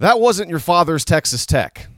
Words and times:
That 0.00 0.18
wasn't 0.18 0.48
your 0.48 0.60
father's 0.60 1.04
Texas 1.04 1.44
Tech. 1.44 1.88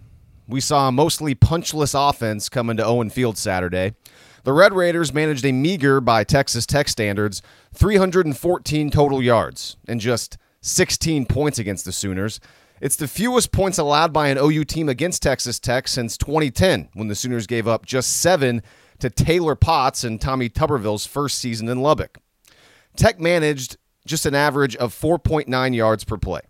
We 0.48 0.60
saw 0.60 0.88
a 0.88 0.92
mostly 0.92 1.36
punchless 1.36 1.94
offense 1.94 2.48
coming 2.48 2.76
to 2.78 2.84
Owen 2.84 3.10
Field 3.10 3.38
Saturday. 3.38 3.94
The 4.42 4.52
Red 4.52 4.72
Raiders 4.72 5.14
managed 5.14 5.44
a 5.44 5.52
meager, 5.52 6.00
by 6.00 6.24
Texas 6.24 6.66
Tech 6.66 6.88
standards, 6.88 7.42
314 7.74 8.90
total 8.90 9.22
yards 9.22 9.76
and 9.86 10.00
just 10.00 10.36
16 10.62 11.26
points 11.26 11.60
against 11.60 11.84
the 11.84 11.92
Sooners. 11.92 12.40
It's 12.80 12.96
the 12.96 13.06
fewest 13.06 13.52
points 13.52 13.78
allowed 13.78 14.12
by 14.12 14.30
an 14.30 14.38
OU 14.38 14.64
team 14.64 14.88
against 14.88 15.22
Texas 15.22 15.60
Tech 15.60 15.86
since 15.86 16.16
2010, 16.16 16.88
when 16.94 17.06
the 17.06 17.14
Sooners 17.14 17.46
gave 17.46 17.68
up 17.68 17.86
just 17.86 18.20
seven 18.20 18.64
to 18.98 19.10
Taylor 19.10 19.54
Potts 19.54 20.02
and 20.02 20.20
Tommy 20.20 20.48
Tuberville's 20.48 21.06
first 21.06 21.38
season 21.38 21.68
in 21.68 21.80
Lubbock. 21.80 22.18
Tech 22.96 23.20
managed 23.20 23.76
just 24.04 24.26
an 24.26 24.34
average 24.34 24.74
of 24.74 24.92
4.9 24.92 25.76
yards 25.76 26.02
per 26.02 26.16
play. 26.16 26.40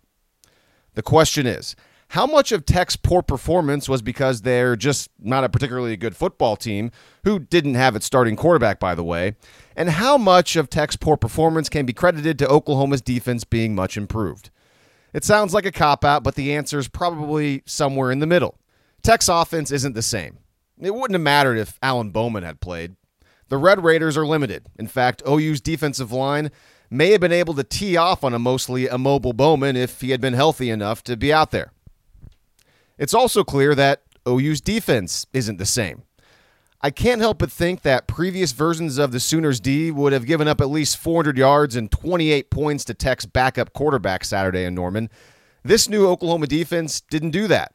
The 0.95 1.01
question 1.01 1.47
is 1.47 1.75
how 2.09 2.27
much 2.27 2.51
of 2.51 2.65
Tech's 2.65 2.95
poor 2.95 3.23
performance 3.23 3.89
was 3.89 4.03
because 4.03 4.41
they're 4.41 4.75
just 4.75 5.09
not 5.19 5.43
a 5.43 5.49
particularly 5.49 5.97
good 5.97 6.15
football 6.15 6.55
team, 6.55 6.91
who 7.23 7.39
didn't 7.39 7.73
have 7.73 7.95
its 7.95 8.05
starting 8.05 8.35
quarterback, 8.35 8.79
by 8.79 8.93
the 8.93 9.03
way, 9.03 9.35
and 9.75 9.89
how 9.89 10.17
much 10.17 10.55
of 10.55 10.69
Tech's 10.69 10.95
poor 10.95 11.17
performance 11.17 11.69
can 11.69 11.85
be 11.85 11.93
credited 11.93 12.37
to 12.39 12.47
Oklahoma's 12.47 13.01
defense 13.01 13.43
being 13.43 13.73
much 13.73 13.97
improved? 13.97 14.51
It 15.11 15.23
sounds 15.23 15.53
like 15.53 15.65
a 15.65 15.71
cop 15.71 16.05
out, 16.05 16.23
but 16.23 16.35
the 16.35 16.53
answer 16.53 16.77
is 16.77 16.87
probably 16.87 17.63
somewhere 17.65 18.11
in 18.11 18.19
the 18.19 18.27
middle. 18.27 18.59
Tech's 19.01 19.27
offense 19.27 19.71
isn't 19.71 19.93
the 19.93 20.01
same. 20.01 20.37
It 20.79 20.93
wouldn't 20.93 21.15
have 21.15 21.21
mattered 21.21 21.57
if 21.57 21.77
Alan 21.81 22.11
Bowman 22.11 22.43
had 22.43 22.61
played. 22.61 22.95
The 23.49 23.57
Red 23.57 23.83
Raiders 23.83 24.17
are 24.17 24.25
limited. 24.25 24.67
In 24.79 24.87
fact, 24.87 25.21
OU's 25.27 25.61
defensive 25.61 26.11
line 26.11 26.51
may 26.93 27.11
have 27.11 27.21
been 27.21 27.31
able 27.31 27.53
to 27.55 27.63
tee 27.63 27.97
off 27.97 28.23
on 28.23 28.33
a 28.33 28.39
mostly 28.39 28.85
immobile 28.85 29.33
Bowman 29.33 29.75
if 29.75 30.01
he 30.01 30.11
had 30.11 30.21
been 30.21 30.33
healthy 30.33 30.69
enough 30.69 31.03
to 31.03 31.17
be 31.17 31.33
out 31.33 31.51
there. 31.51 31.71
It's 32.97 33.13
also 33.13 33.43
clear 33.43 33.73
that 33.75 34.03
OU's 34.27 34.61
defense 34.61 35.25
isn't 35.33 35.57
the 35.57 35.65
same. 35.65 36.03
I 36.81 36.91
can't 36.91 37.21
help 37.21 37.39
but 37.39 37.51
think 37.51 37.81
that 37.81 38.07
previous 38.07 38.51
versions 38.51 38.97
of 38.97 39.13
the 39.13 39.19
Sooners 39.21 39.61
D 39.61 39.89
would 39.89 40.11
have 40.11 40.25
given 40.25 40.49
up 40.49 40.59
at 40.59 40.69
least 40.69 40.97
400 40.97 41.37
yards 41.37 41.77
and 41.77 41.89
28 41.89 42.49
points 42.49 42.83
to 42.85 42.93
Tech's 42.93 43.25
backup 43.25 43.71
quarterback 43.71 44.25
Saturday 44.25 44.65
in 44.65 44.75
Norman. 44.75 45.09
This 45.63 45.87
new 45.87 46.05
Oklahoma 46.05 46.47
defense 46.47 46.99
didn't 46.99 47.31
do 47.31 47.47
that. 47.47 47.73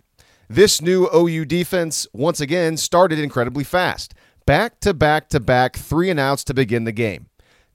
This 0.51 0.83
new 0.83 1.09
OU 1.15 1.47
defense, 1.47 2.07
once 2.13 2.41
again, 2.41 2.77
started 2.77 3.19
incredibly 3.19 3.65
fast. 3.65 4.15
Back 4.45 4.79
to 4.81 4.93
back 4.93 5.31
to 5.31 5.41
back, 5.41 5.77
three 5.77 6.11
and 6.11 6.21
outs 6.21 6.45
to 6.45 6.55
begin 6.55 6.85
the 6.85 6.93
game. 6.93 7.28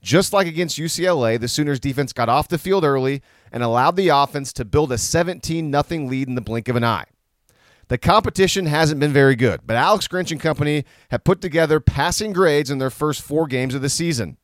Just 0.04 0.34
like 0.34 0.46
against 0.46 0.78
UCLA, 0.78 1.40
the 1.40 1.48
Sooners 1.48 1.80
defense 1.80 2.12
got 2.12 2.28
off 2.28 2.46
the 2.46 2.58
field 2.58 2.84
early 2.84 3.22
and 3.50 3.62
allowed 3.62 3.96
the 3.96 4.08
offense 4.08 4.52
to 4.52 4.62
build 4.62 4.92
a 4.92 4.98
17 4.98 5.72
0 5.72 6.06
lead 6.06 6.28
in 6.28 6.34
the 6.34 6.42
blink 6.42 6.68
of 6.68 6.76
an 6.76 6.84
eye. 6.84 7.06
The 7.88 7.96
competition 7.96 8.66
hasn't 8.66 9.00
been 9.00 9.14
very 9.14 9.34
good, 9.34 9.62
but 9.64 9.78
Alex 9.78 10.06
Grinch 10.06 10.30
and 10.30 10.38
company 10.38 10.84
have 11.10 11.24
put 11.24 11.40
together 11.40 11.80
passing 11.80 12.34
grades 12.34 12.70
in 12.70 12.76
their 12.76 12.90
first 12.90 13.22
four 13.22 13.46
games 13.46 13.74
of 13.74 13.80
the 13.80 13.88
season. 13.88 14.36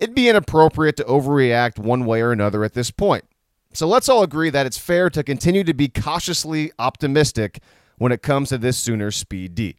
It'd 0.00 0.16
be 0.16 0.28
inappropriate 0.28 0.96
to 0.96 1.04
overreact 1.04 1.78
one 1.78 2.04
way 2.04 2.20
or 2.20 2.32
another 2.32 2.64
at 2.64 2.74
this 2.74 2.90
point. 2.90 3.24
So 3.72 3.86
let's 3.86 4.08
all 4.08 4.24
agree 4.24 4.50
that 4.50 4.66
it's 4.66 4.78
fair 4.78 5.10
to 5.10 5.22
continue 5.22 5.62
to 5.62 5.74
be 5.74 5.86
cautiously 5.86 6.72
optimistic 6.76 7.60
when 7.98 8.10
it 8.10 8.22
comes 8.22 8.48
to 8.48 8.58
this 8.58 8.76
Sooners 8.76 9.14
Speed 9.14 9.54
D. 9.54 9.76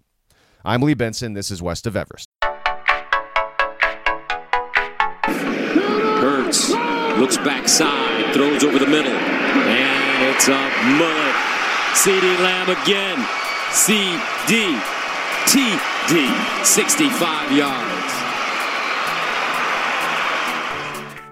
I'm 0.63 0.81
Lee 0.81 0.93
Benson. 0.93 1.33
This 1.33 1.51
is 1.51 1.61
West 1.61 1.85
of 1.85 1.97
Everest. 1.97 2.29
Looks 7.19 7.35
backside, 7.37 8.33
throws 8.33 8.63
over 8.63 8.79
the 8.79 8.87
middle, 8.87 9.11
and 9.11 10.33
it's 10.33 10.47
a 10.47 10.69
mullet. 10.97 11.35
CeeDee 11.91 12.39
Lamb 12.39 12.69
again. 12.69 13.17
CeeDee, 13.71 14.79
TD, 15.45 16.65
65 16.65 17.51
yards. 17.51 18.13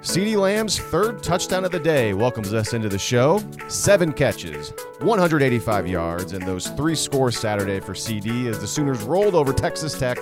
CeeDee 0.01 0.37
Lamb's 0.37 0.77
third 0.77 1.23
touchdown 1.23 1.63
of 1.63 1.71
the 1.71 1.79
day 1.79 2.13
welcomes 2.13 2.53
us 2.53 2.73
into 2.73 2.89
the 2.89 2.99
show. 2.99 3.41
Seven 3.69 4.11
catches, 4.11 4.73
185 4.99 5.87
yards, 5.87 6.33
and 6.33 6.45
those 6.45 6.67
three 6.71 6.95
scores 6.95 7.39
Saturday 7.39 7.79
for 7.79 7.93
CeeDee 7.93 8.47
as 8.47 8.59
the 8.59 8.67
Sooners 8.67 9.01
rolled 9.03 9.35
over 9.35 9.53
Texas 9.53 9.97
Tech 9.97 10.17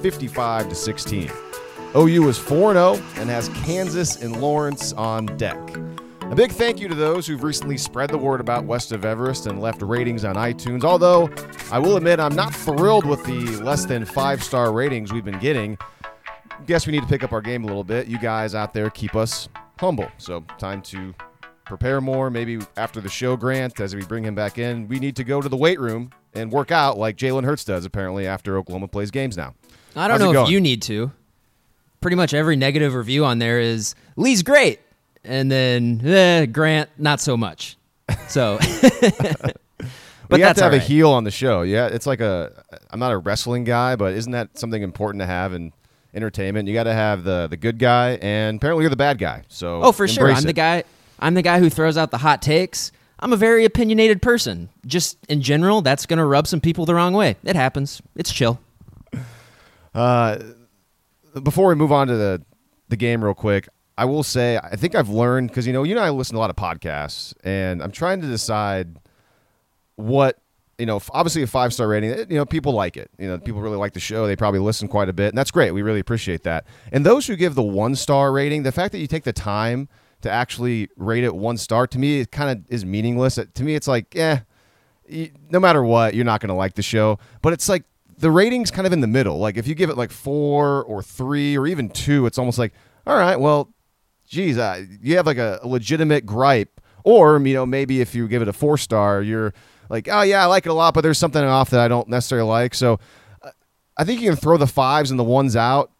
55 0.00 0.70
to 0.70 0.74
16. 0.74 1.30
OU 1.94 2.28
is 2.28 2.38
4 2.38 2.72
0 2.72 2.94
and 3.16 3.28
has 3.28 3.48
Kansas 3.50 4.16
and 4.22 4.40
Lawrence 4.40 4.94
on 4.94 5.26
deck. 5.36 5.58
A 6.22 6.34
big 6.34 6.50
thank 6.50 6.80
you 6.80 6.88
to 6.88 6.94
those 6.94 7.26
who've 7.26 7.42
recently 7.42 7.76
spread 7.76 8.08
the 8.08 8.16
word 8.16 8.40
about 8.40 8.64
West 8.64 8.92
of 8.92 9.04
Everest 9.04 9.46
and 9.46 9.60
left 9.60 9.82
ratings 9.82 10.24
on 10.24 10.36
iTunes. 10.36 10.84
Although 10.84 11.30
I 11.70 11.78
will 11.78 11.98
admit 11.98 12.18
I'm 12.18 12.34
not 12.34 12.54
thrilled 12.54 13.04
with 13.04 13.22
the 13.24 13.62
less 13.62 13.84
than 13.84 14.06
five 14.06 14.42
star 14.42 14.72
ratings 14.72 15.12
we've 15.12 15.24
been 15.24 15.38
getting. 15.38 15.76
Guess 16.64 16.86
we 16.86 16.92
need 16.92 17.02
to 17.02 17.08
pick 17.08 17.22
up 17.22 17.32
our 17.32 17.42
game 17.42 17.64
a 17.64 17.66
little 17.66 17.84
bit. 17.84 18.06
You 18.06 18.18
guys 18.18 18.54
out 18.54 18.72
there 18.72 18.88
keep 18.88 19.14
us 19.14 19.50
humble. 19.78 20.08
So, 20.16 20.42
time 20.56 20.80
to 20.82 21.14
prepare 21.66 22.00
more. 22.00 22.30
Maybe 22.30 22.60
after 22.78 23.02
the 23.02 23.10
show, 23.10 23.36
Grant, 23.36 23.78
as 23.80 23.94
we 23.94 24.02
bring 24.04 24.24
him 24.24 24.34
back 24.34 24.56
in, 24.56 24.88
we 24.88 24.98
need 24.98 25.16
to 25.16 25.24
go 25.24 25.42
to 25.42 25.48
the 25.48 25.56
weight 25.58 25.80
room 25.80 26.10
and 26.32 26.50
work 26.50 26.70
out 26.70 26.96
like 26.96 27.16
Jalen 27.16 27.44
Hurts 27.44 27.64
does 27.64 27.84
apparently 27.84 28.26
after 28.26 28.56
Oklahoma 28.56 28.88
plays 28.88 29.10
games 29.10 29.36
now. 29.36 29.54
I 29.94 30.08
don't 30.08 30.18
How's 30.18 30.32
know 30.32 30.44
if 30.44 30.50
you 30.50 30.60
need 30.60 30.80
to. 30.82 31.12
Pretty 32.02 32.16
much 32.16 32.34
every 32.34 32.56
negative 32.56 32.94
review 32.94 33.24
on 33.24 33.38
there 33.38 33.60
is 33.60 33.94
Lee's 34.16 34.42
great, 34.42 34.80
and 35.24 35.50
then 35.50 36.02
eh, 36.04 36.46
Grant 36.46 36.90
not 36.98 37.20
so 37.20 37.36
much. 37.36 37.76
So, 38.28 38.58
but 40.28 40.38
you 40.38 40.44
have 40.44 40.56
to 40.56 40.64
have 40.64 40.72
all 40.72 40.78
a 40.78 40.78
heel 40.78 41.10
on 41.10 41.24
the 41.24 41.30
show. 41.30 41.62
Yeah, 41.62 41.86
it's 41.86 42.06
like 42.06 42.20
a. 42.20 42.64
I'm 42.90 42.98
not 42.98 43.12
a 43.12 43.18
wrestling 43.18 43.64
guy, 43.64 43.96
but 43.96 44.14
isn't 44.14 44.32
that 44.32 44.58
something 44.58 44.82
important 44.82 45.20
to 45.22 45.26
have 45.26 45.54
in 45.54 45.72
entertainment? 46.12 46.68
You 46.68 46.74
got 46.74 46.84
to 46.84 46.92
have 46.92 47.24
the 47.24 47.46
the 47.48 47.56
good 47.56 47.78
guy, 47.78 48.18
and 48.20 48.56
apparently 48.56 48.82
you're 48.82 48.90
the 48.90 48.96
bad 48.96 49.18
guy. 49.18 49.44
So 49.48 49.82
Oh, 49.82 49.92
for 49.92 50.08
sure. 50.08 50.30
I'm 50.30 50.42
the 50.42 50.52
guy. 50.52 50.84
I'm 51.20 51.34
the 51.34 51.42
guy 51.42 51.60
who 51.60 51.70
throws 51.70 51.96
out 51.96 52.10
the 52.10 52.18
hot 52.18 52.42
takes. 52.42 52.90
I'm 53.20 53.32
a 53.32 53.36
very 53.36 53.64
opinionated 53.64 54.20
person. 54.20 54.68
Just 54.84 55.16
in 55.28 55.40
general, 55.40 55.80
that's 55.80 56.06
going 56.06 56.18
to 56.18 56.24
rub 56.24 56.48
some 56.48 56.60
people 56.60 56.84
the 56.84 56.94
wrong 56.96 57.12
way. 57.12 57.36
It 57.44 57.54
happens. 57.54 58.02
It's 58.16 58.32
chill. 58.32 58.58
Before 61.42 61.68
we 61.68 61.74
move 61.74 61.92
on 61.92 62.08
to 62.08 62.16
the 62.16 62.42
the 62.88 62.96
game, 62.96 63.24
real 63.24 63.34
quick, 63.34 63.68
I 63.96 64.04
will 64.04 64.22
say 64.22 64.58
I 64.58 64.76
think 64.76 64.94
I've 64.94 65.08
learned 65.08 65.48
because 65.48 65.66
you 65.66 65.72
know 65.72 65.82
you 65.82 65.96
and 65.96 66.04
I 66.04 66.10
listen 66.10 66.34
to 66.34 66.38
a 66.38 66.40
lot 66.40 66.50
of 66.50 66.56
podcasts, 66.56 67.34
and 67.44 67.82
I'm 67.82 67.92
trying 67.92 68.20
to 68.20 68.26
decide 68.26 68.98
what 69.96 70.38
you 70.78 70.86
know. 70.86 71.00
Obviously, 71.10 71.42
a 71.42 71.46
five 71.46 71.72
star 71.72 71.88
rating. 71.88 72.10
You 72.30 72.36
know, 72.36 72.44
people 72.46 72.72
like 72.72 72.96
it. 72.96 73.10
You 73.18 73.28
know, 73.28 73.38
people 73.38 73.60
really 73.60 73.76
like 73.76 73.92
the 73.92 74.00
show. 74.00 74.26
They 74.26 74.36
probably 74.36 74.60
listen 74.60 74.88
quite 74.88 75.08
a 75.08 75.12
bit, 75.12 75.28
and 75.28 75.38
that's 75.38 75.50
great. 75.50 75.70
We 75.72 75.82
really 75.82 76.00
appreciate 76.00 76.42
that. 76.44 76.66
And 76.90 77.06
those 77.06 77.26
who 77.26 77.36
give 77.36 77.54
the 77.54 77.62
one 77.62 77.94
star 77.94 78.32
rating, 78.32 78.62
the 78.62 78.72
fact 78.72 78.92
that 78.92 78.98
you 78.98 79.06
take 79.06 79.24
the 79.24 79.32
time 79.32 79.88
to 80.22 80.30
actually 80.30 80.88
rate 80.96 81.24
it 81.24 81.34
one 81.34 81.56
star, 81.56 81.86
to 81.86 81.98
me, 81.98 82.20
it 82.20 82.30
kind 82.30 82.50
of 82.50 82.64
is 82.72 82.84
meaningless. 82.84 83.38
To 83.52 83.62
me, 83.62 83.74
it's 83.74 83.88
like, 83.88 84.14
eh, 84.16 84.38
you, 85.08 85.30
no 85.50 85.60
matter 85.60 85.82
what, 85.82 86.14
you're 86.14 86.24
not 86.24 86.40
going 86.40 86.48
to 86.48 86.54
like 86.54 86.74
the 86.74 86.82
show. 86.82 87.18
But 87.42 87.52
it's 87.52 87.68
like 87.68 87.84
the 88.18 88.30
rating's 88.30 88.70
kind 88.70 88.86
of 88.86 88.92
in 88.92 89.00
the 89.00 89.06
middle. 89.06 89.38
Like 89.38 89.56
if 89.56 89.66
you 89.66 89.74
give 89.74 89.90
it 89.90 89.96
like 89.96 90.10
four 90.10 90.84
or 90.84 91.02
three 91.02 91.56
or 91.56 91.66
even 91.66 91.88
two, 91.88 92.26
it's 92.26 92.38
almost 92.38 92.58
like, 92.58 92.72
all 93.06 93.16
right, 93.16 93.38
well, 93.38 93.72
geez, 94.28 94.58
uh, 94.58 94.84
you 95.00 95.16
have 95.16 95.26
like 95.26 95.38
a, 95.38 95.60
a 95.62 95.68
legitimate 95.68 96.26
gripe. 96.26 96.80
Or, 97.04 97.40
you 97.40 97.54
know, 97.54 97.66
maybe 97.66 98.00
if 98.00 98.14
you 98.14 98.28
give 98.28 98.42
it 98.42 98.48
a 98.48 98.52
four 98.52 98.78
star, 98.78 99.22
you're 99.22 99.52
like, 99.88 100.08
oh, 100.08 100.22
yeah, 100.22 100.42
I 100.42 100.46
like 100.46 100.66
it 100.66 100.68
a 100.68 100.72
lot, 100.72 100.94
but 100.94 101.00
there's 101.00 101.18
something 101.18 101.42
off 101.42 101.70
that 101.70 101.80
I 101.80 101.88
don't 101.88 102.08
necessarily 102.08 102.48
like. 102.48 102.74
So 102.74 103.00
uh, 103.42 103.50
I 103.96 104.04
think 104.04 104.20
you 104.20 104.30
can 104.30 104.38
throw 104.38 104.56
the 104.56 104.68
fives 104.68 105.10
and 105.10 105.18
the 105.18 105.24
ones 105.24 105.56
out. 105.56 105.90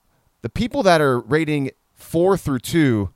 The 0.42 0.48
people 0.48 0.84
that 0.84 1.00
are 1.00 1.18
rating 1.18 1.72
four 1.94 2.36
through 2.36 2.60
two, 2.60 3.12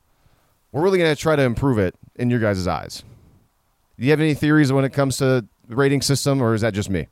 we're 0.73 0.83
really 0.83 0.99
going 0.99 1.15
to 1.15 1.21
try 1.21 1.37
to 1.37 1.43
improve 1.43 1.79
it 1.79 1.95
in 2.17 2.29
your 2.29 2.41
guys' 2.41 2.67
eyes. 2.67 3.05
Do 3.99 4.05
you 4.05 4.11
have 4.11 4.21
any 4.21 4.35
theories 4.35 4.73
when 4.73 4.85
it 4.85 4.93
comes 4.93 5.17
to 5.19 5.47
the 5.69 5.77
rating 5.77 6.03
system, 6.03 6.43
or 6.43 6.55
is 6.55 6.63
that 6.63 6.75
just 6.75 6.91
me? 6.91 7.07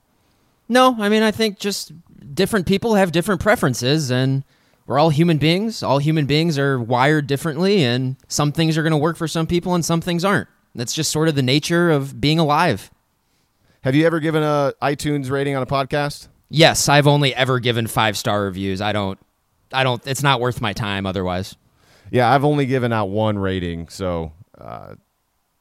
No, 0.74 0.96
I 0.98 1.08
mean, 1.08 1.22
I 1.22 1.30
think 1.30 1.60
just 1.60 1.92
different 2.34 2.66
people 2.66 2.96
have 2.96 3.12
different 3.12 3.40
preferences, 3.40 4.10
and 4.10 4.42
we're 4.88 4.98
all 4.98 5.10
human 5.10 5.38
beings. 5.38 5.84
All 5.84 5.98
human 5.98 6.26
beings 6.26 6.58
are 6.58 6.80
wired 6.80 7.28
differently, 7.28 7.84
and 7.84 8.16
some 8.26 8.50
things 8.50 8.76
are 8.76 8.82
going 8.82 8.90
to 8.90 8.96
work 8.96 9.16
for 9.16 9.28
some 9.28 9.46
people, 9.46 9.76
and 9.76 9.84
some 9.84 10.00
things 10.00 10.24
aren't. 10.24 10.48
That's 10.74 10.92
just 10.92 11.12
sort 11.12 11.28
of 11.28 11.36
the 11.36 11.44
nature 11.44 11.92
of 11.92 12.20
being 12.20 12.40
alive. 12.40 12.90
Have 13.82 13.94
you 13.94 14.04
ever 14.04 14.18
given 14.18 14.42
a 14.42 14.74
iTunes 14.82 15.30
rating 15.30 15.54
on 15.54 15.62
a 15.62 15.66
podcast? 15.66 16.26
Yes, 16.50 16.88
I've 16.88 17.06
only 17.06 17.32
ever 17.36 17.60
given 17.60 17.86
five 17.86 18.16
star 18.16 18.42
reviews. 18.42 18.80
I 18.80 18.90
don't, 18.90 19.20
I 19.72 19.84
don't. 19.84 20.04
It's 20.08 20.24
not 20.24 20.40
worth 20.40 20.60
my 20.60 20.72
time 20.72 21.06
otherwise. 21.06 21.54
Yeah, 22.10 22.28
I've 22.28 22.44
only 22.44 22.66
given 22.66 22.92
out 22.92 23.10
one 23.10 23.38
rating, 23.38 23.86
so 23.90 24.32
uh, 24.58 24.96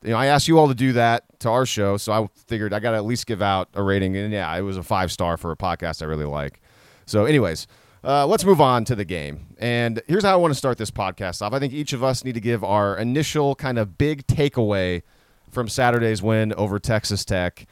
you 0.03 0.11
know 0.11 0.17
I 0.17 0.27
asked 0.27 0.47
you 0.47 0.59
all 0.59 0.67
to 0.67 0.73
do 0.75 0.93
that 0.93 1.23
to 1.39 1.49
our 1.49 1.65
show, 1.65 1.97
so 1.97 2.11
I 2.11 2.27
figured 2.47 2.73
I 2.73 2.79
got 2.79 2.91
to 2.91 2.97
at 2.97 3.05
least 3.05 3.25
give 3.25 3.41
out 3.41 3.69
a 3.73 3.83
rating, 3.83 4.15
and 4.17 4.31
yeah, 4.33 4.55
it 4.55 4.61
was 4.61 4.77
a 4.77 4.83
five 4.83 5.11
star 5.11 5.37
for 5.37 5.51
a 5.51 5.57
podcast 5.57 6.01
I 6.01 6.05
really 6.05 6.25
like. 6.25 6.61
So, 7.05 7.25
anyways, 7.25 7.67
uh, 8.03 8.25
let's 8.27 8.45
move 8.45 8.61
on 8.61 8.85
to 8.85 8.95
the 8.95 9.05
game, 9.05 9.55
and 9.59 10.01
here's 10.07 10.23
how 10.23 10.33
I 10.33 10.35
want 10.35 10.51
to 10.53 10.57
start 10.57 10.77
this 10.77 10.91
podcast 10.91 11.41
off. 11.41 11.53
I 11.53 11.59
think 11.59 11.73
each 11.73 11.93
of 11.93 12.03
us 12.03 12.23
need 12.23 12.33
to 12.33 12.41
give 12.41 12.63
our 12.63 12.97
initial 12.97 13.55
kind 13.55 13.77
of 13.77 13.97
big 13.97 14.27
takeaway 14.27 15.03
from 15.51 15.69
Saturday's 15.69 16.21
win 16.21 16.53
over 16.53 16.79
Texas 16.79 17.23
Tech. 17.23 17.65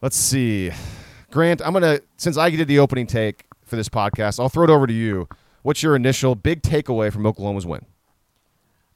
Let's 0.00 0.16
see. 0.16 0.70
Grant, 1.30 1.60
I'm 1.64 1.72
going 1.72 1.82
to, 1.82 2.02
since 2.16 2.38
I 2.38 2.48
did 2.50 2.66
the 2.68 2.78
opening 2.78 3.06
take 3.06 3.44
for 3.64 3.76
this 3.76 3.88
podcast, 3.88 4.40
I'll 4.40 4.48
throw 4.48 4.64
it 4.64 4.70
over 4.70 4.86
to 4.86 4.92
you. 4.92 5.28
What's 5.62 5.82
your 5.82 5.94
initial 5.94 6.34
big 6.34 6.62
takeaway 6.62 7.12
from 7.12 7.26
Oklahoma's 7.26 7.66
win? 7.66 7.84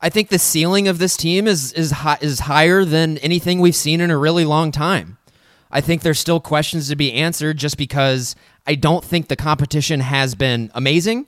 I 0.05 0.11
think 0.11 0.29
the 0.29 0.39
ceiling 0.39 0.87
of 0.87 0.99
this 0.99 1.17
team 1.17 1.47
is 1.47 1.73
is 1.73 1.91
high, 1.91 2.19
is 2.21 2.41
higher 2.41 2.85
than 2.85 3.17
anything 3.19 3.59
we've 3.59 3.75
seen 3.75 4.03
in 4.03 4.11
a 4.11 4.19
really 4.19 4.45
long 4.45 4.71
time. 4.71 5.17
I 5.71 5.81
think 5.81 6.03
there's 6.03 6.19
still 6.19 6.41
questions 6.41 6.91
to 6.91 6.97
be 6.97 7.15
answered 7.15 7.57
just 7.57 7.79
because 7.79 8.37
I 8.67 8.75
don't 8.75 9.03
think 9.03 9.29
the 9.29 9.37
competition 9.37 10.01
has 10.01 10.35
been 10.35 10.71
amazing. 10.75 11.27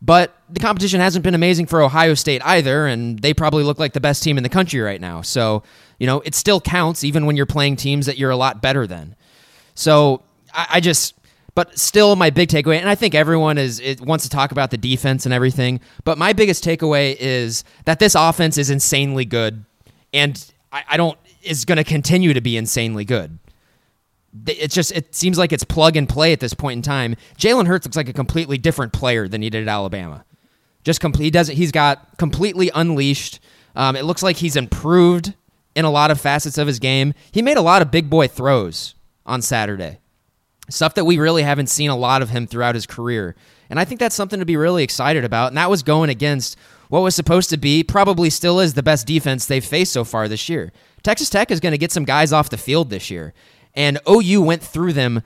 But 0.00 0.34
the 0.48 0.58
competition 0.58 1.00
hasn't 1.00 1.22
been 1.22 1.34
amazing 1.34 1.66
for 1.66 1.82
Ohio 1.82 2.14
State 2.14 2.40
either, 2.46 2.86
and 2.86 3.18
they 3.18 3.34
probably 3.34 3.62
look 3.62 3.78
like 3.78 3.92
the 3.92 4.00
best 4.00 4.22
team 4.22 4.38
in 4.38 4.42
the 4.42 4.48
country 4.48 4.80
right 4.80 5.00
now. 5.02 5.20
So, 5.20 5.62
you 5.98 6.06
know, 6.06 6.20
it 6.20 6.34
still 6.34 6.62
counts 6.62 7.04
even 7.04 7.26
when 7.26 7.36
you're 7.36 7.44
playing 7.44 7.76
teams 7.76 8.06
that 8.06 8.16
you're 8.16 8.30
a 8.30 8.36
lot 8.36 8.62
better 8.62 8.86
than. 8.86 9.16
So 9.74 10.22
I, 10.54 10.66
I 10.72 10.80
just, 10.80 11.14
but 11.54 11.78
still, 11.78 12.16
my 12.16 12.30
big 12.30 12.48
takeaway, 12.48 12.78
and 12.78 12.88
I 12.88 12.94
think 12.94 13.14
everyone 13.14 13.58
is 13.58 13.80
wants 14.00 14.24
to 14.24 14.30
talk 14.30 14.52
about 14.52 14.70
the 14.70 14.78
defense 14.78 15.24
and 15.24 15.32
everything. 15.32 15.80
But 16.04 16.18
my 16.18 16.32
biggest 16.32 16.64
takeaway 16.64 17.16
is 17.18 17.64
that 17.84 17.98
this 17.98 18.14
offense 18.14 18.58
is 18.58 18.70
insanely 18.70 19.24
good, 19.24 19.64
and 20.12 20.52
I, 20.72 20.84
I 20.90 20.96
don't 20.96 21.18
is 21.42 21.64
going 21.64 21.76
to 21.76 21.84
continue 21.84 22.32
to 22.32 22.40
be 22.40 22.56
insanely 22.56 23.04
good 23.04 23.38
it's 24.46 24.74
just 24.74 24.92
it 24.92 25.14
seems 25.14 25.38
like 25.38 25.52
it's 25.52 25.64
plug 25.64 25.96
and 25.96 26.08
play 26.08 26.32
at 26.32 26.40
this 26.40 26.54
point 26.54 26.78
in 26.78 26.82
time. 26.82 27.16
Jalen 27.38 27.66
Hurts 27.66 27.86
looks 27.86 27.96
like 27.96 28.08
a 28.08 28.12
completely 28.12 28.58
different 28.58 28.92
player 28.92 29.28
than 29.28 29.42
he 29.42 29.50
did 29.50 29.62
at 29.62 29.68
Alabama. 29.68 30.24
Just 30.82 31.00
complete. 31.00 31.24
He 31.24 31.30
doesn't. 31.30 31.56
He's 31.56 31.72
got 31.72 32.18
completely 32.18 32.70
unleashed. 32.74 33.40
Um, 33.76 33.96
it 33.96 34.04
looks 34.04 34.22
like 34.22 34.36
he's 34.36 34.56
improved 34.56 35.34
in 35.74 35.84
a 35.84 35.90
lot 35.90 36.10
of 36.10 36.20
facets 36.20 36.58
of 36.58 36.66
his 36.66 36.78
game. 36.78 37.14
He 37.32 37.42
made 37.42 37.56
a 37.56 37.62
lot 37.62 37.82
of 37.82 37.90
big 37.90 38.10
boy 38.10 38.28
throws 38.28 38.94
on 39.24 39.40
Saturday, 39.40 39.98
stuff 40.68 40.94
that 40.94 41.04
we 41.04 41.18
really 41.18 41.42
haven't 41.42 41.68
seen 41.68 41.90
a 41.90 41.96
lot 41.96 42.22
of 42.22 42.30
him 42.30 42.46
throughout 42.46 42.74
his 42.74 42.86
career. 42.86 43.36
And 43.70 43.80
I 43.80 43.84
think 43.84 44.00
that's 44.00 44.14
something 44.14 44.40
to 44.40 44.46
be 44.46 44.56
really 44.56 44.82
excited 44.82 45.24
about. 45.24 45.48
And 45.48 45.56
that 45.56 45.70
was 45.70 45.82
going 45.82 46.10
against 46.10 46.56
what 46.88 47.00
was 47.00 47.14
supposed 47.14 47.50
to 47.50 47.56
be, 47.56 47.82
probably 47.82 48.30
still 48.30 48.60
is 48.60 48.74
the 48.74 48.82
best 48.82 49.06
defense 49.06 49.46
they've 49.46 49.64
faced 49.64 49.92
so 49.92 50.04
far 50.04 50.28
this 50.28 50.48
year. 50.48 50.72
Texas 51.02 51.30
Tech 51.30 51.50
is 51.50 51.60
going 51.60 51.72
to 51.72 51.78
get 51.78 51.92
some 51.92 52.04
guys 52.04 52.32
off 52.32 52.50
the 52.50 52.56
field 52.56 52.90
this 52.90 53.10
year 53.10 53.34
and 53.74 53.98
OU 54.08 54.42
went 54.42 54.62
through 54.62 54.92
them 54.92 55.22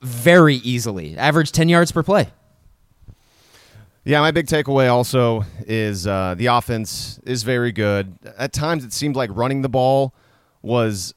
very 0.00 0.56
easily, 0.56 1.16
averaged 1.16 1.54
10 1.54 1.68
yards 1.68 1.92
per 1.92 2.02
play. 2.02 2.28
Yeah, 4.04 4.20
my 4.20 4.32
big 4.32 4.46
takeaway 4.46 4.90
also 4.90 5.44
is 5.60 6.06
uh, 6.06 6.34
the 6.36 6.46
offense 6.46 7.18
is 7.24 7.42
very 7.42 7.72
good. 7.72 8.18
At 8.36 8.52
times, 8.52 8.84
it 8.84 8.92
seemed 8.92 9.16
like 9.16 9.30
running 9.32 9.62
the 9.62 9.70
ball 9.70 10.14
was 10.60 11.14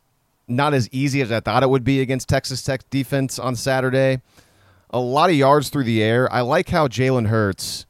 not 0.47 0.73
as 0.73 0.89
easy 0.91 1.21
as 1.21 1.31
I 1.31 1.39
thought 1.39 1.63
it 1.63 1.69
would 1.69 1.83
be 1.83 2.01
against 2.01 2.29
Texas 2.29 2.61
Tech 2.61 2.89
defense 2.89 3.37
on 3.39 3.55
Saturday. 3.55 4.21
A 4.89 4.99
lot 4.99 5.29
of 5.29 5.35
yards 5.35 5.69
through 5.69 5.83
the 5.83 6.01
air. 6.01 6.31
I 6.31 6.41
like 6.41 6.69
how 6.69 6.87
Jalen 6.87 7.27
Hurts 7.27 7.85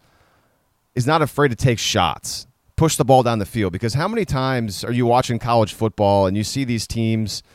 is 0.96 1.06
not 1.06 1.22
afraid 1.22 1.50
to 1.50 1.56
take 1.56 1.78
shots, 1.78 2.48
push 2.76 2.96
the 2.96 3.06
ball 3.06 3.22
down 3.22 3.40
the 3.40 3.46
field. 3.46 3.72
Because 3.72 3.94
how 3.94 4.08
many 4.08 4.26
times 4.26 4.84
are 4.84 4.92
you 4.92 5.06
watching 5.06 5.38
college 5.38 5.74
football 5.74 6.26
and 6.26 6.36
you 6.36 6.44
see 6.44 6.64
these 6.64 6.88
teams– 6.88 7.44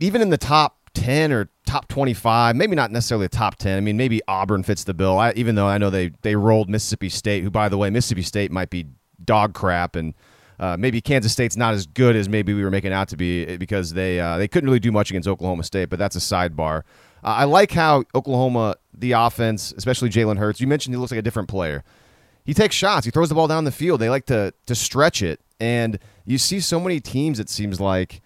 even 0.00 0.22
in 0.22 0.30
the 0.30 0.38
top 0.38 0.76
10 0.94 1.32
or 1.32 1.48
top 1.66 1.88
25, 1.88 2.56
maybe 2.56 2.76
not 2.76 2.90
necessarily 2.90 3.26
the 3.26 3.36
top 3.36 3.56
10. 3.56 3.76
I 3.76 3.80
mean, 3.80 3.96
maybe 3.96 4.20
Auburn 4.28 4.62
fits 4.62 4.84
the 4.84 4.94
bill, 4.94 5.18
I, 5.18 5.32
even 5.32 5.54
though 5.54 5.66
I 5.66 5.78
know 5.78 5.90
they, 5.90 6.12
they 6.22 6.36
rolled 6.36 6.68
Mississippi 6.68 7.08
State, 7.08 7.42
who, 7.42 7.50
by 7.50 7.68
the 7.68 7.76
way, 7.76 7.90
Mississippi 7.90 8.22
State 8.22 8.50
might 8.50 8.70
be 8.70 8.86
dog 9.24 9.54
crap. 9.54 9.96
And 9.96 10.14
uh, 10.58 10.76
maybe 10.78 11.00
Kansas 11.00 11.32
State's 11.32 11.56
not 11.56 11.74
as 11.74 11.86
good 11.86 12.16
as 12.16 12.28
maybe 12.28 12.54
we 12.54 12.64
were 12.64 12.70
making 12.70 12.92
out 12.92 13.08
to 13.08 13.16
be 13.16 13.46
eh, 13.46 13.56
because 13.56 13.92
they, 13.92 14.18
uh, 14.18 14.38
they 14.38 14.48
couldn't 14.48 14.68
really 14.68 14.80
do 14.80 14.92
much 14.92 15.10
against 15.10 15.28
Oklahoma 15.28 15.62
State, 15.62 15.88
but 15.88 15.98
that's 15.98 16.16
a 16.16 16.20
sidebar. 16.20 16.82
Uh, 17.22 17.28
I 17.28 17.44
like 17.44 17.72
how 17.72 18.04
Oklahoma, 18.14 18.76
the 18.92 19.12
offense, 19.12 19.72
especially 19.76 20.08
Jalen 20.08 20.38
Hurts, 20.38 20.60
you 20.60 20.66
mentioned 20.66 20.94
he 20.94 20.98
looks 20.98 21.12
like 21.12 21.18
a 21.18 21.22
different 21.22 21.48
player. 21.48 21.84
He 22.44 22.54
takes 22.54 22.74
shots. 22.74 23.04
He 23.04 23.10
throws 23.10 23.28
the 23.28 23.34
ball 23.34 23.46
down 23.46 23.64
the 23.64 23.70
field. 23.70 24.00
They 24.00 24.08
like 24.08 24.24
to 24.26 24.54
to 24.64 24.74
stretch 24.74 25.20
it, 25.20 25.38
and 25.60 25.98
you 26.24 26.38
see 26.38 26.60
so 26.60 26.80
many 26.80 26.98
teams. 26.98 27.38
It 27.38 27.50
seems 27.50 27.78
like 27.78 28.22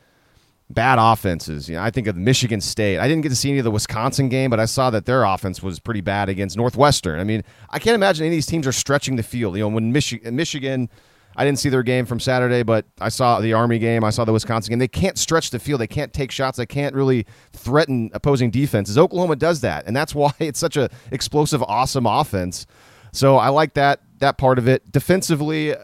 bad 0.70 0.98
offenses. 1.00 1.68
You 1.68 1.74
know, 1.74 1.82
I 1.82 1.90
think 1.90 2.06
of 2.06 2.16
Michigan 2.16 2.60
State. 2.60 2.98
I 2.98 3.08
didn't 3.08 3.22
get 3.22 3.30
to 3.30 3.36
see 3.36 3.50
any 3.50 3.58
of 3.58 3.64
the 3.64 3.70
Wisconsin 3.70 4.28
game, 4.28 4.48
but 4.48 4.60
I 4.60 4.64
saw 4.66 4.90
that 4.90 5.06
their 5.06 5.24
offense 5.24 5.62
was 5.62 5.80
pretty 5.80 6.00
bad 6.02 6.28
against 6.28 6.56
Northwestern. 6.56 7.18
I 7.18 7.24
mean, 7.24 7.42
I 7.70 7.78
can't 7.78 7.94
imagine 7.94 8.24
any 8.24 8.34
of 8.34 8.36
these 8.36 8.46
teams 8.46 8.66
are 8.66 8.72
stretching 8.72 9.16
the 9.16 9.22
field. 9.22 9.56
You 9.56 9.62
know, 9.62 9.68
when 9.68 9.92
Michi- 9.92 10.32
Michigan, 10.32 10.88
I 11.36 11.44
didn't 11.44 11.58
see 11.58 11.68
their 11.68 11.82
game 11.82 12.06
from 12.06 12.20
Saturday, 12.20 12.62
but 12.62 12.84
I 13.00 13.08
saw 13.08 13.40
the 13.40 13.52
Army 13.52 13.78
game. 13.78 14.04
I 14.04 14.10
saw 14.10 14.24
the 14.24 14.32
Wisconsin 14.32 14.70
game. 14.70 14.78
They 14.78 14.88
can't 14.88 15.18
stretch 15.18 15.50
the 15.50 15.58
field. 15.58 15.80
They 15.80 15.86
can't 15.86 16.12
take 16.12 16.30
shots. 16.30 16.58
They 16.58 16.66
can't 16.66 16.94
really 16.94 17.26
threaten 17.52 18.10
opposing 18.12 18.50
defenses. 18.50 18.98
Oklahoma 18.98 19.36
does 19.36 19.60
that, 19.62 19.86
and 19.86 19.96
that's 19.96 20.14
why 20.14 20.32
it's 20.38 20.58
such 20.58 20.76
a 20.76 20.90
explosive, 21.10 21.62
awesome 21.62 22.06
offense. 22.06 22.66
So 23.12 23.36
I 23.36 23.48
like 23.48 23.74
that 23.74 24.00
that 24.18 24.38
part 24.38 24.58
of 24.58 24.68
it. 24.68 24.90
Defensively, 24.90 25.74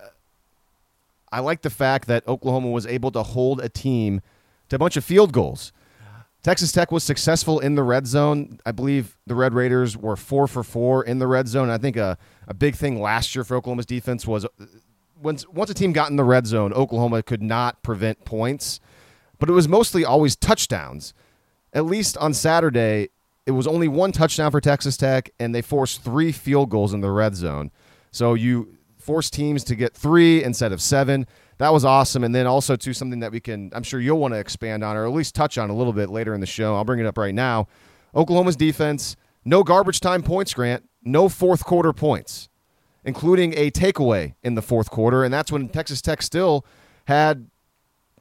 I 1.31 1.41
like 1.41 1.62
the 1.62 1.71
fact 1.71 2.09
that 2.09 2.27
Oklahoma 2.27 2.71
was 2.71 2.87
able 2.87 3.11
to 3.12 3.23
hold 3.23 3.61
a 3.61 3.69
team– 3.69 4.21
to 4.69 4.77
a 4.77 4.79
bunch 4.79 4.97
of 4.97 5.05
field 5.05 5.33
goals. 5.33 5.73
Texas 6.43 6.71
Tech 6.73 6.93
was 6.93 7.03
successful 7.03 7.59
in 7.59 7.75
the 7.75 7.83
red 7.83 8.06
zone. 8.06 8.61
I 8.65 8.73
believe 8.73 9.19
the 9.27 9.35
Red 9.35 9.55
Raiders 9.55 9.97
were 9.97 10.17
four 10.17 10.47
for 10.47 10.62
four 10.62 11.05
in 11.05 11.19
the 11.19 11.27
red 11.27 11.49
zone. 11.49 11.69
I 11.69 11.79
think 11.79 11.97
a, 11.97 12.17
a 12.47 12.55
big 12.55 12.77
thing 12.77 13.00
last 13.00 13.35
year 13.35 13.45
for 13.45 13.56
Oklahoma's 13.56 13.87
defense 13.87 14.27
was 14.27 14.47
once, 15.20 15.47
once 15.49 15.70
a 15.70 15.75
team 15.75 15.93
got 15.93 16.11
in 16.11 16.17
the 16.17 16.25
red 16.25 16.47
zone, 16.47 16.73
Oklahoma 16.73 17.23
could 17.23 17.43
not 17.43 17.82
prevent 17.82 18.25
points, 18.25 18.81
but 19.38 19.49
it 19.49 19.53
was 19.53 19.69
mostly 19.69 20.05
always 20.05 20.37
touchdowns. 20.37 21.15
At 21.73 21.85
least 21.85 22.17
on 22.19 22.35
Saturday, 22.35 23.11
it 23.47 23.53
was 23.53 23.67
only 23.67 23.88
one 23.88 24.12
touchdown 24.12 24.50
for 24.50 24.61
Texas 24.61 24.97
Tech, 24.97 25.31
and 25.38 25.55
they 25.55 25.62
forced 25.62 26.03
three 26.03 26.32
field 26.32 26.70
goals 26.70 26.94
in 26.94 27.00
the 27.00 27.11
red 27.11 27.35
zone. 27.35 27.70
So 28.11 28.35
you 28.35 28.76
force 28.99 29.31
teams 29.31 29.65
to 29.65 29.75
get 29.75 29.94
three 29.94 30.43
instead 30.43 30.73
of 30.73 30.82
seven 30.82 31.26
that 31.59 31.73
was 31.73 31.85
awesome. 31.85 32.25
And 32.25 32.35
then 32.35 32.47
also 32.47 32.76
to 32.76 32.93
something 32.93 33.21
that 33.21 33.32
we 33.32 33.41
can, 33.41 33.71
I'm 33.75 33.82
sure 33.82 34.00
you'll 34.00 34.19
want 34.19 34.35
to 34.35 34.41
expand 34.41 34.82
on 34.82 34.97
or 34.97 35.05
at 35.05 35.12
least 35.12 35.35
touch 35.35 35.59
on 35.59 35.71
a 35.71 35.75
little 35.75 35.93
bit 35.93 36.09
later 36.09 36.35
in 36.35 36.41
the 36.41 36.47
show. 36.47 36.75
I'll 36.75 36.85
bring 36.85 37.00
it 37.00 37.06
up 37.06 37.19
right 37.19 37.35
now. 37.35 37.67
Oklahoma's 38.14 38.56
defense, 38.56 39.17
no 39.44 39.62
garbage 39.62 40.00
time 40.00 40.23
points, 40.23 40.55
Grant, 40.55 40.88
no 41.03 41.29
fourth 41.29 41.64
quarter 41.64 41.93
points, 41.93 42.49
including 43.08 43.55
a 43.56 43.70
takeaway 43.70 44.34
in 44.43 44.55
the 44.55 44.60
fourth 44.60 44.90
quarter. 44.90 45.25
And 45.25 45.32
that's 45.32 45.50
when 45.50 45.70
Texas 45.70 46.02
Tech 46.02 46.20
still 46.20 46.66
had 47.06 47.49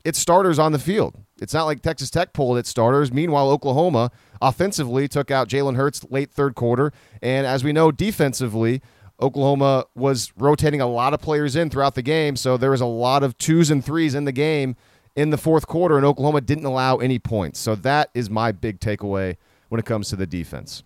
its 0.06 0.18
starters 0.18 0.58
on 0.58 0.72
the 0.72 0.80
field. 0.80 1.14
It's 1.42 1.54
not 1.54 1.66
like 1.66 1.82
Texas 1.82 2.10
Tech 2.10 2.32
pulled 2.32 2.58
its 2.58 2.70
starters. 2.70 3.12
Meanwhile, 3.12 3.50
Oklahoma 3.50 4.12
offensively 4.42 5.10
took 5.10 5.30
out 5.30 5.50
Jalen 5.50 5.76
Hurts 5.76 6.06
late 6.10 6.32
third 6.32 6.56
quarter. 6.56 6.94
And 7.22 7.46
as 7.46 7.66
we 7.66 7.74
know, 7.74 7.92
defensively, 7.92 8.82
Oklahoma 9.22 9.88
was 9.94 10.32
rotating 10.38 10.80
a 10.80 10.88
lot 10.88 11.14
of 11.14 11.20
players 11.20 11.58
in 11.58 11.70
throughout 11.70 11.96
the 11.96 12.02
game, 12.02 12.38
so 12.38 12.56
there 12.56 12.72
was 12.72 12.82
a 12.82 12.86
lot 12.86 13.24
of 13.24 13.38
twos 13.38 13.70
and 13.70 13.84
threes 13.84 14.16
in 14.16 14.24
the 14.24 14.32
game 14.32 14.78
in 15.18 15.32
the 15.32 15.38
fourth 15.38 15.68
quarter, 15.68 15.98
and 15.98 16.06
Oklahoma 16.06 16.40
didn't 16.40 16.66
allow 16.66 16.98
any 16.98 17.20
points. 17.20 17.60
So 17.60 17.76
that 17.76 18.10
is 18.14 18.30
my 18.30 18.54
big 18.54 18.80
takeaway 18.80 19.36
when 19.68 19.80
it 19.80 19.86
comes 19.86 20.08
to 20.10 20.16
the 20.16 20.28
defense. 20.28 20.84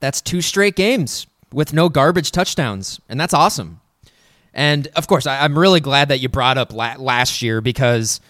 That's 0.00 0.22
two 0.22 0.40
straight 0.40 0.76
games 0.76 1.26
with 1.54 1.72
no 1.72 1.88
garbage 1.88 2.32
touchdowns, 2.32 3.00
and 3.08 3.18
that's 3.18 3.32
awesome. 3.32 3.80
And 4.52 4.86
of 4.96 5.06
course, 5.06 5.26
I'm 5.26 5.58
really 5.58 5.80
glad 5.80 6.08
that 6.08 6.20
you 6.20 6.28
brought 6.28 6.58
up 6.58 6.72
last 6.72 7.42
year 7.42 7.60
because 7.60 8.20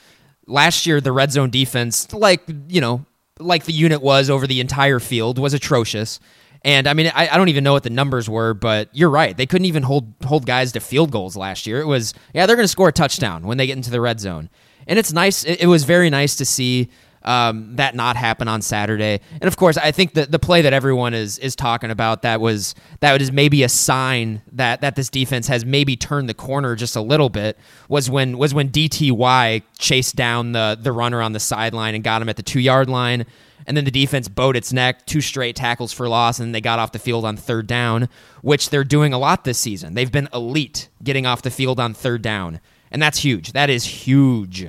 last 0.47 0.87
year 0.87 1.01
the 1.01 1.13
red 1.13 1.33
zone 1.33 1.51
defense, 1.51 2.13
like 2.13 2.43
you 2.69 2.81
know, 2.81 3.05
like 3.39 3.65
the 3.65 3.73
unit 3.73 4.01
was 4.01 4.31
over 4.31 4.47
the 4.47 4.61
entire 4.61 5.01
field, 5.01 5.39
was 5.39 5.55
atrocious. 5.55 6.21
And 6.63 6.87
I 6.87 6.95
mean, 6.95 7.13
I, 7.15 7.29
I, 7.29 7.37
don't 7.37 7.51
even 7.51 7.63
know 7.63 7.75
what 7.75 7.83
the 7.83 7.91
numbers 7.91 8.27
were, 8.27 8.55
but 8.55 8.89
you're 8.93 9.11
right. 9.11 9.37
They 9.37 9.45
couldn't 9.45 9.67
even 9.67 9.83
hold 9.83 10.15
hold 10.25 10.47
guys 10.47 10.73
to 10.73 10.81
field 10.81 11.11
goals 11.11 11.37
last 11.37 11.67
year. 11.67 11.81
It 11.81 11.87
was 11.87 12.15
yeah, 12.33 12.47
they're 12.47 12.57
going 12.57 12.65
to 12.65 12.69
score 12.69 12.89
a 12.89 12.93
touchdown 12.93 13.47
when 13.47 13.59
they 13.59 13.67
get 13.67 13.77
into 13.77 13.91
the 13.91 14.01
red 14.01 14.19
zone, 14.19 14.49
and 14.87 14.99
it's 14.99 15.13
nice. 15.13 15.45
It, 15.45 15.61
it 15.61 15.67
was 15.67 15.85
very 15.85 16.09
nice 16.09 16.37
to 16.37 16.47
see 16.47 16.89
um, 17.25 17.77
that 17.77 17.95
not 17.95 18.17
happen 18.17 18.49
on 18.49 18.63
Saturday. 18.63 19.21
And 19.33 19.45
of 19.45 19.57
course, 19.57 19.77
I 19.77 19.91
think 19.91 20.15
the 20.15 20.27
the 20.27 20.39
play 20.39 20.63
that 20.63 20.73
everyone 20.73 21.15
is 21.15 21.39
is 21.39 21.57
talking 21.57 21.91
about 21.91 22.23
that 22.23 22.41
was 22.41 22.75
that 23.01 23.21
is 23.21 23.33
maybe 23.33 23.63
a 23.63 23.69
sign 23.69 24.43
that 24.53 24.81
that 24.81 24.97
this 24.97 25.09
defense 25.09 25.49
has 25.49 25.65
maybe 25.65 25.97
turned 25.97 26.29
the 26.29 26.35
corner 26.35 26.77
just 26.77 26.97
a 26.97 27.01
little 27.01 27.29
bit 27.29 27.59
was 27.89 28.11
when 28.11 28.39
was 28.39 28.55
when 28.55 28.71
DTY 28.71 29.63
chased 29.79 30.17
down 30.17 30.53
the 30.53 30.79
the 30.81 30.93
runner 30.93 31.23
on 31.23 31.33
the 31.33 31.41
sideline 31.41 31.95
and 31.95 32.05
got 32.05 32.21
him 32.21 32.29
at 32.29 32.37
the 32.37 32.43
two 32.43 32.61
yard 32.61 32.89
line 32.89 33.25
and 33.67 33.77
then 33.77 33.85
the 33.85 33.91
defense 33.91 34.29
bowed 34.29 34.57
its 34.57 34.73
neck, 34.73 35.07
two 35.07 35.21
straight 35.21 35.57
tackles 35.57 35.93
for 35.93 36.09
loss, 36.09 36.39
and 36.39 36.55
they 36.55 36.61
got 36.61 36.79
off 36.79 36.93
the 36.93 36.99
field 36.99 37.25
on 37.25 37.37
third 37.37 37.67
down, 37.67 38.09
which 38.43 38.71
they're 38.71 38.85
doing 38.85 39.13
a 39.13 39.19
lot 39.19 39.45
this 39.45 39.59
season. 39.59 39.95
They've 39.95 40.11
been 40.11 40.29
elite 40.33 40.89
getting 41.03 41.27
off 41.27 41.43
the 41.43 41.51
field 41.51 41.81
on 41.81 41.95
third 41.95 42.23
down, 42.23 42.61
and 42.91 43.01
that's 43.01 43.19
huge. 43.19 43.53
That 43.53 43.71
is 43.71 43.85
huge. 43.85 44.69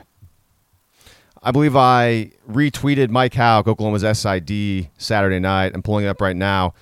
I 1.46 1.52
believe 1.52 1.76
I 1.76 2.32
retweeted 2.50 3.12
Mike 3.12 3.36
Houck, 3.36 3.68
Oklahoma's 3.68 4.02
SID, 4.18 4.90
Saturday 4.98 5.40
night. 5.40 5.74
I'm 5.76 5.84
pulling 5.84 6.06
it 6.06 6.08
up 6.08 6.20
right 6.20 6.36
now. 6.36 6.74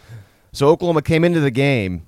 So 0.54 0.70
Oklahoma 0.70 1.02
came 1.02 1.26
into 1.26 1.42
the 1.42 1.52
game 1.52 2.04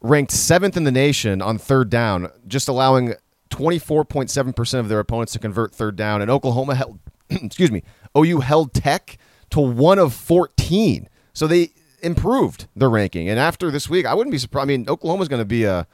ranked 0.00 0.32
seventh 0.32 0.76
in 0.78 0.84
the 0.84 0.92
nation 0.92 1.42
on 1.42 1.58
third 1.58 1.90
down, 1.90 2.30
just 2.46 2.68
allowing 2.68 3.14
24.7% 3.50 4.80
of 4.80 4.88
their 4.88 4.98
opponents 4.98 5.32
to 5.34 5.38
convert 5.38 5.74
third 5.74 5.94
down, 5.94 6.22
and 6.22 6.30
Oklahoma 6.30 6.74
held, 6.74 6.98
excuse 7.30 7.70
me, 7.70 7.82
OU 8.16 8.40
held 8.40 8.72
Tech 8.72 9.18
to 9.50 9.60
one 9.60 9.98
of 9.98 10.14
14. 10.14 11.08
So 11.34 11.46
they 11.46 11.70
improved 12.02 12.66
their 12.74 12.88
ranking. 12.88 13.28
And 13.28 13.38
after 13.38 13.70
this 13.70 13.90
week, 13.90 14.06
I 14.06 14.14
wouldn't 14.14 14.32
be 14.32 14.38
surprised. 14.38 14.64
I 14.64 14.68
mean, 14.68 14.88
Oklahoma's 14.88 15.28
going 15.28 15.42
to 15.42 15.44
be 15.44 15.64
a 15.64 15.86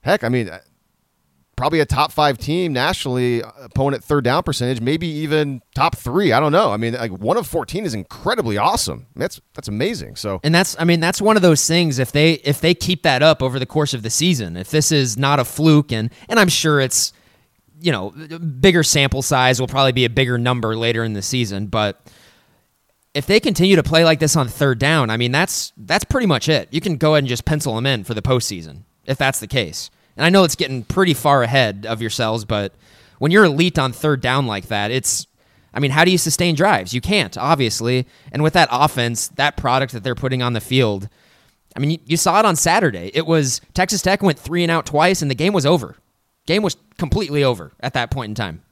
heck. 0.00 0.24
I 0.24 0.28
mean, 0.28 0.50
probably 1.56 1.80
a 1.80 1.86
top 1.86 2.12
five 2.12 2.38
team 2.38 2.72
nationally, 2.72 3.42
uh, 3.42 3.50
opponent 3.62 4.04
third 4.04 4.24
down 4.24 4.42
percentage, 4.42 4.80
maybe 4.80 5.06
even 5.06 5.62
top 5.74 5.96
three. 5.96 6.32
I 6.32 6.40
don't 6.40 6.52
know. 6.52 6.72
I 6.72 6.76
mean, 6.76 6.94
like 6.94 7.12
one 7.12 7.36
of 7.36 7.46
fourteen 7.46 7.84
is 7.84 7.94
incredibly 7.94 8.56
awesome. 8.56 9.06
That's 9.16 9.40
that's 9.54 9.68
amazing. 9.68 10.16
So, 10.16 10.40
and 10.42 10.54
that's 10.54 10.76
I 10.78 10.84
mean 10.84 11.00
that's 11.00 11.20
one 11.20 11.36
of 11.36 11.42
those 11.42 11.66
things. 11.66 11.98
If 11.98 12.12
they 12.12 12.34
if 12.34 12.60
they 12.60 12.74
keep 12.74 13.02
that 13.02 13.22
up 13.22 13.42
over 13.42 13.58
the 13.58 13.66
course 13.66 13.94
of 13.94 14.02
the 14.02 14.10
season, 14.10 14.56
if 14.56 14.70
this 14.70 14.92
is 14.92 15.16
not 15.16 15.38
a 15.38 15.44
fluke, 15.44 15.92
and 15.92 16.10
and 16.28 16.38
I'm 16.38 16.48
sure 16.48 16.80
it's 16.80 17.12
you 17.80 17.92
know 17.92 18.10
bigger 18.10 18.82
sample 18.82 19.22
size 19.22 19.60
will 19.60 19.68
probably 19.68 19.92
be 19.92 20.04
a 20.04 20.10
bigger 20.10 20.38
number 20.38 20.76
later 20.76 21.04
in 21.04 21.12
the 21.12 21.22
season, 21.22 21.66
but. 21.66 22.00
If 23.14 23.26
they 23.26 23.38
continue 23.38 23.76
to 23.76 23.84
play 23.84 24.04
like 24.04 24.18
this 24.18 24.34
on 24.34 24.48
third 24.48 24.80
down, 24.80 25.08
I 25.08 25.16
mean 25.16 25.30
that's 25.30 25.72
that's 25.76 26.02
pretty 26.02 26.26
much 26.26 26.48
it. 26.48 26.66
You 26.72 26.80
can 26.80 26.96
go 26.96 27.14
ahead 27.14 27.22
and 27.22 27.28
just 27.28 27.44
pencil 27.44 27.76
them 27.76 27.86
in 27.86 28.02
for 28.02 28.12
the 28.12 28.22
postseason 28.22 28.82
if 29.06 29.18
that's 29.18 29.40
the 29.40 29.46
case. 29.46 29.90
And 30.16 30.24
I 30.24 30.30
know 30.30 30.44
it's 30.44 30.56
getting 30.56 30.84
pretty 30.84 31.14
far 31.14 31.42
ahead 31.42 31.86
of 31.88 32.00
yourselves, 32.00 32.44
but 32.44 32.72
when 33.18 33.30
you're 33.30 33.44
elite 33.44 33.78
on 33.78 33.92
third 33.92 34.20
down 34.20 34.46
like 34.46 34.68
that, 34.68 34.90
it's 34.90 35.26
I 35.74 35.80
mean, 35.80 35.90
how 35.90 36.04
do 36.04 36.12
you 36.12 36.18
sustain 36.18 36.54
drives? 36.54 36.94
You 36.94 37.00
can't, 37.00 37.36
obviously. 37.36 38.06
And 38.30 38.42
with 38.42 38.52
that 38.52 38.68
offense, 38.70 39.28
that 39.28 39.56
product 39.56 39.92
that 39.92 40.04
they're 40.04 40.14
putting 40.14 40.40
on 40.40 40.52
the 40.52 40.60
field, 40.60 41.08
I 41.76 41.80
mean, 41.80 41.90
you, 41.90 41.98
you 42.06 42.16
saw 42.16 42.38
it 42.38 42.46
on 42.46 42.54
Saturday. 42.54 43.10
It 43.12 43.26
was 43.26 43.60
Texas 43.74 44.00
Tech 44.00 44.22
went 44.22 44.38
three 44.38 44.62
and 44.62 44.70
out 44.70 44.86
twice, 44.86 45.20
and 45.20 45.30
the 45.30 45.34
game 45.34 45.52
was 45.52 45.66
over. 45.66 45.96
Game 46.46 46.62
was 46.62 46.76
completely 46.96 47.42
over 47.42 47.72
at 47.80 47.94
that 47.94 48.12
point 48.12 48.30
in 48.30 48.34
time. 48.36 48.62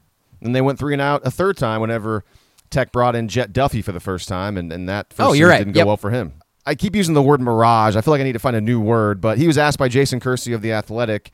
And 0.41 0.55
they 0.55 0.61
went 0.61 0.79
three 0.79 0.93
and 0.93 1.03
out 1.03 1.23
a 1.25 1.31
third 1.31 1.57
time 1.57 1.81
whenever 1.81 2.25
Tech 2.71 2.93
brought 2.93 3.17
in 3.17 3.29
Jett 3.29 3.53
Duffey 3.53 3.83
for 3.83 3.93
the 3.93 4.01
first 4.01 4.29
time, 4.29 4.57
and, 4.57 4.73
and 4.73 4.89
that 4.89 5.07
oh, 5.11 5.15
first 5.15 5.31
oh, 5.31 5.33
you're 5.33 5.49
right. 5.49 5.59
didn't 5.59 5.75
yep. 5.75 5.85
go 5.85 5.89
well 5.89 5.97
for 5.97 6.11
him. 6.11 6.35
I 6.65 6.75
keep 6.75 6.95
using 6.95 7.15
the 7.15 7.23
word 7.23 7.41
mirage. 7.41 7.97
I 7.97 8.01
feel 8.01 8.13
like 8.13 8.21
I 8.21 8.25
need 8.25 8.33
to 8.35 8.39
find 8.39 8.55
a 8.55 8.61
new 8.61 8.81
word, 8.81 9.21
but 9.21 9.39
he 9.39 9.47
was 9.47 9.59
asked 9.59 9.79
by 9.79 9.89
Jason 9.89 10.21
Kersey 10.21 10.53
of 10.53 10.63
The 10.63 10.73
Athletic 10.73 11.33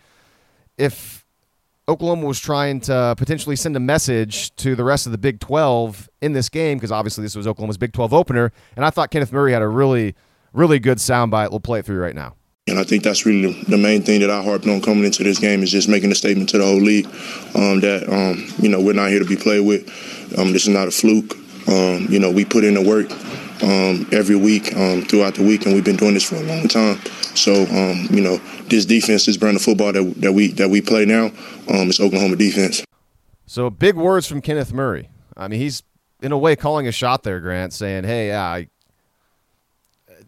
if 0.78 1.26
Oklahoma 1.88 2.26
was 2.26 2.38
trying 2.38 2.80
to 2.80 3.14
potentially 3.16 3.56
send 3.56 3.76
a 3.76 3.80
message 3.80 4.54
to 4.56 4.74
the 4.74 4.84
rest 4.84 5.06
of 5.06 5.12
the 5.12 5.18
Big 5.18 5.40
12 5.40 6.08
in 6.20 6.32
this 6.32 6.48
game, 6.48 6.78
because 6.78 6.92
obviously 6.92 7.22
this 7.22 7.34
was 7.34 7.46
Oklahoma's 7.46 7.78
Big 7.78 7.92
12 7.92 8.14
opener, 8.14 8.52
and 8.76 8.84
I 8.84 8.90
thought 8.90 9.10
Kenneth 9.10 9.32
Murray 9.32 9.52
had 9.52 9.62
a 9.62 9.68
really, 9.68 10.14
really 10.52 10.78
good 10.78 10.98
soundbite. 10.98 11.50
We'll 11.50 11.60
play 11.60 11.80
it 11.80 11.84
through 11.86 11.98
right 11.98 12.14
now. 12.14 12.34
And 12.66 12.78
I 12.78 12.84
think 12.84 13.02
that's 13.02 13.24
really 13.24 13.62
the 13.62 13.78
main 13.78 14.02
thing 14.02 14.20
that 14.20 14.30
I 14.30 14.42
harped 14.42 14.66
on 14.66 14.82
coming 14.82 15.04
into 15.04 15.22
this 15.22 15.38
game 15.38 15.62
is 15.62 15.70
just 15.70 15.88
making 15.88 16.12
a 16.12 16.14
statement 16.14 16.50
to 16.50 16.58
the 16.58 16.64
whole 16.64 16.80
league 16.80 17.06
um, 17.54 17.80
that, 17.80 18.06
um, 18.08 18.46
you 18.62 18.68
know, 18.68 18.80
we're 18.80 18.92
not 18.92 19.08
here 19.08 19.20
to 19.20 19.24
be 19.24 19.36
played 19.36 19.66
with. 19.66 19.88
Um, 20.38 20.52
this 20.52 20.62
is 20.62 20.68
not 20.68 20.88
a 20.88 20.90
fluke. 20.90 21.34
Um, 21.66 22.06
you 22.10 22.18
know, 22.18 22.30
we 22.30 22.44
put 22.44 22.64
in 22.64 22.74
the 22.74 22.82
work 22.82 23.08
um, 23.62 24.08
every 24.12 24.36
week 24.36 24.74
um, 24.76 25.02
throughout 25.02 25.34
the 25.34 25.42
week, 25.42 25.66
and 25.66 25.74
we've 25.74 25.84
been 25.84 25.96
doing 25.96 26.14
this 26.14 26.28
for 26.28 26.36
a 26.36 26.42
long 26.42 26.68
time. 26.68 26.98
So, 27.34 27.62
um, 27.66 28.06
you 28.10 28.20
know, 28.20 28.38
this 28.68 28.84
defense, 28.84 29.26
this 29.26 29.36
brand 29.36 29.56
of 29.56 29.62
football 29.62 29.92
that, 29.92 30.14
that 30.18 30.32
we 30.32 30.48
that 30.52 30.68
we 30.68 30.80
play 30.80 31.04
now, 31.04 31.26
um, 31.68 31.88
is 31.88 32.00
Oklahoma 32.00 32.36
defense. 32.36 32.84
So, 33.46 33.70
big 33.70 33.96
words 33.96 34.26
from 34.26 34.40
Kenneth 34.40 34.72
Murray. 34.72 35.08
I 35.36 35.48
mean, 35.48 35.60
he's 35.60 35.82
in 36.20 36.32
a 36.32 36.38
way 36.38 36.56
calling 36.56 36.86
a 36.86 36.92
shot 36.92 37.22
there, 37.22 37.40
Grant, 37.40 37.72
saying, 37.72 38.04
"Hey, 38.04 38.28
yeah, 38.28 38.44
I, 38.44 38.68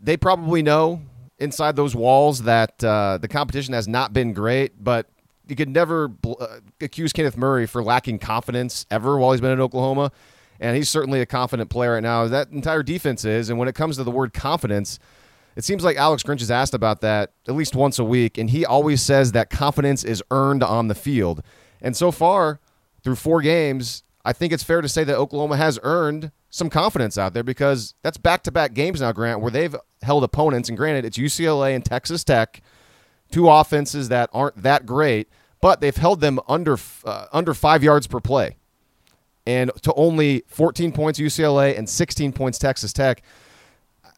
they 0.02 0.16
probably 0.16 0.62
know 0.62 1.02
inside 1.38 1.76
those 1.76 1.94
walls 1.94 2.42
that 2.42 2.82
uh, 2.84 3.18
the 3.18 3.28
competition 3.28 3.74
has 3.74 3.88
not 3.88 4.12
been 4.12 4.32
great, 4.32 4.82
but." 4.82 5.06
You 5.48 5.56
could 5.56 5.68
never 5.68 6.12
uh, 6.24 6.60
accuse 6.80 7.12
Kenneth 7.12 7.36
Murray 7.36 7.66
for 7.66 7.82
lacking 7.82 8.20
confidence 8.20 8.86
ever 8.88 9.18
while 9.18 9.32
he's 9.32 9.40
been 9.40 9.50
in 9.50 9.60
Oklahoma 9.60 10.12
and 10.60 10.76
he's 10.76 10.90
certainly 10.90 11.20
a 11.20 11.26
confident 11.26 11.70
player 11.70 11.94
right 11.94 12.02
now. 12.02 12.28
That 12.28 12.50
entire 12.50 12.82
defense 12.82 13.24
is, 13.24 13.48
and 13.48 13.58
when 13.58 13.66
it 13.66 13.74
comes 13.74 13.96
to 13.96 14.04
the 14.04 14.10
word 14.10 14.34
confidence, 14.34 14.98
it 15.56 15.64
seems 15.64 15.82
like 15.82 15.96
Alex 15.96 16.22
Grinch 16.22 16.42
is 16.42 16.50
asked 16.50 16.74
about 16.74 17.00
that 17.00 17.32
at 17.48 17.54
least 17.54 17.74
once 17.74 17.98
a 17.98 18.04
week, 18.04 18.38
and 18.38 18.50
he 18.50 18.64
always 18.64 19.02
says 19.02 19.32
that 19.32 19.50
confidence 19.50 20.04
is 20.04 20.22
earned 20.30 20.62
on 20.62 20.88
the 20.88 20.94
field. 20.94 21.42
And 21.80 21.96
so 21.96 22.12
far, 22.12 22.60
through 23.02 23.16
four 23.16 23.40
games, 23.40 24.04
I 24.24 24.34
think 24.34 24.52
it's 24.52 24.62
fair 24.62 24.82
to 24.82 24.88
say 24.88 25.02
that 25.02 25.16
Oklahoma 25.16 25.56
has 25.56 25.78
earned 25.82 26.30
some 26.50 26.68
confidence 26.68 27.16
out 27.16 27.32
there 27.32 27.42
because 27.42 27.94
that's 28.02 28.18
back 28.18 28.42
to 28.42 28.52
back 28.52 28.74
games 28.74 29.00
now, 29.00 29.12
Grant, 29.12 29.40
where 29.40 29.50
they've 29.50 29.74
held 30.02 30.24
opponents. 30.24 30.68
And 30.68 30.76
granted, 30.76 31.06
it's 31.06 31.16
UCLA 31.16 31.74
and 31.74 31.84
Texas 31.84 32.22
Tech, 32.22 32.60
two 33.30 33.48
offenses 33.48 34.10
that 34.10 34.28
aren't 34.32 34.62
that 34.62 34.84
great, 34.84 35.28
but 35.62 35.80
they've 35.80 35.96
held 35.96 36.20
them 36.20 36.38
under 36.48 36.76
uh, 37.04 37.26
under 37.32 37.54
five 37.54 37.82
yards 37.82 38.06
per 38.06 38.20
play 38.20 38.56
and 39.46 39.70
to 39.82 39.92
only 39.94 40.44
14 40.48 40.92
points 40.92 41.18
UCLA 41.18 41.78
and 41.78 41.88
16 41.88 42.32
points 42.32 42.58
Texas 42.58 42.92
Tech. 42.92 43.22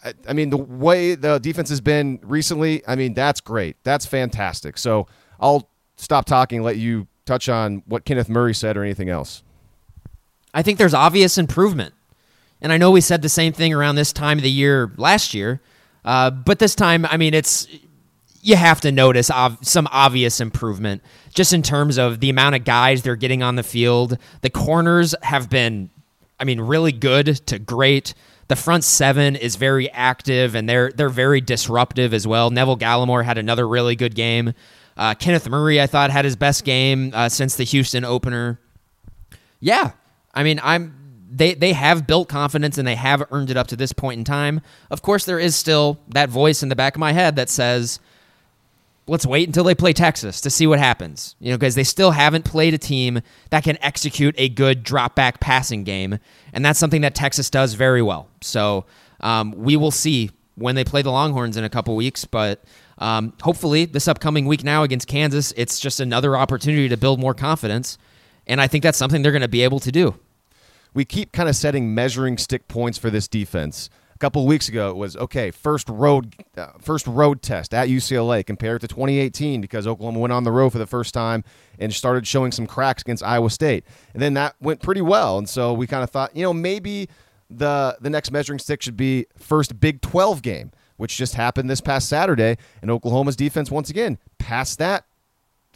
I, 0.04 0.14
I 0.28 0.32
mean, 0.32 0.50
the 0.50 0.56
way 0.56 1.14
the 1.14 1.38
defense 1.38 1.68
has 1.68 1.80
been 1.80 2.18
recently, 2.22 2.82
I 2.86 2.96
mean, 2.96 3.14
that's 3.14 3.40
great. 3.40 3.76
That's 3.84 4.06
fantastic. 4.06 4.78
So 4.78 5.06
I'll 5.40 5.68
stop 5.96 6.24
talking 6.24 6.62
let 6.62 6.76
you 6.76 7.06
touch 7.24 7.48
on 7.48 7.82
what 7.86 8.04
Kenneth 8.04 8.28
Murray 8.28 8.54
said 8.54 8.76
or 8.76 8.82
anything 8.82 9.08
else. 9.08 9.42
I 10.54 10.62
think 10.62 10.78
there's 10.78 10.94
obvious 10.94 11.38
improvement. 11.38 11.94
And 12.60 12.72
I 12.72 12.76
know 12.76 12.90
we 12.90 13.00
said 13.00 13.22
the 13.22 13.28
same 13.28 13.52
thing 13.52 13.72
around 13.72 13.96
this 13.96 14.12
time 14.12 14.38
of 14.38 14.42
the 14.42 14.50
year 14.50 14.92
last 14.96 15.34
year. 15.34 15.60
Uh, 16.04 16.30
but 16.30 16.58
this 16.58 16.74
time, 16.74 17.06
I 17.06 17.16
mean, 17.16 17.34
it's 17.34 17.66
you 18.42 18.56
have 18.56 18.80
to 18.80 18.90
notice 18.92 19.30
some 19.62 19.88
obvious 19.90 20.40
improvement 20.40 21.02
just 21.32 21.52
in 21.52 21.62
terms 21.62 21.96
of 21.96 22.18
the 22.18 22.28
amount 22.28 22.56
of 22.56 22.64
guys 22.64 23.02
they're 23.02 23.16
getting 23.16 23.42
on 23.42 23.54
the 23.54 23.62
field. 23.62 24.18
The 24.42 24.50
corners 24.50 25.14
have 25.22 25.48
been, 25.48 25.90
I 26.40 26.44
mean, 26.44 26.60
really 26.60 26.90
good 26.90 27.26
to 27.46 27.60
great. 27.60 28.14
The 28.48 28.56
front 28.56 28.82
seven 28.82 29.36
is 29.36 29.54
very 29.54 29.88
active 29.92 30.56
and 30.56 30.68
they're 30.68 30.90
they're 30.90 31.08
very 31.08 31.40
disruptive 31.40 32.12
as 32.12 32.26
well. 32.26 32.50
Neville 32.50 32.76
Gallimore 32.76 33.24
had 33.24 33.38
another 33.38 33.66
really 33.66 33.94
good 33.94 34.16
game. 34.16 34.52
Uh, 34.96 35.14
Kenneth 35.14 35.48
Murray, 35.48 35.80
I 35.80 35.86
thought, 35.86 36.10
had 36.10 36.24
his 36.24 36.36
best 36.36 36.64
game 36.64 37.12
uh, 37.14 37.28
since 37.28 37.54
the 37.54 37.64
Houston 37.64 38.04
opener. 38.04 38.60
Yeah, 39.60 39.92
I 40.34 40.42
mean, 40.42 40.60
I'm 40.62 40.94
they 41.30 41.54
they 41.54 41.72
have 41.72 42.08
built 42.08 42.28
confidence 42.28 42.76
and 42.76 42.86
they 42.86 42.96
have 42.96 43.22
earned 43.30 43.50
it 43.50 43.56
up 43.56 43.68
to 43.68 43.76
this 43.76 43.92
point 43.92 44.18
in 44.18 44.24
time. 44.24 44.60
Of 44.90 45.00
course, 45.00 45.24
there 45.24 45.38
is 45.38 45.54
still 45.54 46.00
that 46.08 46.28
voice 46.28 46.62
in 46.62 46.68
the 46.68 46.76
back 46.76 46.96
of 46.96 47.00
my 47.00 47.12
head 47.12 47.36
that 47.36 47.48
says 47.48 48.00
let's 49.06 49.26
wait 49.26 49.48
until 49.48 49.64
they 49.64 49.74
play 49.74 49.92
Texas 49.92 50.40
to 50.40 50.50
see 50.50 50.66
what 50.66 50.78
happens. 50.78 51.36
You 51.40 51.50
know, 51.50 51.58
because 51.58 51.74
they 51.74 51.84
still 51.84 52.12
haven't 52.12 52.44
played 52.44 52.74
a 52.74 52.78
team 52.78 53.20
that 53.50 53.64
can 53.64 53.78
execute 53.82 54.34
a 54.38 54.48
good 54.48 54.82
drop 54.82 55.14
back 55.14 55.40
passing 55.40 55.84
game, 55.84 56.18
and 56.52 56.64
that's 56.64 56.78
something 56.78 57.02
that 57.02 57.14
Texas 57.14 57.50
does 57.50 57.74
very 57.74 58.02
well. 58.02 58.28
So 58.40 58.86
um, 59.20 59.52
we 59.52 59.76
will 59.76 59.90
see 59.90 60.30
when 60.54 60.74
they 60.74 60.84
play 60.84 61.02
the 61.02 61.10
Longhorns 61.10 61.56
in 61.56 61.64
a 61.64 61.70
couple 61.70 61.94
weeks, 61.96 62.24
but. 62.24 62.64
Um, 62.98 63.32
hopefully, 63.42 63.84
this 63.84 64.06
upcoming 64.06 64.46
week 64.46 64.62
now 64.62 64.84
against 64.84 65.08
Kansas, 65.08 65.52
it's 65.56 65.80
just 65.80 65.98
another 65.98 66.36
opportunity 66.36 66.88
to 66.88 66.96
build 66.96 67.18
more 67.18 67.34
confidence. 67.34 67.98
And 68.46 68.60
I 68.60 68.68
think 68.68 68.84
that's 68.84 68.98
something 68.98 69.22
they're 69.22 69.32
going 69.32 69.42
to 69.42 69.48
be 69.48 69.62
able 69.62 69.80
to 69.80 69.90
do. 69.90 70.14
We 70.94 71.04
keep 71.04 71.32
kind 71.32 71.48
of 71.48 71.56
setting 71.56 71.94
measuring 71.94 72.38
stick 72.38 72.68
points 72.68 72.98
for 72.98 73.10
this 73.10 73.26
defense 73.26 73.90
couple 74.22 74.46
weeks 74.46 74.68
ago 74.68 74.88
it 74.88 74.96
was 74.96 75.16
okay 75.16 75.50
first 75.50 75.88
road 75.88 76.36
uh, 76.56 76.68
first 76.80 77.08
road 77.08 77.42
test 77.42 77.74
at 77.74 77.88
UCLA 77.88 78.46
compared 78.46 78.80
to 78.80 78.86
2018 78.86 79.60
because 79.60 79.84
Oklahoma 79.84 80.20
went 80.20 80.32
on 80.32 80.44
the 80.44 80.52
road 80.52 80.70
for 80.70 80.78
the 80.78 80.86
first 80.86 81.12
time 81.12 81.42
and 81.80 81.92
started 81.92 82.24
showing 82.24 82.52
some 82.52 82.64
cracks 82.64 83.02
against 83.02 83.24
Iowa 83.24 83.50
State. 83.50 83.84
And 84.12 84.22
then 84.22 84.34
that 84.34 84.54
went 84.60 84.80
pretty 84.80 85.00
well. 85.00 85.38
And 85.38 85.48
so 85.48 85.72
we 85.72 85.88
kind 85.88 86.04
of 86.04 86.10
thought 86.10 86.36
you 86.36 86.44
know 86.44 86.52
maybe 86.52 87.08
the 87.50 87.96
the 88.00 88.10
next 88.10 88.30
measuring 88.30 88.60
stick 88.60 88.80
should 88.80 88.96
be 88.96 89.26
first 89.36 89.80
Big 89.80 90.00
12 90.00 90.40
game 90.40 90.70
which 90.98 91.16
just 91.16 91.34
happened 91.34 91.68
this 91.68 91.80
past 91.80 92.08
Saturday. 92.08 92.56
And 92.80 92.88
Oklahoma's 92.88 93.34
defense 93.34 93.72
once 93.72 93.90
again 93.90 94.18
passed 94.38 94.78
that 94.78 95.04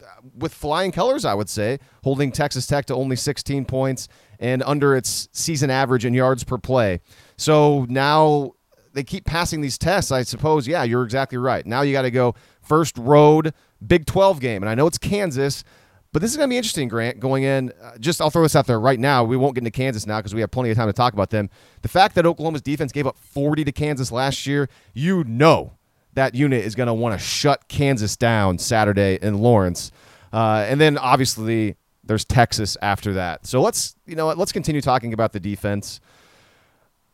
uh, 0.01 0.05
with 0.37 0.53
flying 0.53 0.93
colors, 0.93 1.25
I 1.25 1.33
would 1.33 1.49
say, 1.49 1.79
holding 2.01 2.31
Texas 2.31 2.65
Tech 2.65 2.85
to 2.85 2.95
only 2.95 3.17
16 3.17 3.65
points 3.65 4.07
and 4.39 4.63
under 4.63 4.95
its 4.95 5.27
season 5.33 5.69
average 5.69 6.05
in 6.05 6.13
yards 6.13 6.45
per 6.45 6.57
play. 6.57 7.01
So 7.37 7.85
now 7.89 8.53
they 8.93 9.03
keep 9.03 9.25
passing 9.25 9.61
these 9.61 9.77
tests. 9.77 10.11
I 10.11 10.23
suppose, 10.23 10.67
yeah, 10.67 10.83
you're 10.83 11.03
exactly 11.03 11.37
right. 11.37 11.65
Now 11.65 11.81
you 11.81 11.93
got 11.93 12.03
to 12.03 12.11
go 12.11 12.35
first 12.61 12.97
road 12.97 13.53
Big 13.85 14.05
12 14.05 14.39
game. 14.39 14.63
And 14.63 14.69
I 14.69 14.75
know 14.75 14.87
it's 14.87 14.97
Kansas, 14.97 15.63
but 16.13 16.21
this 16.21 16.31
is 16.31 16.37
going 16.37 16.49
to 16.49 16.53
be 16.53 16.57
interesting, 16.57 16.87
Grant, 16.87 17.19
going 17.19 17.43
in. 17.43 17.71
Uh, 17.81 17.97
just 17.99 18.21
I'll 18.21 18.29
throw 18.29 18.41
this 18.41 18.55
out 18.55 18.65
there 18.65 18.79
right 18.79 18.99
now. 18.99 19.23
We 19.23 19.37
won't 19.37 19.53
get 19.55 19.61
into 19.61 19.71
Kansas 19.71 20.07
now 20.07 20.17
because 20.17 20.33
we 20.33 20.41
have 20.41 20.51
plenty 20.51 20.71
of 20.71 20.77
time 20.77 20.87
to 20.87 20.93
talk 20.93 21.13
about 21.13 21.29
them. 21.29 21.49
The 21.83 21.89
fact 21.89 22.15
that 22.15 22.25
Oklahoma's 22.25 22.61
defense 22.61 22.91
gave 22.91 23.05
up 23.05 23.17
40 23.19 23.65
to 23.65 23.71
Kansas 23.71 24.11
last 24.11 24.47
year, 24.47 24.67
you 24.93 25.23
know 25.25 25.73
that 26.13 26.33
unit 26.33 26.65
is 26.65 26.73
going 26.73 26.87
to 26.87 26.93
want 26.93 27.13
to 27.13 27.23
shut 27.23 27.67
Kansas 27.67 28.17
down 28.17 28.57
Saturday 28.57 29.19
in 29.21 29.37
Lawrence. 29.37 29.91
Uh, 30.33 30.65
and 30.67 30.81
then 30.81 30.97
obviously 30.97 31.75
there's 32.03 32.25
Texas 32.25 32.75
after 32.81 33.13
that. 33.13 33.45
So 33.45 33.61
let's 33.61 33.95
you 34.07 34.15
know 34.15 34.27
let's 34.29 34.51
continue 34.51 34.81
talking 34.81 35.13
about 35.13 35.33
the 35.33 35.39
defense. 35.39 35.99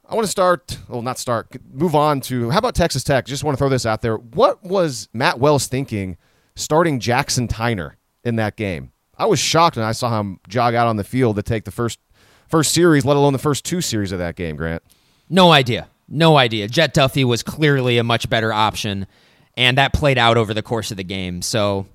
I 0.08 0.16
want 0.16 0.26
to 0.26 0.32
start, 0.32 0.78
well, 0.90 1.02
not 1.02 1.18
start, 1.18 1.56
move 1.72 1.96
on 1.96 2.20
to 2.22 2.50
how 2.50 2.60
about 2.60 2.76
Texas 2.76 3.04
Tech? 3.04 3.26
Just 3.26 3.44
want 3.44 3.56
to 3.56 3.58
throw 3.58 3.70
this 3.70 3.86
out 3.86 4.02
there. 4.02 4.18
What 4.18 4.64
was 4.64 5.08
Matt 5.14 5.40
Wells 5.40 5.68
thinking 5.68 6.18
starting 6.56 7.00
Jackson 7.00 7.48
Tyner 7.48 7.94
in 8.24 8.36
that 8.36 8.56
game? 8.58 8.92
I 9.18 9.26
was 9.26 9.40
shocked 9.40 9.78
when 9.78 9.86
I 9.86 9.92
saw 9.94 10.20
him 10.20 10.40
jog 10.48 10.74
out 10.76 10.88
on 10.88 10.98
the 10.98 11.04
field 11.04 11.36
to 11.38 11.44
take 11.44 11.64
the 11.66 11.72
first 11.72 12.00
first 12.48 12.74
series, 12.74 13.06
let 13.06 13.16
alone 13.18 13.34
the 13.34 13.40
first 13.40 13.64
two 13.64 13.82
series 13.82 14.12
of 14.12 14.20
that 14.20 14.36
game. 14.36 14.56
Grant. 14.56 14.84
No 15.30 15.52
idea. 15.52 15.88
No 16.08 16.38
idea. 16.38 16.68
Jet 16.68 16.94
Duffey 16.94 17.24
was 17.24 17.42
clearly 17.42 17.98
a 17.98 18.04
much 18.04 18.30
better 18.30 18.52
option, 18.52 19.08
and 19.56 19.78
that 19.78 19.94
played 19.94 20.18
out 20.18 20.38
over 20.38 20.54
the 20.54 20.62
course 20.62 20.92
of 20.92 20.98
the 20.98 21.04
game. 21.04 21.42
So, 21.42 21.88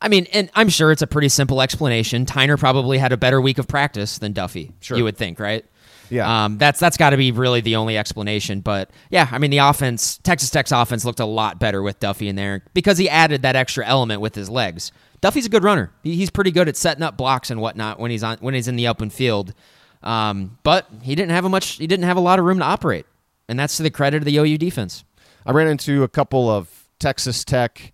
I 0.00 0.08
mean, 0.08 0.26
and 0.32 0.50
I'm 0.54 0.68
sure 0.68 0.90
it's 0.92 1.02
a 1.02 1.06
pretty 1.06 1.28
simple 1.28 1.62
explanation. 1.62 2.26
Tyner 2.26 2.58
probably 2.58 2.98
had 2.98 3.12
a 3.12 3.16
better 3.16 3.40
week 3.40 3.58
of 3.58 3.68
practice 3.68 4.18
than 4.18 4.34
Duffey, 4.34 4.72
Sure. 4.80 4.98
You 4.98 5.04
would 5.04 5.16
think, 5.16 5.38
right? 5.38 5.64
Yeah. 6.12 6.44
Um, 6.44 6.58
that's 6.58 6.78
that's 6.78 6.98
got 6.98 7.10
to 7.10 7.16
be 7.16 7.32
really 7.32 7.62
the 7.62 7.76
only 7.76 7.96
explanation. 7.96 8.60
But 8.60 8.90
yeah, 9.08 9.28
I 9.32 9.38
mean, 9.38 9.50
the 9.50 9.58
offense, 9.58 10.18
Texas 10.18 10.50
Tech's 10.50 10.70
offense 10.70 11.06
looked 11.06 11.20
a 11.20 11.24
lot 11.24 11.58
better 11.58 11.82
with 11.82 12.00
Duffey 12.00 12.28
in 12.28 12.36
there 12.36 12.62
because 12.74 12.98
he 12.98 13.08
added 13.08 13.40
that 13.42 13.56
extra 13.56 13.86
element 13.86 14.20
with 14.20 14.34
his 14.34 14.50
legs. 14.50 14.92
Duffey's 15.22 15.46
a 15.46 15.48
good 15.48 15.64
runner. 15.64 15.90
He's 16.02 16.28
pretty 16.28 16.50
good 16.50 16.68
at 16.68 16.76
setting 16.76 17.02
up 17.02 17.16
blocks 17.16 17.50
and 17.50 17.62
whatnot 17.62 17.98
when 17.98 18.10
he's 18.10 18.22
on 18.22 18.36
when 18.40 18.52
he's 18.52 18.68
in 18.68 18.76
the 18.76 18.88
open 18.88 19.08
field. 19.08 19.54
Um, 20.02 20.58
but 20.64 20.86
he 21.00 21.14
didn't 21.14 21.30
have 21.30 21.46
a 21.46 21.48
much. 21.48 21.76
He 21.76 21.86
didn't 21.86 22.04
have 22.04 22.18
a 22.18 22.20
lot 22.20 22.38
of 22.38 22.44
room 22.44 22.58
to 22.58 22.64
operate, 22.64 23.06
and 23.48 23.58
that's 23.58 23.78
to 23.78 23.82
the 23.82 23.90
credit 23.90 24.18
of 24.18 24.24
the 24.26 24.36
OU 24.36 24.58
defense. 24.58 25.04
I 25.46 25.52
ran 25.52 25.66
into 25.66 26.02
a 26.02 26.08
couple 26.08 26.50
of 26.50 26.88
Texas 26.98 27.42
Tech, 27.42 27.92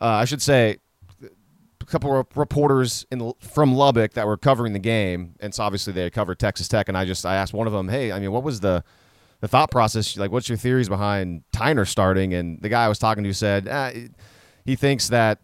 uh, 0.00 0.06
I 0.06 0.24
should 0.24 0.42
say, 0.42 0.78
couple 1.86 2.18
of 2.18 2.26
reporters 2.34 3.06
in 3.10 3.32
from 3.40 3.74
Lubbock 3.74 4.12
that 4.12 4.26
were 4.26 4.36
covering 4.36 4.72
the 4.72 4.78
game, 4.78 5.34
and 5.40 5.54
so 5.54 5.64
obviously 5.64 5.92
they 5.92 6.10
covered 6.10 6.38
Texas 6.38 6.68
Tech. 6.68 6.88
And 6.88 6.96
I 6.96 7.04
just 7.04 7.24
I 7.24 7.36
asked 7.36 7.52
one 7.52 7.66
of 7.66 7.72
them, 7.72 7.88
"Hey, 7.88 8.12
I 8.12 8.20
mean, 8.20 8.32
what 8.32 8.42
was 8.42 8.60
the 8.60 8.84
the 9.40 9.48
thought 9.48 9.70
process? 9.70 10.16
Like, 10.16 10.30
what's 10.30 10.48
your 10.48 10.58
theories 10.58 10.88
behind 10.88 11.42
Tyner 11.54 11.86
starting?" 11.86 12.34
And 12.34 12.60
the 12.60 12.68
guy 12.68 12.84
I 12.84 12.88
was 12.88 12.98
talking 12.98 13.24
to 13.24 13.32
said 13.32 13.68
uh, 13.68 13.92
he 14.64 14.76
thinks 14.76 15.08
that 15.08 15.38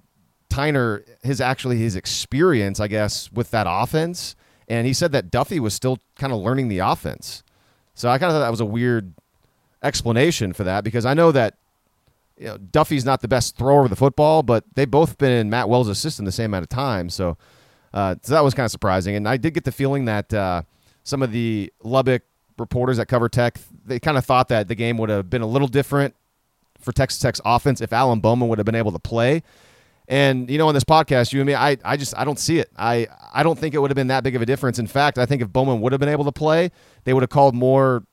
Tyner 0.50 1.04
his 1.22 1.40
actually 1.40 1.78
his 1.78 1.96
experience, 1.96 2.80
I 2.80 2.88
guess, 2.88 3.30
with 3.32 3.50
that 3.52 3.66
offense, 3.68 4.36
and 4.68 4.86
he 4.86 4.92
said 4.92 5.12
that 5.12 5.30
Duffey 5.30 5.58
was 5.58 5.74
still 5.74 5.98
kind 6.16 6.32
of 6.32 6.40
learning 6.40 6.68
the 6.68 6.78
offense. 6.78 7.42
So 7.94 8.08
I 8.08 8.18
kind 8.18 8.30
of 8.30 8.34
thought 8.34 8.44
that 8.44 8.50
was 8.50 8.60
a 8.60 8.66
weird 8.66 9.14
explanation 9.82 10.52
for 10.52 10.64
that 10.64 10.84
because 10.84 11.04
I 11.04 11.14
know 11.14 11.32
that 11.32 11.56
you 12.42 12.48
know 12.48 12.58
Duffey's 12.58 13.04
not 13.04 13.20
the 13.20 13.28
best 13.28 13.56
thrower 13.56 13.84
of 13.84 13.90
the 13.90 13.96
football, 13.96 14.42
but 14.42 14.64
they've 14.74 14.90
both 14.90 15.16
been 15.16 15.30
in 15.30 15.48
Matt 15.48 15.68
Wells' 15.68 15.96
system 15.98 16.24
the 16.24 16.32
same 16.32 16.46
amount 16.46 16.64
of 16.64 16.68
time. 16.68 17.08
So, 17.08 17.38
uh, 17.94 18.16
so 18.20 18.34
that 18.34 18.42
was 18.42 18.52
kind 18.52 18.64
of 18.64 18.72
surprising. 18.72 19.14
And 19.14 19.28
I 19.28 19.36
did 19.36 19.54
get 19.54 19.64
the 19.64 19.72
feeling 19.72 20.06
that 20.06 20.34
uh, 20.34 20.62
some 21.04 21.22
of 21.22 21.30
the 21.30 21.72
Lubbock 21.84 22.22
reporters 22.58 22.96
that 22.96 23.06
cover 23.06 23.28
Tech 23.28 23.58
they 23.84 24.00
kind 24.00 24.18
of 24.18 24.24
thought 24.24 24.48
that 24.48 24.68
the 24.68 24.74
game 24.74 24.98
would 24.98 25.08
have 25.08 25.30
been 25.30 25.42
a 25.42 25.46
little 25.46 25.68
different 25.68 26.14
for 26.80 26.92
Texas 26.92 27.20
Tech's 27.20 27.40
offense 27.44 27.80
if 27.80 27.92
Alan 27.92 28.20
Bowman 28.20 28.48
would 28.48 28.58
have 28.58 28.66
been 28.66 28.74
able 28.74 28.92
to 28.92 28.98
play. 28.98 29.42
And 30.08 30.50
you 30.50 30.58
know, 30.58 30.66
on 30.66 30.74
this 30.74 30.84
podcast, 30.84 31.32
you 31.32 31.40
and 31.40 31.46
me, 31.46 31.54
I, 31.54 31.78
I 31.84 31.96
just 31.96 32.16
I 32.18 32.24
don't 32.24 32.38
see 32.38 32.58
it. 32.58 32.70
I 32.76 33.06
I 33.32 33.44
don't 33.44 33.58
think 33.58 33.74
it 33.74 33.78
would 33.78 33.90
have 33.90 33.96
been 33.96 34.08
that 34.08 34.24
big 34.24 34.34
of 34.34 34.42
a 34.42 34.46
difference. 34.46 34.80
In 34.80 34.88
fact, 34.88 35.16
I 35.16 35.26
think 35.26 35.42
if 35.42 35.48
Bowman 35.48 35.80
would 35.80 35.92
have 35.92 36.00
been 36.00 36.08
able 36.08 36.24
to 36.24 36.32
play, 36.32 36.70
they 37.04 37.14
would 37.14 37.22
have 37.22 37.30
called 37.30 37.54
more, 37.54 38.04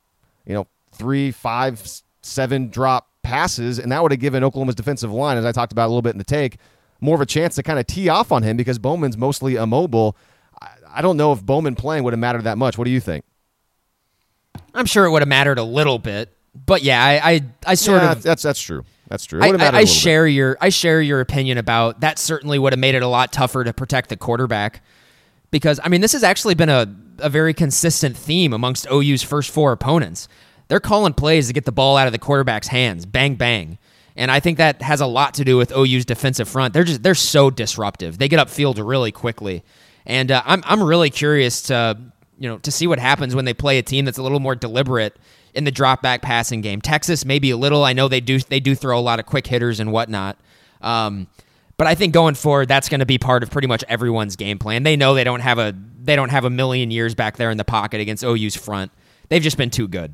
you 0.45 0.53
know, 0.53 0.67
three, 0.91 1.31
five, 1.31 1.81
seven 2.21 2.69
drop 2.69 3.09
passes, 3.29 3.79
and 3.79 3.91
that 3.91 4.01
would 4.01 4.12
have 4.12 4.19
given 4.19 4.43
Oklahoma's 4.43 4.75
defensive 4.75 5.12
line, 5.12 5.38
as 5.38 5.45
I 5.45 5.51
talked 5.51 5.71
about 5.71 5.86
a 5.86 5.89
little 5.89 6.01
bit 6.01 6.12
in 6.13 6.17
the 6.17 6.24
take, 6.24 6.57
more 7.01 7.15
of 7.15 7.21
a 7.21 7.25
chance 7.25 7.55
to 7.55 7.63
kind 7.63 7.79
of 7.79 7.88
tee 7.88 8.09
off 8.09 8.31
on 8.31 8.43
him 8.43 8.57
because 8.57 8.79
Bowman's 8.79 9.17
mostly 9.17 9.55
immobile. 9.55 10.17
I, 10.62 10.69
I 10.95 11.01
don't 11.01 11.17
know 11.17 11.31
if 11.31 11.43
Bowman 11.43 11.75
playing 11.75 12.03
would 12.03 12.13
have 12.13 12.19
mattered 12.19 12.43
that 12.43 12.57
much. 12.57 12.77
What 12.77 12.86
do 12.86 12.91
you 12.91 13.00
think? 13.00 13.24
I'm 14.74 14.86
sure 14.86 15.05
it 15.05 15.12
would 15.12 15.21
have 15.21 15.29
mattered 15.29 15.57
a 15.57 15.63
little 15.63 16.00
bit, 16.00 16.36
but 16.65 16.81
yeah, 16.83 17.03
I 17.03 17.31
I, 17.31 17.41
I 17.67 17.75
sort 17.75 18.01
Yeah, 18.01 18.12
of 18.13 18.24
that's 18.24 18.43
that's 18.43 18.59
true. 18.62 18.83
That's 19.07 19.25
true. 19.25 19.39
It 19.39 19.43
I, 19.43 19.48
would 19.48 19.59
have 19.59 19.74
mattered 19.74 19.77
I, 19.77 19.79
I 19.79 19.83
little 19.83 19.95
bit. 19.95 20.01
share 20.01 20.27
your 20.27 20.57
I 20.62 20.69
share 20.69 21.01
your 21.01 21.21
opinion 21.21 21.57
about 21.57 22.01
that. 22.01 22.19
Certainly 22.19 22.59
would 22.59 22.74
have 22.74 22.79
made 22.79 22.95
it 22.95 23.01
a 23.01 23.07
lot 23.07 23.31
tougher 23.31 23.63
to 23.63 23.74
protect 23.74 24.09
the 24.09 24.17
quarterback 24.17 24.83
because 25.51 25.79
I 25.83 25.89
mean 25.89 26.01
this 26.01 26.13
has 26.13 26.24
actually 26.24 26.55
been 26.55 26.69
a 26.69 26.93
a 27.19 27.29
very 27.29 27.53
consistent 27.53 28.15
theme 28.15 28.53
amongst 28.53 28.88
OU's 28.91 29.24
first 29.24 29.50
four 29.51 29.71
opponents. 29.71 30.27
They're 30.70 30.80
calling 30.80 31.14
plays 31.14 31.48
to 31.48 31.54
get 31.54 31.66
the 31.66 31.72
ball 31.72 31.98
out 31.98 32.08
of 32.08 32.14
the 32.14 32.20
quarterback's 32.20 32.68
hands, 32.68 33.05
bang 33.05 33.36
bang, 33.36 33.77
and 34.16 34.32
I 34.32 34.40
think 34.40 34.58
that 34.58 34.82
has 34.82 35.01
a 35.01 35.05
lot 35.05 35.34
to 35.36 35.44
do 35.44 35.58
with 35.58 35.72
OU's 35.75 36.05
defensive 36.05 36.48
front. 36.48 36.74
They're 36.74 36.84
just 36.84 37.03
they're 37.03 37.16
so 37.16 37.50
disruptive. 37.50 38.18
They 38.18 38.27
get 38.27 38.40
upfield 38.40 38.84
really 38.86 39.12
quickly, 39.12 39.64
and 40.05 40.32
uh, 40.32 40.42
I'm 40.46 40.64
I'm 40.66 40.82
really 40.82 41.10
curious 41.10 41.64
to 41.64 41.98
you 42.38 42.48
know 42.48 42.60
to 42.60 42.72
see 42.72 42.88
what 42.88 43.00
happens 43.00 43.36
when 43.36 43.46
they 43.46 43.53
play 43.53 43.79
a 43.79 43.84
team 43.84 44.05
that's 44.05 44.18
a 44.18 44.24
little 44.24 44.40
more 44.40 44.55
deliberate 44.55 45.18
in 45.53 45.64
the 45.64 45.72
drop 45.72 46.01
back 46.01 46.22
passing 46.22 46.62
game. 46.62 46.82
Texas 46.82 47.25
maybe 47.25 47.50
a 47.51 47.58
little. 47.58 47.84
I 47.84 47.94
know 47.94 48.08
they 48.08 48.22
do 48.22 48.40
they 48.40 48.60
do 48.60 48.75
throw 48.75 48.98
a 48.98 49.01
lot 49.01 49.20
of 49.20 49.25
quick 49.25 49.48
hitters 49.48 49.79
and 49.79 49.92
whatnot. 49.92 50.38
Um, 50.82 51.27
but 51.77 51.88
I 51.88 51.96
think 51.96 52.14
going 52.14 52.36
forward, 52.36 52.68
that's 52.68 52.90
going 52.90 53.00
to 53.00 53.05
be 53.05 53.18
part 53.18 53.42
of 53.42 53.50
pretty 53.50 53.68
much 53.68 53.86
everyone's 53.88 54.36
game 54.36 54.60
plan. 54.60 54.84
They 54.84 54.98
know 54.98 55.14
they 55.14 55.24
don't 55.24 55.40
have 55.40 55.60
a 55.60 55.74
they 56.01 56.16
don't 56.16 56.29
have 56.29 56.46
a 56.46 56.50
million 56.50 56.92
years 56.92 57.16
back 57.16 57.38
there 57.38 57.51
in 57.51 57.58
the 57.58 57.64
pocket 57.64 58.01
against 58.01 58.24
OU's 58.24 58.55
front. 58.55 58.92
They've 59.29 59.42
just 59.42 59.58
been 59.58 59.70
too 59.70 59.88
good. 59.88 60.14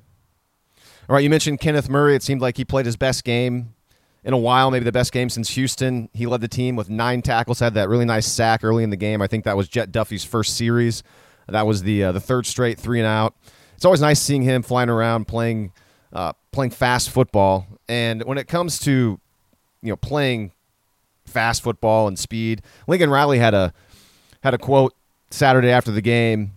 All 1.08 1.14
right, 1.14 1.24
you 1.24 1.30
mentioned 1.30 1.60
Kenneth 1.60 1.88
Murray. 1.88 2.16
It 2.16 2.24
seemed 2.24 2.42
like 2.42 2.58
he 2.58 2.66
played 2.66 2.88
his 2.88 2.98
best 2.98 3.24
game 3.24 3.76
in 4.24 4.34
a 4.34 4.38
while, 4.38 4.72
maybe 4.72 4.86
the 4.86 4.92
best 4.92 5.12
game 5.12 5.30
since 5.30 5.52
Houston. 5.52 6.10
He 6.14 6.26
led 6.26 6.42
the 6.42 6.48
team 6.48 6.76
with 6.76 6.90
nine 6.90 7.22
tackles, 7.22 7.60
had 7.60 7.76
that 7.76 7.90
really 7.90 8.06
nice 8.06 8.26
sack 8.26 8.64
early 8.64 8.84
in 8.84 8.90
the 8.90 8.98
game. 8.98 9.22
I 9.22 9.28
think 9.28 9.44
that 9.46 9.56
was 9.56 9.68
Jett 9.68 9.92
Duffey's 9.92 10.24
first 10.24 10.58
series. 10.58 11.04
That 11.48 11.68
was 11.68 11.84
the 11.84 12.06
uh, 12.06 12.12
the 12.12 12.20
third 12.20 12.48
straight 12.48 12.80
three 12.80 13.00
and 13.00 13.06
out. 13.06 13.36
It's 13.76 13.86
always 13.86 14.02
nice 14.02 14.20
seeing 14.20 14.42
him 14.42 14.64
flying 14.64 14.90
around 14.90 15.28
playing 15.28 15.74
uh, 16.12 16.34
playing 16.52 16.72
fast 16.72 17.12
football. 17.12 17.68
And 17.88 18.24
when 18.24 18.40
it 18.40 18.48
comes 18.48 18.80
to 18.80 19.20
you 19.84 19.90
know 19.90 19.96
playing 19.96 20.54
fast 21.26 21.62
football 21.62 22.08
and 22.08 22.18
speed, 22.18 22.64
Lincoln 22.88 23.12
Riley 23.12 23.38
had 23.38 23.54
a 23.54 23.74
had 24.42 24.56
a 24.56 24.58
quote 24.58 24.96
Saturday 25.30 25.70
after 25.70 25.92
the 25.92 26.02
game 26.02 26.55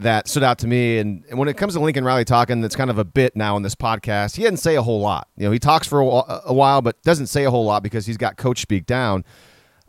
that 0.00 0.28
stood 0.28 0.42
out 0.42 0.58
to 0.58 0.66
me. 0.66 0.98
And, 0.98 1.24
and 1.28 1.38
when 1.38 1.48
it 1.48 1.56
comes 1.56 1.74
to 1.74 1.80
Lincoln 1.80 2.04
Riley 2.04 2.24
talking, 2.24 2.60
that's 2.60 2.76
kind 2.76 2.90
of 2.90 2.98
a 2.98 3.04
bit 3.04 3.36
now 3.36 3.56
in 3.56 3.62
this 3.62 3.74
podcast. 3.74 4.36
He 4.36 4.42
didn't 4.42 4.58
say 4.58 4.76
a 4.76 4.82
whole 4.82 5.00
lot. 5.00 5.28
You 5.36 5.44
know, 5.44 5.52
he 5.52 5.58
talks 5.58 5.86
for 5.86 6.00
a, 6.00 6.42
a 6.46 6.54
while, 6.54 6.82
but 6.82 7.00
doesn't 7.02 7.28
say 7.28 7.44
a 7.44 7.50
whole 7.50 7.64
lot 7.64 7.82
because 7.82 8.06
he's 8.06 8.16
got 8.16 8.36
coach 8.36 8.60
speak 8.60 8.86
down. 8.86 9.24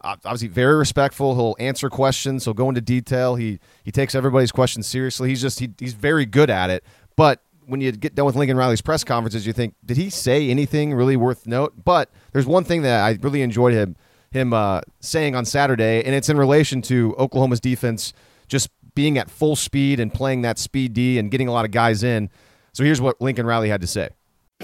Uh, 0.03 0.15
obviously, 0.25 0.47
very 0.47 0.75
respectful. 0.75 1.35
He'll 1.35 1.55
answer 1.59 1.89
questions. 1.89 2.45
He'll 2.45 2.53
go 2.53 2.69
into 2.69 2.81
detail. 2.81 3.35
He 3.35 3.59
he 3.83 3.91
takes 3.91 4.15
everybody's 4.15 4.51
questions 4.51 4.87
seriously. 4.87 5.29
He's 5.29 5.41
just 5.41 5.59
he, 5.59 5.69
he's 5.77 5.93
very 5.93 6.25
good 6.25 6.49
at 6.49 6.69
it. 6.69 6.83
But 7.15 7.43
when 7.67 7.81
you 7.81 7.91
get 7.91 8.15
done 8.15 8.25
with 8.25 8.35
Lincoln 8.35 8.57
Riley's 8.57 8.81
press 8.81 9.03
conferences, 9.03 9.45
you 9.45 9.53
think, 9.53 9.75
did 9.85 9.97
he 9.97 10.09
say 10.09 10.49
anything 10.49 10.93
really 10.93 11.15
worth 11.15 11.45
note? 11.45 11.85
But 11.85 12.09
there's 12.33 12.47
one 12.47 12.63
thing 12.63 12.81
that 12.81 13.03
I 13.03 13.17
really 13.21 13.43
enjoyed 13.43 13.73
him 13.73 13.95
him 14.31 14.53
uh, 14.53 14.81
saying 15.01 15.35
on 15.35 15.45
Saturday, 15.45 16.03
and 16.03 16.15
it's 16.15 16.29
in 16.29 16.37
relation 16.37 16.81
to 16.83 17.15
Oklahoma's 17.19 17.59
defense 17.59 18.13
just 18.47 18.69
being 18.95 19.17
at 19.17 19.29
full 19.29 19.55
speed 19.55 19.99
and 19.99 20.13
playing 20.13 20.41
that 20.41 20.59
speed 20.59 20.93
D 20.93 21.19
and 21.19 21.31
getting 21.31 21.47
a 21.47 21.51
lot 21.51 21.65
of 21.65 21.71
guys 21.71 22.03
in. 22.03 22.29
So 22.73 22.83
here's 22.83 23.01
what 23.01 23.21
Lincoln 23.21 23.45
Riley 23.45 23.69
had 23.69 23.81
to 23.81 23.87
say. 23.87 24.09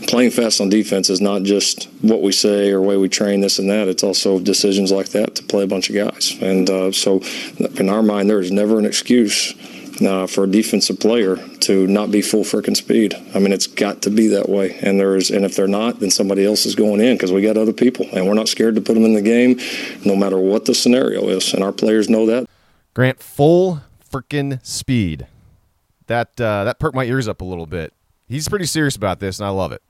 Playing 0.08 0.30
fast 0.30 0.62
on 0.62 0.70
defense 0.70 1.10
is 1.10 1.22
not 1.22 1.42
just 1.42 1.86
what 2.02 2.22
we 2.22 2.32
say 2.32 2.70
or 2.70 2.82
way 2.82 2.98
we 2.98 3.10
train 3.10 3.42
this 3.42 3.58
and 3.58 3.70
that. 3.70 3.88
It's 3.88 4.04
also 4.04 4.40
decisions 4.40 4.92
like 4.92 5.10
that 5.10 5.36
to 5.36 5.44
play 5.44 5.64
a 5.64 5.68
bunch 5.68 5.90
of 5.90 5.96
guys. 5.96 6.38
And 6.40 6.70
uh, 6.70 6.92
so, 6.92 7.22
in 7.58 7.90
our 7.90 8.04
mind, 8.04 8.30
there 8.30 8.40
is 8.40 8.52
never 8.52 8.78
an 8.78 8.86
excuse 8.86 9.56
uh, 10.02 10.28
for 10.28 10.44
a 10.44 10.48
defensive 10.48 11.00
player 11.00 11.38
to 11.62 11.88
not 11.88 12.12
be 12.12 12.22
full 12.22 12.44
freaking 12.44 12.76
speed. 12.76 13.16
I 13.34 13.40
mean, 13.40 13.52
it's 13.52 13.68
got 13.68 14.04
to 14.04 14.10
be 14.10 14.28
that 14.28 14.50
way. 14.50 14.78
And 14.82 15.00
there's, 15.00 15.32
and 15.32 15.44
if 15.44 15.56
they're 15.56 15.68
not, 15.68 16.00
then 16.00 16.12
somebody 16.12 16.46
else 16.46 16.66
is 16.66 16.76
going 16.76 17.02
in 17.02 17.16
because 17.16 17.32
we 17.32 17.42
got 17.42 17.58
other 17.58 17.74
people, 17.74 18.06
and 18.14 18.28
we're 18.28 18.34
not 18.34 18.48
scared 18.48 18.76
to 18.76 18.82
put 18.82 18.94
them 18.94 19.06
in 19.06 19.14
the 19.14 19.22
game, 19.22 19.60
no 20.06 20.16
matter 20.16 20.38
what 20.38 20.66
the 20.66 20.76
scenario 20.76 21.28
is. 21.30 21.54
And 21.54 21.64
our 21.64 21.72
players 21.72 22.10
know 22.10 22.26
that. 22.28 22.48
Grant, 22.94 23.22
full 23.22 23.82
freaking 24.12 24.64
speed. 24.66 25.28
That 26.08 26.40
uh, 26.40 26.64
that 26.64 26.80
perked 26.80 26.96
my 26.96 27.06
ears 27.06 27.28
up 27.28 27.42
a 27.42 27.46
little 27.46 27.66
bit. 27.66 27.94
He's 28.28 28.48
pretty 28.48 28.66
serious 28.66 28.96
about 28.96 29.20
this, 29.20 29.40
and 29.40 29.46
I 29.46 29.50
love 29.50 29.72
it. 29.72 29.82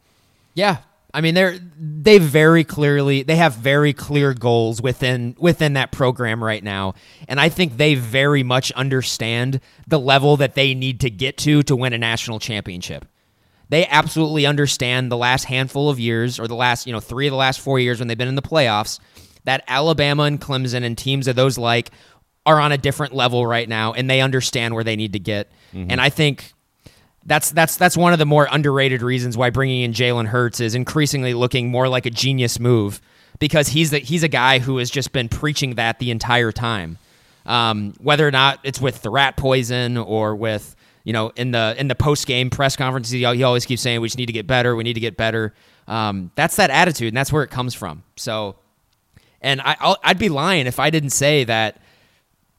Yeah. 0.54 0.78
I 1.14 1.22
mean 1.22 1.36
they're 1.36 1.58
they 1.80 2.18
very 2.18 2.64
clearly 2.64 3.24
they 3.24 3.38
have 3.38 3.56
very 3.56 3.94
clear 3.94 4.34
goals 4.34 4.82
within 4.82 5.36
within 5.40 5.74
that 5.74 5.92
program 5.92 6.44
right 6.44 6.64
now 6.64 6.96
and 7.30 7.40
I 7.40 7.48
think 7.48 7.78
they 7.78 7.96
very 7.96 8.44
much 8.44 8.74
understand 8.74 9.62
the 9.88 10.00
level 10.00 10.36
that 10.38 10.54
they 10.56 10.76
need 10.76 11.00
to 11.02 11.10
get 11.10 11.38
to 11.38 11.64
to 11.64 11.76
win 11.76 11.94
a 11.94 11.98
national 11.98 12.40
championship. 12.40 13.06
They 13.70 13.88
absolutely 13.88 14.46
understand 14.46 15.12
the 15.12 15.18
last 15.18 15.46
handful 15.46 15.90
of 15.90 16.00
years 16.00 16.40
or 16.40 16.48
the 16.48 16.56
last, 16.56 16.86
you 16.86 16.94
know, 16.94 17.00
3 17.00 17.28
of 17.28 17.32
the 17.32 17.38
last 17.38 17.62
4 17.62 17.80
years 17.80 18.00
when 18.00 18.08
they've 18.08 18.18
been 18.18 18.28
in 18.28 18.36
the 18.36 18.42
playoffs 18.42 19.00
that 19.46 19.64
Alabama 19.68 20.24
and 20.24 20.42
Clemson 20.42 20.84
and 20.84 20.98
teams 20.98 21.28
of 21.28 21.38
those 21.38 21.58
like 21.58 21.90
are 22.48 22.60
on 22.60 22.72
a 22.72 22.78
different 22.78 23.14
level 23.14 23.46
right 23.46 23.68
now 23.70 23.94
and 23.94 24.10
they 24.10 24.22
understand 24.22 24.74
where 24.74 24.84
they 24.84 24.96
need 24.96 25.14
to 25.14 25.20
get. 25.20 25.52
And 25.92 26.02
I 26.02 26.10
think 26.10 26.54
that's 27.26 27.52
that's 27.52 27.76
that's 27.76 27.98
one 27.98 28.14
of 28.14 28.20
the 28.20 28.26
more 28.26 28.48
underrated 28.50 29.02
reasons 29.04 29.38
why 29.38 29.50
bringing 29.52 29.82
in 29.84 29.92
Jalen 29.94 30.26
Hurts 30.28 30.60
is 30.62 30.74
increasingly 30.74 31.34
looking 31.34 31.70
more 31.70 31.90
like 31.90 32.06
a 32.06 32.10
genius 32.10 32.58
move 32.60 33.02
because 33.38 33.68
he's 33.68 33.92
the, 33.92 34.00
he's 34.00 34.24
a 34.24 34.30
guy 34.30 34.60
who 34.60 34.78
has 34.78 34.90
just 34.90 35.12
been 35.12 35.28
preaching 35.30 35.76
that 35.76 36.00
the 36.00 36.10
entire 36.10 36.52
time. 36.52 36.98
Um, 37.46 37.94
whether 38.00 38.28
or 38.28 38.32
not 38.32 38.60
it's 38.64 38.80
with 38.82 39.02
the 39.02 39.10
rat 39.10 39.38
poison 39.38 39.98
or 39.98 40.36
with 40.36 40.76
you 41.04 41.14
know 41.14 41.32
in 41.36 41.52
the 41.52 41.76
in 41.78 41.90
the 41.90 41.96
post 41.96 42.28
game 42.28 42.50
press 42.50 42.78
conferences, 42.78 43.12
he, 43.12 43.20
he 43.20 43.44
always 43.44 43.66
keeps 43.66 43.82
saying 43.82 44.00
we 44.02 44.08
just 44.08 44.18
need 44.18 44.28
to 44.28 44.34
get 44.34 44.48
better, 44.48 44.76
we 44.76 44.86
need 44.86 44.96
to 44.96 45.02
get 45.02 45.18
better. 45.18 45.54
Um, 45.88 46.32
that's 46.36 46.56
that 46.56 46.70
attitude, 46.70 47.10
and 47.10 47.18
that's 47.18 47.32
where 47.32 47.44
it 47.44 47.52
comes 47.52 47.74
from. 47.74 48.04
So, 48.16 48.56
and 49.42 49.62
I 49.62 49.76
I'll, 49.80 49.98
I'd 50.02 50.18
be 50.18 50.30
lying 50.30 50.66
if 50.66 50.80
I 50.80 50.90
didn't 50.90 51.12
say 51.12 51.44
that 51.44 51.82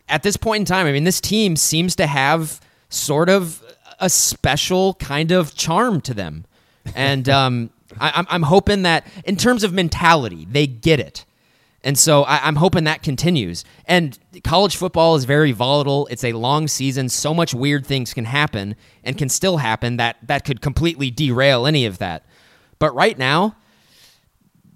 at 0.09 0.23
this 0.23 0.37
point 0.37 0.61
in 0.61 0.65
time, 0.65 0.87
I 0.87 0.93
mean, 0.93 1.05
this 1.05 1.21
team 1.21 1.57
seems 1.57 1.97
to 1.97 2.07
have 2.07 2.61
sort 2.89 3.29
of 3.29 3.63
a 4.01 4.09
special 4.09 4.95
kind 4.95 5.33
of 5.33 5.55
charm 5.55 6.01
to 6.03 6.15
them, 6.15 6.47
and 6.95 7.29
um, 7.29 7.71
I, 8.01 8.13
I'm 8.15 8.27
I'm 8.31 8.43
hoping 8.43 8.83
that 8.83 9.07
in 9.25 9.37
terms 9.37 9.65
of 9.65 9.73
mentality, 9.73 10.47
they 10.51 10.67
get 10.67 11.01
it. 11.01 11.25
And 11.85 11.97
so 11.97 12.25
I, 12.25 12.41
I'm 12.47 12.57
hoping 12.57 12.85
that 12.85 13.03
continues. 13.03 13.65
And 13.87 14.19
college 14.43 14.77
football 14.77 15.15
is 15.15 15.25
very 15.25 15.53
volatile. 15.53 16.09
It's 16.11 16.25
a 16.25 16.33
long 16.33 16.67
season. 16.67 17.09
So 17.09 17.33
much 17.33 17.55
weird 17.55 17.87
things 17.87 18.13
can 18.13 18.25
happen 18.25 18.75
and 19.05 19.17
can 19.17 19.29
still 19.29 19.59
happen 19.59 19.97
that 19.99 20.17
that 20.27 20.45
could 20.45 20.61
completely 20.61 21.11
derail 21.11 21.67
any 21.67 21.87
of 21.87 21.99
that. 21.99 22.27
But 22.79 22.95
right 22.95 23.17
now, 23.17 23.57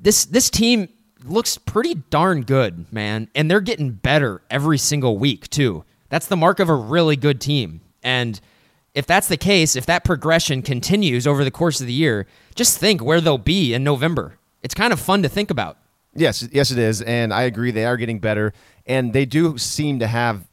this 0.00 0.24
this 0.24 0.48
team 0.48 0.88
looks 1.24 1.58
pretty 1.58 1.94
darn 2.10 2.42
good, 2.42 2.92
man. 2.92 3.28
And 3.34 3.50
they're 3.50 3.60
getting 3.60 3.92
better 3.92 4.42
every 4.50 4.78
single 4.78 5.18
week, 5.18 5.48
too. 5.48 5.84
That's 6.08 6.26
the 6.26 6.36
mark 6.36 6.60
of 6.60 6.68
a 6.68 6.74
really 6.74 7.16
good 7.16 7.40
team. 7.40 7.80
And 8.02 8.40
if 8.94 9.06
that's 9.06 9.28
the 9.28 9.36
case, 9.36 9.76
if 9.76 9.86
that 9.86 10.04
progression 10.04 10.62
continues 10.62 11.26
over 11.26 11.44
the 11.44 11.50
course 11.50 11.80
of 11.80 11.86
the 11.86 11.92
year, 11.92 12.26
just 12.54 12.78
think 12.78 13.02
where 13.02 13.20
they'll 13.20 13.38
be 13.38 13.72
in 13.72 13.82
November. 13.82 14.38
It's 14.62 14.74
kind 14.74 14.92
of 14.92 15.00
fun 15.00 15.22
to 15.22 15.28
think 15.28 15.50
about. 15.50 15.78
Yes, 16.14 16.46
yes, 16.52 16.70
it 16.70 16.78
is, 16.78 17.00
and 17.00 17.32
I 17.32 17.42
agree. 17.42 17.70
They 17.70 17.86
are 17.86 17.96
getting 17.96 18.18
better, 18.18 18.52
and 18.86 19.14
they 19.14 19.24
do 19.24 19.56
seem 19.56 19.98
to 20.00 20.06
have 20.06 20.46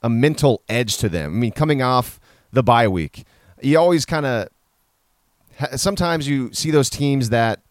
a 0.00 0.08
mental 0.08 0.62
edge 0.68 0.96
to 0.98 1.08
them. 1.08 1.32
I 1.32 1.34
mean, 1.34 1.50
coming 1.50 1.82
off 1.82 2.20
the 2.52 2.62
bye 2.62 2.86
week, 2.86 3.24
you 3.60 3.78
always 3.78 4.06
kind 4.06 4.26
of. 4.26 4.48
Sometimes 5.74 6.28
you 6.28 6.52
see 6.52 6.70
those 6.70 6.88
teams 6.88 7.30
that 7.30 7.61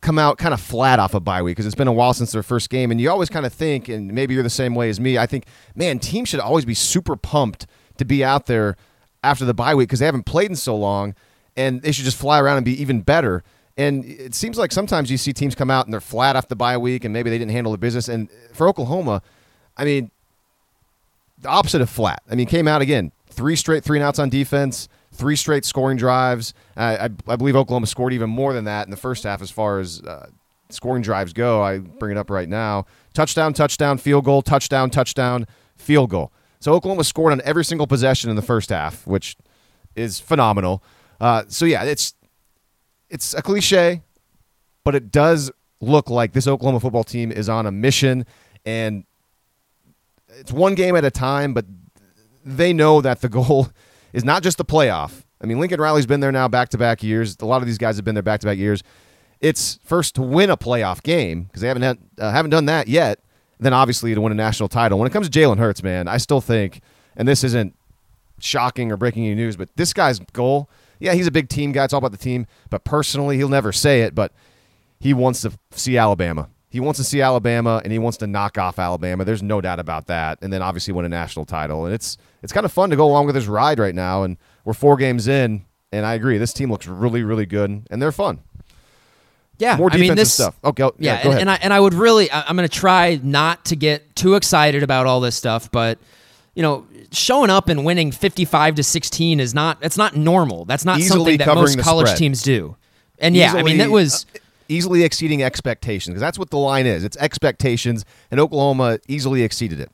come 0.00 0.18
out 0.18 0.38
kind 0.38 0.54
of 0.54 0.60
flat 0.60 0.98
off 0.98 1.14
a 1.14 1.20
bye 1.20 1.42
week 1.42 1.56
because 1.56 1.66
it's 1.66 1.74
been 1.74 1.88
a 1.88 1.92
while 1.92 2.14
since 2.14 2.32
their 2.32 2.42
first 2.42 2.70
game, 2.70 2.90
and 2.90 3.00
you 3.00 3.10
always 3.10 3.28
kind 3.28 3.44
of 3.46 3.52
think, 3.52 3.88
and 3.88 4.12
maybe 4.12 4.34
you're 4.34 4.42
the 4.42 4.50
same 4.50 4.74
way 4.74 4.88
as 4.88 5.00
me. 5.00 5.18
I 5.18 5.26
think, 5.26 5.46
man, 5.74 5.98
teams 5.98 6.28
should 6.28 6.40
always 6.40 6.64
be 6.64 6.74
super 6.74 7.16
pumped 7.16 7.66
to 7.96 8.04
be 8.04 8.24
out 8.24 8.46
there 8.46 8.76
after 9.22 9.44
the 9.44 9.54
bye 9.54 9.74
week 9.74 9.88
because 9.88 9.98
they 9.98 10.06
haven't 10.06 10.24
played 10.24 10.50
in 10.50 10.56
so 10.56 10.76
long, 10.76 11.14
and 11.56 11.82
they 11.82 11.92
should 11.92 12.04
just 12.04 12.16
fly 12.16 12.40
around 12.40 12.56
and 12.56 12.64
be 12.64 12.80
even 12.80 13.00
better. 13.00 13.42
And 13.76 14.04
it 14.04 14.34
seems 14.34 14.58
like 14.58 14.72
sometimes 14.72 15.10
you 15.10 15.16
see 15.16 15.32
teams 15.32 15.54
come 15.54 15.70
out 15.70 15.86
and 15.86 15.92
they're 15.92 16.00
flat 16.00 16.36
off 16.36 16.48
the 16.48 16.56
bye 16.56 16.76
week, 16.76 17.04
and 17.04 17.12
maybe 17.12 17.30
they 17.30 17.38
didn't 17.38 17.52
handle 17.52 17.72
the 17.72 17.78
business. 17.78 18.08
And 18.08 18.28
for 18.52 18.68
Oklahoma, 18.68 19.22
I 19.76 19.84
mean, 19.84 20.10
the 21.40 21.48
opposite 21.48 21.80
of 21.80 21.90
flat. 21.90 22.22
I 22.30 22.34
mean, 22.34 22.46
came 22.46 22.66
out 22.66 22.82
again, 22.82 23.12
three 23.30 23.56
straight 23.56 23.84
three 23.84 23.98
and 23.98 24.04
outs 24.04 24.18
on 24.18 24.28
defense, 24.28 24.88
three 25.18 25.36
straight 25.36 25.64
scoring 25.64 25.98
drives. 25.98 26.54
I, 26.76 26.96
I, 26.96 27.04
I 27.26 27.36
believe 27.36 27.56
Oklahoma 27.56 27.86
scored 27.86 28.12
even 28.12 28.30
more 28.30 28.52
than 28.52 28.64
that 28.64 28.86
in 28.86 28.90
the 28.90 28.96
first 28.96 29.24
half 29.24 29.42
as 29.42 29.50
far 29.50 29.80
as 29.80 30.00
uh, 30.02 30.28
scoring 30.70 31.02
drives 31.02 31.32
go. 31.32 31.60
I 31.60 31.78
bring 31.78 32.12
it 32.12 32.18
up 32.18 32.30
right 32.30 32.48
now. 32.48 32.86
Touchdown, 33.12 33.52
touchdown, 33.52 33.98
field 33.98 34.24
goal, 34.24 34.42
touchdown, 34.42 34.90
touchdown, 34.90 35.46
field 35.76 36.10
goal. 36.10 36.32
So 36.60 36.72
Oklahoma 36.72 37.04
scored 37.04 37.32
on 37.32 37.42
every 37.44 37.64
single 37.64 37.86
possession 37.86 38.30
in 38.30 38.36
the 38.36 38.42
first 38.42 38.70
half, 38.70 39.06
which 39.06 39.36
is 39.96 40.20
phenomenal. 40.20 40.82
Uh, 41.20 41.42
so 41.48 41.64
yeah, 41.64 41.82
it's 41.82 42.14
it's 43.10 43.34
a 43.34 43.42
cliche, 43.42 44.02
but 44.84 44.94
it 44.94 45.10
does 45.10 45.50
look 45.80 46.10
like 46.10 46.32
this 46.32 46.46
Oklahoma 46.46 46.80
football 46.80 47.04
team 47.04 47.32
is 47.32 47.48
on 47.48 47.66
a 47.66 47.72
mission 47.72 48.24
and 48.64 49.04
it's 50.38 50.52
one 50.52 50.74
game 50.74 50.94
at 50.94 51.04
a 51.04 51.10
time, 51.10 51.54
but 51.54 51.64
they 52.44 52.72
know 52.72 53.00
that 53.00 53.20
the 53.20 53.28
goal 53.28 53.68
is 54.12 54.24
not 54.24 54.42
just 54.42 54.58
the 54.58 54.64
playoff. 54.64 55.24
I 55.40 55.46
mean, 55.46 55.60
Lincoln 55.60 55.80
Riley's 55.80 56.06
been 56.06 56.20
there 56.20 56.32
now 56.32 56.48
back 56.48 56.68
to 56.70 56.78
back 56.78 57.02
years. 57.02 57.36
A 57.40 57.46
lot 57.46 57.62
of 57.62 57.66
these 57.66 57.78
guys 57.78 57.96
have 57.96 58.04
been 58.04 58.14
there 58.14 58.22
back 58.22 58.40
to 58.40 58.46
back 58.46 58.58
years. 58.58 58.82
It's 59.40 59.78
first 59.84 60.14
to 60.16 60.22
win 60.22 60.50
a 60.50 60.56
playoff 60.56 61.02
game 61.02 61.44
because 61.44 61.62
they 61.62 61.68
haven't 61.68 61.82
had, 61.82 61.98
uh, 62.18 62.32
haven't 62.32 62.50
done 62.50 62.66
that 62.66 62.88
yet. 62.88 63.20
Then 63.60 63.72
obviously 63.72 64.14
to 64.14 64.20
win 64.20 64.32
a 64.32 64.36
national 64.36 64.68
title. 64.68 64.98
When 64.98 65.06
it 65.06 65.12
comes 65.12 65.28
to 65.28 65.38
Jalen 65.38 65.58
Hurts, 65.58 65.82
man, 65.82 66.08
I 66.08 66.16
still 66.16 66.40
think, 66.40 66.80
and 67.16 67.26
this 67.26 67.44
isn't 67.44 67.74
shocking 68.40 68.90
or 68.92 68.96
breaking 68.96 69.26
any 69.26 69.34
news, 69.34 69.56
but 69.56 69.68
this 69.76 69.92
guy's 69.92 70.20
goal 70.32 70.68
yeah, 71.00 71.14
he's 71.14 71.26
a 71.26 71.30
big 71.30 71.48
team 71.48 71.72
guy. 71.72 71.84
It's 71.84 71.92
all 71.92 71.98
about 71.98 72.12
the 72.12 72.18
team. 72.18 72.46
But 72.70 72.84
personally, 72.84 73.36
he'll 73.36 73.48
never 73.48 73.72
say 73.72 74.02
it, 74.02 74.14
but 74.14 74.32
he 74.98 75.14
wants 75.14 75.42
to 75.42 75.52
see 75.70 75.96
Alabama. 75.96 76.48
He 76.78 76.80
wants 76.80 76.98
to 76.98 77.04
see 77.04 77.20
Alabama, 77.20 77.80
and 77.82 77.92
he 77.92 77.98
wants 77.98 78.18
to 78.18 78.28
knock 78.28 78.56
off 78.56 78.78
Alabama. 78.78 79.24
There's 79.24 79.42
no 79.42 79.60
doubt 79.60 79.80
about 79.80 80.06
that. 80.06 80.38
And 80.42 80.52
then 80.52 80.62
obviously 80.62 80.94
win 80.94 81.04
a 81.04 81.08
national 81.08 81.44
title. 81.44 81.86
And 81.86 81.92
it's 81.92 82.16
it's 82.40 82.52
kind 82.52 82.64
of 82.64 82.70
fun 82.70 82.90
to 82.90 82.96
go 82.96 83.04
along 83.04 83.26
with 83.26 83.34
his 83.34 83.48
ride 83.48 83.80
right 83.80 83.96
now. 83.96 84.22
And 84.22 84.36
we're 84.64 84.74
four 84.74 84.96
games 84.96 85.26
in, 85.26 85.64
and 85.90 86.06
I 86.06 86.14
agree. 86.14 86.38
This 86.38 86.52
team 86.52 86.70
looks 86.70 86.86
really, 86.86 87.24
really 87.24 87.46
good, 87.46 87.88
and 87.90 88.00
they're 88.00 88.12
fun. 88.12 88.38
Yeah, 89.58 89.76
more 89.76 89.90
defensive 89.90 90.06
I 90.06 90.10
mean, 90.10 90.16
this, 90.16 90.32
stuff. 90.32 90.56
Okay, 90.62 90.84
yeah, 90.84 90.90
yeah, 91.00 91.24
go 91.24 91.30
and, 91.30 91.32
ahead. 91.32 91.40
and 91.40 91.50
I 91.50 91.54
and 91.62 91.74
I 91.74 91.80
would 91.80 91.94
really, 91.94 92.30
I'm 92.30 92.54
going 92.56 92.68
to 92.68 92.72
try 92.72 93.18
not 93.24 93.64
to 93.64 93.74
get 93.74 94.14
too 94.14 94.36
excited 94.36 94.84
about 94.84 95.06
all 95.06 95.20
this 95.20 95.34
stuff, 95.34 95.72
but 95.72 95.98
you 96.54 96.62
know, 96.62 96.86
showing 97.10 97.50
up 97.50 97.68
and 97.68 97.84
winning 97.84 98.12
55 98.12 98.76
to 98.76 98.84
16 98.84 99.40
is 99.40 99.52
not 99.52 99.80
that's 99.80 99.96
not 99.96 100.14
normal. 100.14 100.64
That's 100.64 100.84
not 100.84 101.00
Easily 101.00 101.32
something 101.32 101.38
that 101.38 101.54
most 101.56 101.80
college 101.80 102.06
spread. 102.06 102.18
teams 102.18 102.42
do. 102.42 102.76
And 103.18 103.34
yeah, 103.34 103.54
I 103.54 103.64
mean, 103.64 103.78
that 103.78 103.90
was 103.90 104.26
uh, 104.32 104.38
easily 104.68 105.02
exceeding 105.02 105.42
expectations 105.42 106.14
because 106.14 106.20
that's 106.20 106.38
what 106.38 106.50
the 106.50 106.58
line 106.58 106.86
is. 106.86 107.04
It's 107.04 107.16
expectations, 107.16 108.04
and 108.30 108.38
Oklahoma 108.40 108.98
easily 109.08 109.42
exceeded 109.42 109.80
it. 109.80 109.90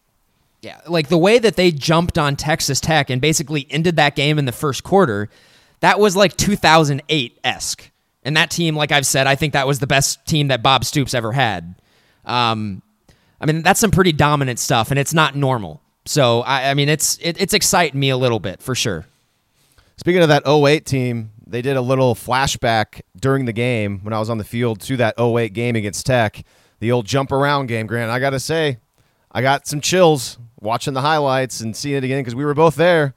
Yeah, 0.62 0.80
like 0.88 1.08
the 1.08 1.18
way 1.18 1.38
that 1.38 1.56
they 1.56 1.70
jumped 1.70 2.16
on 2.16 2.37
Texas 2.37 2.80
Tech 2.80 3.10
and 3.10 3.20
basically 3.20 3.66
ended 3.70 3.96
that 3.96 4.16
game 4.16 4.38
in 4.38 4.46
the 4.46 4.52
first 4.52 4.82
quarter, 4.82 5.28
that 5.80 5.98
was 5.98 6.16
like 6.16 6.37
2008 6.37 7.38
esque. 7.44 7.90
And 8.22 8.37
that 8.38 8.50
team, 8.50 8.74
like 8.74 8.90
I've 8.90 9.04
said, 9.04 9.26
I 9.26 9.34
think 9.34 9.52
that 9.52 9.66
was 9.66 9.80
the 9.80 9.87
best 9.87 10.24
team 10.26 10.48
that 10.48 10.62
Bob 10.62 10.84
Stoops 10.87 11.12
ever 11.12 11.32
had. 11.32 11.74
Um, 12.24 12.80
I 13.40 13.46
mean, 13.46 13.60
that's 13.62 13.78
some 13.78 13.90
pretty 13.90 14.12
dominant 14.12 14.58
stuff, 14.58 14.90
and 14.90 14.98
it's 14.98 15.12
not 15.12 15.37
normal. 15.37 15.82
So 16.06 16.40
I, 16.40 16.70
I 16.70 16.74
mean, 16.74 16.88
it's 16.88 17.18
it, 17.18 17.40
it's 17.40 17.52
exciting 17.52 18.00
me 18.00 18.08
a 18.08 18.16
little 18.16 18.40
bit 18.40 18.62
for 18.62 18.74
sure. 18.74 19.04
Speaking 19.96 20.22
of 20.22 20.28
that 20.28 20.46
08 20.46 20.87
team, 20.87 21.30
they 21.46 21.62
did 21.62 21.76
a 21.76 21.80
little 21.80 22.14
flashback 22.14 23.02
during 23.18 23.44
the 23.44 23.52
game 23.52 24.00
when 24.02 24.12
I 24.12 24.18
was 24.18 24.30
on 24.30 24.38
the 24.38 24.44
field 24.44 24.80
to 24.83 24.96
that 24.98 25.14
08 25.18 25.52
game 25.52 25.76
against 25.76 26.07
Tech, 26.07 26.44
the 26.80 26.90
old 26.92 27.07
jump 27.07 27.33
around 27.33 27.66
game. 27.66 27.87
Grant, 27.87 28.11
I 28.11 28.18
got 28.18 28.30
to 28.30 28.40
say, 28.40 28.78
I 29.30 29.42
got 29.42 29.66
some 29.66 29.80
chills 29.80 30.38
watching 30.61 30.94
the 30.94 31.00
highlights 31.02 31.61
and 31.61 31.76
seeing 31.76 31.96
it 31.96 32.04
again 32.04 32.20
because 32.20 32.35
we 32.35 32.44
were 32.44 32.54
both 32.54 32.76
there. 32.76 33.14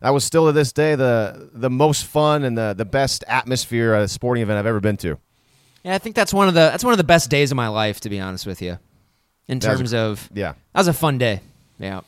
That 0.00 0.10
was 0.10 0.22
still 0.24 0.46
to 0.46 0.52
this 0.52 0.72
day 0.72 0.94
the 0.96 1.48
the 1.54 1.70
most 1.70 2.04
fun 2.04 2.44
and 2.44 2.58
the, 2.58 2.74
the 2.76 2.84
best 2.84 3.24
atmosphere 3.26 3.94
at 3.94 4.02
a 4.02 4.08
sporting 4.08 4.42
event 4.42 4.58
I've 4.58 4.66
ever 4.66 4.80
been 4.80 4.98
to. 4.98 5.16
Yeah, 5.82 5.94
I 5.94 5.98
think 5.98 6.14
that's 6.14 6.32
one 6.34 6.46
of 6.48 6.54
the 6.54 6.60
that's 6.60 6.84
one 6.84 6.92
of 6.92 6.98
the 6.98 7.04
best 7.04 7.30
days 7.30 7.50
of 7.50 7.56
my 7.56 7.68
life, 7.68 8.00
to 8.00 8.10
be 8.10 8.20
honest 8.20 8.46
with 8.46 8.60
you. 8.60 8.78
In 9.48 9.58
was 9.58 9.64
a- 9.64 9.68
terms 9.76 9.94
of 9.94 10.28
Yeah. 10.34 10.52
that 10.72 10.80
was 10.80 10.88
a 10.88 10.92
fun 10.92 11.16
day. 11.18 11.40
Yeah. 11.78 12.02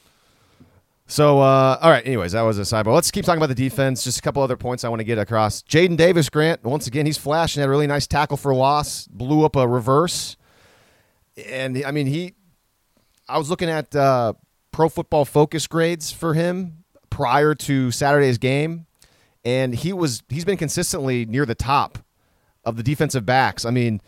So, 1.09 1.41
uh, 1.41 1.79
all 1.81 1.91
right. 1.91 2.05
Anyways, 2.05 2.33
that 2.33 2.43
was 2.43 2.59
a 2.59 2.63
sidebar. 2.63 2.93
Let's 2.95 3.11
keep 3.11 3.25
talking 3.25 3.39
about 3.39 3.49
the 3.49 3.55
defense. 3.55 4.03
Just 4.03 4.19
a 4.19 4.23
couple 4.23 4.43
other 4.43 4.57
points 4.57 4.83
I 4.83 4.89
want 4.89 5.01
to 5.01 5.05
get 5.05 5.19
across. 5.19 5.63
Jaden 5.63 5.97
Davis, 5.97 6.29
Grant. 6.29 6.65
Once 6.65 6.87
again, 6.87 7.07
he's 7.07 7.19
flashing. 7.19 7.61
Had 7.61 7.69
a 7.69 7.71
really 7.71 7.87
nice 7.87 8.07
tackle 8.07 8.37
for 8.37 8.53
loss. 8.55 9.07
Blew 9.07 9.45
up 9.45 9.55
a 9.55 9.69
reverse. 9.69 10.37
And 11.49 11.83
I 11.85 11.91
mean, 11.93 12.07
he. 12.07 12.35
I 13.29 13.39
was 13.39 13.51
looking 13.51 13.69
at 13.69 13.95
uh, 13.95 14.35
Pro 14.73 14.89
Football 14.89 15.25
Focus 15.25 15.67
grades 15.67 16.11
for 16.11 16.35
him 16.35 16.85
prior 17.11 17.55
to 17.55 17.91
Saturday's 17.91 18.39
game, 18.39 18.87
and 19.45 19.75
he 19.75 19.93
was 19.93 20.23
he's 20.29 20.45
been 20.45 20.57
consistently 20.57 21.25
near 21.25 21.47
the 21.47 21.55
top 21.55 21.99
of 22.65 22.77
the 22.77 22.83
defensive 22.83 23.25
backs. 23.25 23.65
I 23.65 23.71
mean, 23.71 24.01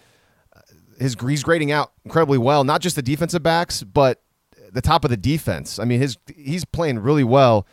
his 0.98 1.16
he's 1.20 1.42
grading 1.42 1.72
out 1.72 1.92
incredibly 2.04 2.38
well. 2.38 2.64
Not 2.64 2.80
just 2.80 2.96
the 2.96 3.02
defensive 3.02 3.42
backs, 3.42 3.82
but 3.82 4.20
the 4.72 4.80
top 4.82 5.04
of 5.04 5.10
the 5.10 5.16
defense. 5.16 5.78
I 5.78 5.84
mean, 5.84 6.00
his 6.00 6.16
he's 6.34 6.64
playing 6.64 6.98
really 7.00 7.24
well. 7.24 7.66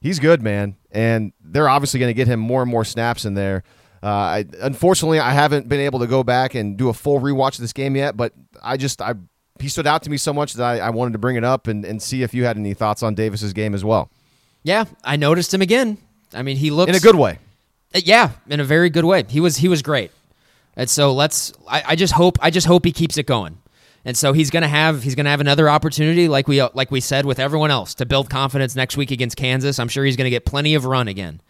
He's 0.00 0.18
good, 0.18 0.42
man, 0.42 0.76
and 0.92 1.32
they're 1.40 1.68
obviously 1.68 1.98
going 2.00 2.10
to 2.10 2.14
get 2.14 2.28
him 2.28 2.38
more 2.38 2.62
and 2.62 2.70
more 2.70 2.84
snaps 2.84 3.24
in 3.24 3.34
there. 3.34 3.62
Uh, 4.02 4.06
I, 4.08 4.44
unfortunately, 4.60 5.18
I 5.18 5.30
haven't 5.32 5.68
been 5.68 5.80
able 5.80 5.98
to 6.00 6.06
go 6.06 6.22
back 6.22 6.54
and 6.54 6.76
do 6.76 6.88
a 6.90 6.92
full 6.94 7.18
rewatch 7.20 7.54
of 7.54 7.60
this 7.60 7.72
game 7.72 7.96
yet, 7.96 8.16
but 8.16 8.32
I 8.62 8.76
just 8.76 9.00
I 9.00 9.14
he 9.58 9.68
stood 9.68 9.86
out 9.86 10.02
to 10.02 10.10
me 10.10 10.16
so 10.16 10.32
much 10.32 10.52
that 10.54 10.64
I, 10.64 10.86
I 10.86 10.90
wanted 10.90 11.12
to 11.12 11.18
bring 11.18 11.36
it 11.36 11.44
up 11.44 11.66
and, 11.66 11.84
and 11.84 12.00
see 12.00 12.22
if 12.22 12.34
you 12.34 12.44
had 12.44 12.56
any 12.56 12.74
thoughts 12.74 13.02
on 13.02 13.14
Davis's 13.14 13.52
game 13.52 13.74
as 13.74 13.84
well, 13.84 14.10
Yeah, 14.62 14.84
I 15.02 15.16
noticed 15.16 15.52
him 15.52 15.62
again. 15.62 15.98
I 16.34 16.42
mean, 16.42 16.56
he 16.58 16.70
looks 16.70 16.90
in 16.90 16.94
a 16.94 17.00
good 17.00 17.16
way. 17.16 17.38
Uh, 17.94 18.00
Yeah, 18.04 18.30
in 18.48 18.60
a 18.60 18.64
very 18.64 18.90
good 18.90 19.04
way. 19.04 19.24
He 19.28 19.40
was 19.40 19.56
he 19.56 19.68
was 19.68 19.82
great. 19.82 20.10
And 20.76 20.90
so 20.90 21.12
let's 21.14 21.52
I, 21.66 21.82
I 21.88 21.96
just 21.96 22.12
hope 22.12 22.38
I 22.42 22.50
just 22.50 22.66
hope 22.66 22.84
he 22.84 22.92
keeps 22.92 23.16
it 23.16 23.26
going. 23.26 23.58
And 24.06 24.16
so 24.16 24.32
he's 24.32 24.50
gonna 24.50 24.68
have 24.68 25.02
he's 25.02 25.16
gonna 25.16 25.30
have 25.30 25.40
another 25.40 25.68
opportunity 25.68 26.28
like 26.28 26.46
we 26.46 26.62
like 26.62 26.90
we 26.92 27.00
said 27.00 27.26
with 27.26 27.40
everyone 27.40 27.72
else 27.72 27.92
to 27.96 28.06
build 28.06 28.30
confidence 28.30 28.76
next 28.76 28.96
week 28.96 29.10
against 29.10 29.36
Kansas. 29.36 29.80
I'm 29.80 29.88
sure 29.88 30.04
he's 30.04 30.16
gonna 30.16 30.30
get 30.30 30.46
plenty 30.46 30.74
of 30.76 30.84
run 30.84 31.08
again. 31.08 31.40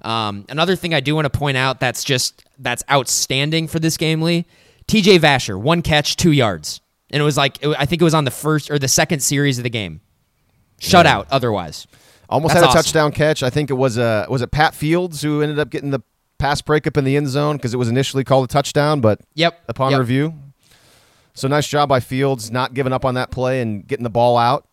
Um, 0.00 0.46
another 0.48 0.74
thing 0.74 0.94
I 0.94 1.00
do 1.00 1.14
want 1.14 1.30
to 1.30 1.38
point 1.38 1.58
out 1.58 1.80
that's 1.80 2.02
just 2.02 2.44
that's 2.58 2.82
outstanding 2.90 3.68
for 3.68 3.78
this 3.78 3.96
game, 3.98 4.22
Lee. 4.22 4.46
T.J. 4.86 5.18
Vasher, 5.18 5.60
one 5.60 5.82
catch, 5.82 6.16
two 6.16 6.32
yards, 6.32 6.80
and 7.10 7.20
it 7.20 7.24
was 7.24 7.36
like 7.36 7.62
it, 7.62 7.76
I 7.78 7.84
think 7.84 8.00
it 8.00 8.04
was 8.04 8.14
on 8.14 8.24
the 8.24 8.30
first 8.30 8.70
or 8.70 8.78
the 8.78 8.88
second 8.88 9.20
series 9.20 9.58
of 9.58 9.64
the 9.64 9.70
game. 9.70 10.00
Shutout. 10.80 11.26
Otherwise, 11.30 11.86
Almost 12.30 12.54
That's 12.54 12.64
had 12.64 12.64
a 12.64 12.68
awesome. 12.68 12.82
touchdown 12.84 13.12
catch. 13.12 13.42
I 13.42 13.50
think 13.50 13.68
it 13.68 13.74
was 13.74 13.98
uh 13.98 14.24
was 14.30 14.40
it 14.40 14.50
Pat 14.50 14.74
Fields 14.74 15.20
who 15.20 15.42
ended 15.42 15.58
up 15.58 15.68
getting 15.68 15.90
the 15.90 16.00
pass 16.38 16.62
breakup 16.62 16.96
in 16.96 17.04
the 17.04 17.16
end 17.16 17.28
zone 17.28 17.56
because 17.56 17.74
it 17.74 17.78
was 17.78 17.88
initially 17.88 18.24
called 18.24 18.44
a 18.44 18.48
touchdown, 18.48 19.00
but 19.02 19.20
Yep, 19.34 19.60
upon 19.68 19.90
yep. 19.90 20.00
review. 20.00 20.32
So 21.38 21.48
nice 21.48 21.68
job 21.68 21.88
by 21.88 22.00
Fields 22.00 22.50
not 22.50 22.74
giving 22.74 22.92
up 22.92 23.04
on 23.04 23.14
that 23.14 23.30
play 23.30 23.60
and 23.60 23.86
getting 23.86 24.04
the 24.04 24.10
ball 24.10 24.36
out. 24.36 24.66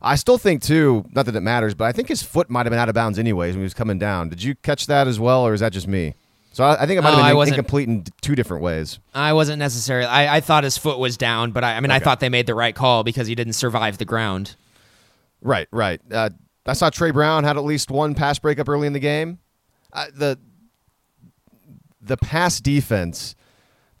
I 0.00 0.16
still 0.16 0.38
think 0.38 0.62
too, 0.62 1.04
not 1.12 1.26
that 1.26 1.34
it 1.34 1.40
matters, 1.40 1.74
but 1.74 1.84
I 1.86 1.92
think 1.92 2.08
his 2.08 2.22
foot 2.22 2.50
might 2.50 2.66
have 2.66 2.70
been 2.70 2.78
out 2.78 2.88
of 2.90 2.94
bounds 2.94 3.18
anyways 3.18 3.54
when 3.54 3.60
he 3.60 3.64
was 3.64 3.74
coming 3.74 3.98
down. 3.98 4.28
Did 4.28 4.42
you 4.42 4.54
catch 4.54 4.86
that 4.86 5.08
as 5.08 5.18
well, 5.18 5.46
or 5.46 5.54
is 5.54 5.60
that 5.60 5.72
just 5.72 5.88
me? 5.88 6.14
So 6.52 6.62
I, 6.62 6.82
I 6.82 6.86
think 6.86 6.98
it 6.98 7.02
might 7.02 7.14
Oh, 7.14 7.22
have 7.22 7.34
been 7.36 7.48
incomplete 7.48 7.88
in 7.88 8.04
two 8.20 8.36
different 8.36 8.62
ways. 8.62 9.00
I 9.14 9.32
wasn't 9.32 9.58
necessarily. 9.58 10.06
I, 10.06 10.36
I 10.36 10.40
thought 10.40 10.62
his 10.62 10.78
foot 10.78 10.98
was 10.98 11.16
down, 11.16 11.50
but 11.52 11.64
I, 11.64 11.76
I 11.76 11.80
mean, 11.80 11.90
I 11.90 11.98
thought 11.98 12.20
they 12.20 12.28
made 12.28 12.46
the 12.46 12.54
right 12.54 12.74
call 12.76 13.02
because 13.02 13.26
he 13.26 13.34
didn't 13.34 13.54
survive 13.54 13.98
the 13.98 14.04
ground. 14.04 14.54
Right, 15.40 15.66
right. 15.72 16.00
Uh, 16.12 16.30
I 16.64 16.74
saw 16.74 16.90
Tre 16.90 17.10
Brown 17.10 17.42
had 17.44 17.56
at 17.56 17.64
least 17.64 17.90
one 17.90 18.14
pass 18.14 18.38
breakup 18.38 18.68
early 18.68 18.86
in 18.86 18.92
the 18.92 19.00
game. 19.00 19.38
Uh, 19.92 20.06
the 20.14 20.38
the 22.00 22.16
pass 22.18 22.60
defense, 22.60 23.34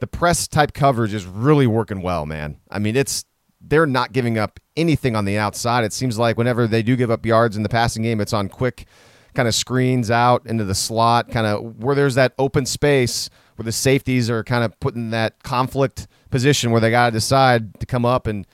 the 0.04 0.08
press 0.08 0.46
type 0.46 0.74
coverage 0.74 1.14
is 1.14 1.24
really 1.24 1.66
working 1.66 2.02
well, 2.02 2.26
man. 2.26 2.58
I 2.70 2.78
mean, 2.78 2.94
it's 2.94 3.24
they're 3.58 3.86
not 3.86 4.12
giving 4.12 4.36
up 4.36 4.60
anything 4.76 5.16
on 5.16 5.24
the 5.24 5.38
outside. 5.38 5.82
It 5.82 5.94
seems 5.94 6.18
like 6.18 6.36
whenever 6.36 6.66
they 6.66 6.82
do 6.82 6.94
give 6.94 7.10
up 7.10 7.24
yards 7.24 7.56
in 7.56 7.62
the 7.62 7.70
passing 7.70 8.02
game, 8.02 8.20
it's 8.20 8.34
on 8.34 8.50
quick 8.50 8.84
kind 9.32 9.48
of 9.48 9.54
screens 9.54 10.10
out 10.10 10.44
into 10.44 10.62
the 10.62 10.74
slot, 10.74 11.30
kind 11.30 11.46
of 11.46 11.82
where 11.82 11.94
there's 11.94 12.16
that 12.16 12.34
open 12.38 12.66
space 12.66 13.30
where 13.56 13.64
the 13.64 13.72
safeties 13.72 14.28
are 14.28 14.44
kind 14.44 14.62
of 14.62 14.78
put 14.78 14.94
in 14.94 15.08
that 15.08 15.42
conflict 15.42 16.06
position 16.28 16.70
where 16.70 16.82
they 16.82 16.90
got 16.90 17.06
to 17.06 17.12
decide 17.12 17.80
to 17.80 17.86
come 17.86 18.04
up 18.04 18.26
and 18.26 18.46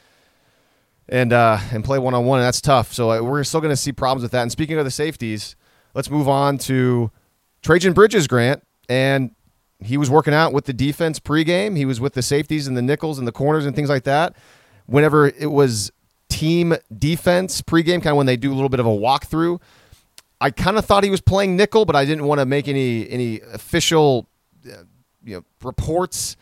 and 1.09 1.33
uh, 1.33 1.59
and 1.73 1.83
play 1.83 1.99
one 1.99 2.15
on 2.15 2.27
one, 2.27 2.39
and 2.39 2.47
that's 2.47 2.61
tough. 2.61 2.93
So 2.93 3.11
uh, 3.11 3.21
we're 3.23 3.43
still 3.43 3.61
going 3.61 3.73
to 3.73 3.77
see 3.77 3.91
problems 3.91 4.23
with 4.23 4.31
that. 4.31 4.43
And 4.43 4.53
speaking 4.53 4.79
of 4.79 4.85
the 4.85 4.93
safeties, 4.93 5.57
let's 5.95 6.11
move 6.11 6.29
on 6.29 6.59
to 6.59 7.11
Trejan 7.65 7.93
Bridges, 7.93 8.29
Grant, 8.29 8.63
and 8.89 9.35
he 9.83 9.97
was 9.97 10.11
working 10.11 10.35
out 10.35 10.53
with 10.53 10.67
the 10.67 10.73
defense 10.73 11.19
pregame. 11.19 11.77
He 11.77 11.85
was 11.85 12.01
with 12.01 12.15
the 12.15 12.23
safeties 12.23 12.67
and 12.67 12.77
the 12.77 12.83
nickels 12.83 13.19
and 13.19 13.27
the 13.27 13.33
corners 13.33 13.67
and 13.67 13.75
things 13.75 13.89
like 13.89 14.05
that. 14.05 14.37
Whenever 14.87 15.27
it 15.27 15.51
was 15.51 15.91
team 16.29 16.75
defense 16.97 17.63
pregame, 17.63 18.03
kind 18.03 18.09
of 18.09 18.17
when 18.17 18.27
they 18.27 18.37
do 18.37 18.53
a 18.53 18.55
little 18.55 18.69
bit 18.69 18.81
of 18.81 18.87
a 18.87 18.91
walkthrough, 18.91 19.61
I 20.41 20.51
kind 20.51 20.79
of 20.79 20.85
thought 20.85 21.05
he 21.05 21.11
was 21.11 21.21
playing 21.21 21.57
nickel, 21.57 21.85
but 21.85 21.95
I 21.95 22.05
didn't 22.05 22.27
want 22.27 22.41
to 22.41 22.47
make 22.47 22.67
any 22.67 23.09
any 23.11 23.41
official 23.41 24.29
uh, 24.67 24.85
you 25.23 25.37
know 25.37 25.45
reports. 25.63 26.37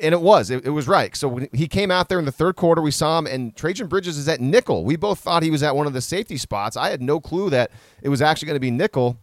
And 0.00 0.14
it 0.14 0.20
was 0.20 0.50
it, 0.50 0.64
it 0.64 0.70
was 0.70 0.88
right. 0.88 1.14
So 1.14 1.40
he 1.52 1.68
came 1.68 1.90
out 1.90 2.08
there 2.08 2.18
in 2.18 2.24
the 2.24 2.32
third 2.32 2.56
quarter 2.56 2.80
we 2.80 2.90
saw 2.90 3.18
him 3.18 3.26
and 3.26 3.54
trejan 3.54 3.88
bridges 3.88 4.16
is 4.16 4.28
at 4.28 4.40
nickel. 4.40 4.84
We 4.84 4.96
both 4.96 5.18
thought 5.18 5.42
he 5.42 5.50
was 5.50 5.62
at 5.62 5.76
one 5.76 5.86
of 5.86 5.92
the 5.92 6.00
safety 6.00 6.36
spots. 6.36 6.76
I 6.76 6.90
had 6.90 7.02
no 7.02 7.20
clue 7.20 7.50
that 7.50 7.70
it 8.00 8.08
was 8.08 8.22
actually 8.22 8.46
going 8.46 8.56
to 8.56 8.60
be 8.60 8.70
nickel. 8.70 9.18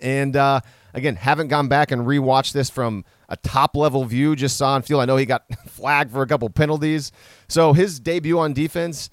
And 0.00 0.36
uh, 0.36 0.60
again 0.96 1.14
haven't 1.16 1.48
gone 1.48 1.68
back 1.68 1.92
and 1.92 2.02
rewatched 2.02 2.52
this 2.52 2.68
from 2.70 3.04
a 3.28 3.36
top 3.36 3.76
level 3.76 4.04
view 4.04 4.34
just 4.34 4.56
saw 4.56 4.74
on 4.74 4.82
field 4.82 5.00
i 5.00 5.04
know 5.04 5.16
he 5.16 5.26
got 5.26 5.44
flagged 5.68 6.10
for 6.10 6.22
a 6.22 6.26
couple 6.26 6.48
penalties 6.50 7.12
so 7.48 7.72
his 7.72 8.00
debut 8.00 8.38
on 8.38 8.52
defense 8.52 9.10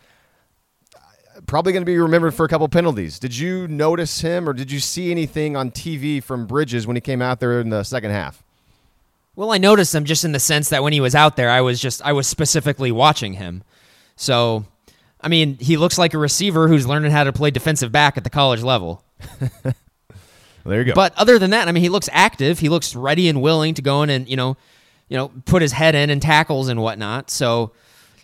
probably 1.48 1.74
going 1.74 1.82
to 1.82 1.86
be 1.86 1.98
remembered 1.98 2.34
for 2.34 2.46
a 2.46 2.50
couple 2.50 2.68
penalties 2.68 3.20
did 3.20 3.36
you 3.38 3.68
notice 3.68 4.22
him 4.22 4.48
or 4.48 4.54
did 4.54 4.72
you 4.72 4.80
see 4.80 5.12
anything 5.12 5.56
on 5.58 5.70
tv 5.72 6.24
from 6.24 6.46
bridges 6.48 6.88
when 6.88 6.96
he 6.96 7.02
came 7.02 7.22
out 7.22 7.40
there 7.40 7.60
in 7.60 7.70
the 7.70 7.84
second 7.84 8.12
half 8.12 8.44
Well, 9.36 9.52
I 9.52 9.58
noticed 9.58 9.96
him 9.96 10.06
just 10.06 10.24
in 10.24 10.32
the 10.32 10.40
sense 10.40 10.70
that 10.70 10.84
when 10.84 10.94
he 10.94 11.02
was 11.02 11.16
out 11.16 11.36
there, 11.38 11.50
I 11.50 11.62
was 11.62 11.80
just 11.82 12.04
I 12.04 12.14
was 12.14 12.28
specifically 12.28 12.92
watching 12.92 13.34
him. 13.34 13.64
So, 14.16 14.66
I 15.20 15.28
mean, 15.28 15.58
he 15.58 15.76
looks 15.76 15.98
like 15.98 16.14
a 16.14 16.20
receiver 16.20 16.68
who's 16.68 16.86
learning 16.86 17.10
how 17.12 17.24
to 17.24 17.34
play 17.34 17.50
defensive 17.50 17.92
back 17.92 18.16
at 18.16 18.24
the 18.24 18.30
college 18.30 18.62
level. 18.62 19.04
there 20.66 20.80
you 20.80 20.86
go 20.86 20.94
But 20.94 21.14
other 21.18 21.40
than 21.40 21.52
that, 21.52 21.68
I 21.68 21.72
mean, 21.72 21.84
he 21.84 21.90
looks 21.90 22.10
active. 22.12 22.60
He 22.60 22.70
looks 22.70 22.96
ready 22.96 23.28
and 23.30 23.42
willing 23.42 23.74
to 23.76 23.82
go 23.82 24.04
in 24.04 24.10
and 24.10 24.28
you 24.28 24.36
know, 24.36 24.58
you 25.10 25.18
know, 25.18 25.32
put 25.46 25.62
his 25.62 25.72
head 25.72 25.96
in 25.96 26.10
and 26.10 26.22
tackles 26.22 26.70
and 26.70 26.82
whatnot. 26.82 27.30
So 27.30 27.72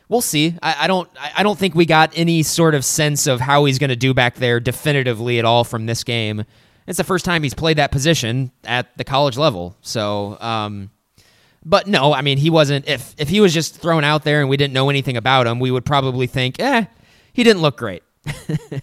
we'll 0.07 0.21
see. 0.21 0.55
I, 0.61 0.85
I 0.85 0.87
don't. 0.87 1.09
I 1.19 1.31
I 1.37 1.43
don't 1.43 1.57
think 1.57 1.75
we 1.75 1.85
got 1.85 2.11
any 2.15 2.43
sort 2.43 2.75
of 2.75 2.85
sense 2.85 3.27
of 3.27 3.39
how 3.39 3.65
he's 3.65 3.79
going 3.79 3.89
to 3.89 3.95
do 3.95 4.13
back 4.13 4.35
there 4.35 4.59
definitively 4.59 5.39
at 5.39 5.45
all 5.45 5.63
from 5.63 5.85
this 5.85 6.03
game. 6.03 6.45
It's 6.87 6.97
the 6.97 7.03
first 7.03 7.25
time 7.25 7.43
he's 7.43 7.53
played 7.53 7.77
that 7.77 7.91
position 7.91 8.51
at 8.63 8.97
the 8.97 9.03
college 9.03 9.37
level. 9.37 9.77
So, 9.81 10.37
um, 10.39 10.89
but 11.63 11.85
no, 11.85 12.13
I 12.13 12.21
mean, 12.21 12.39
he 12.39 12.49
wasn't. 12.49 12.87
If 12.87 13.13
if 13.17 13.29
he 13.29 13.41
was 13.41 13.53
just 13.53 13.75
thrown 13.77 14.03
out 14.03 14.23
there 14.23 14.39
and 14.39 14.49
we 14.49 14.57
didn't 14.57 14.73
know 14.73 14.89
anything 14.89 15.15
about 15.17 15.45
him, 15.45 15.59
we 15.59 15.69
would 15.69 15.85
probably 15.85 16.25
think, 16.25 16.59
eh, 16.59 16.85
he 17.33 17.43
didn't 17.43 17.61
look 17.61 17.77
great. 17.77 18.01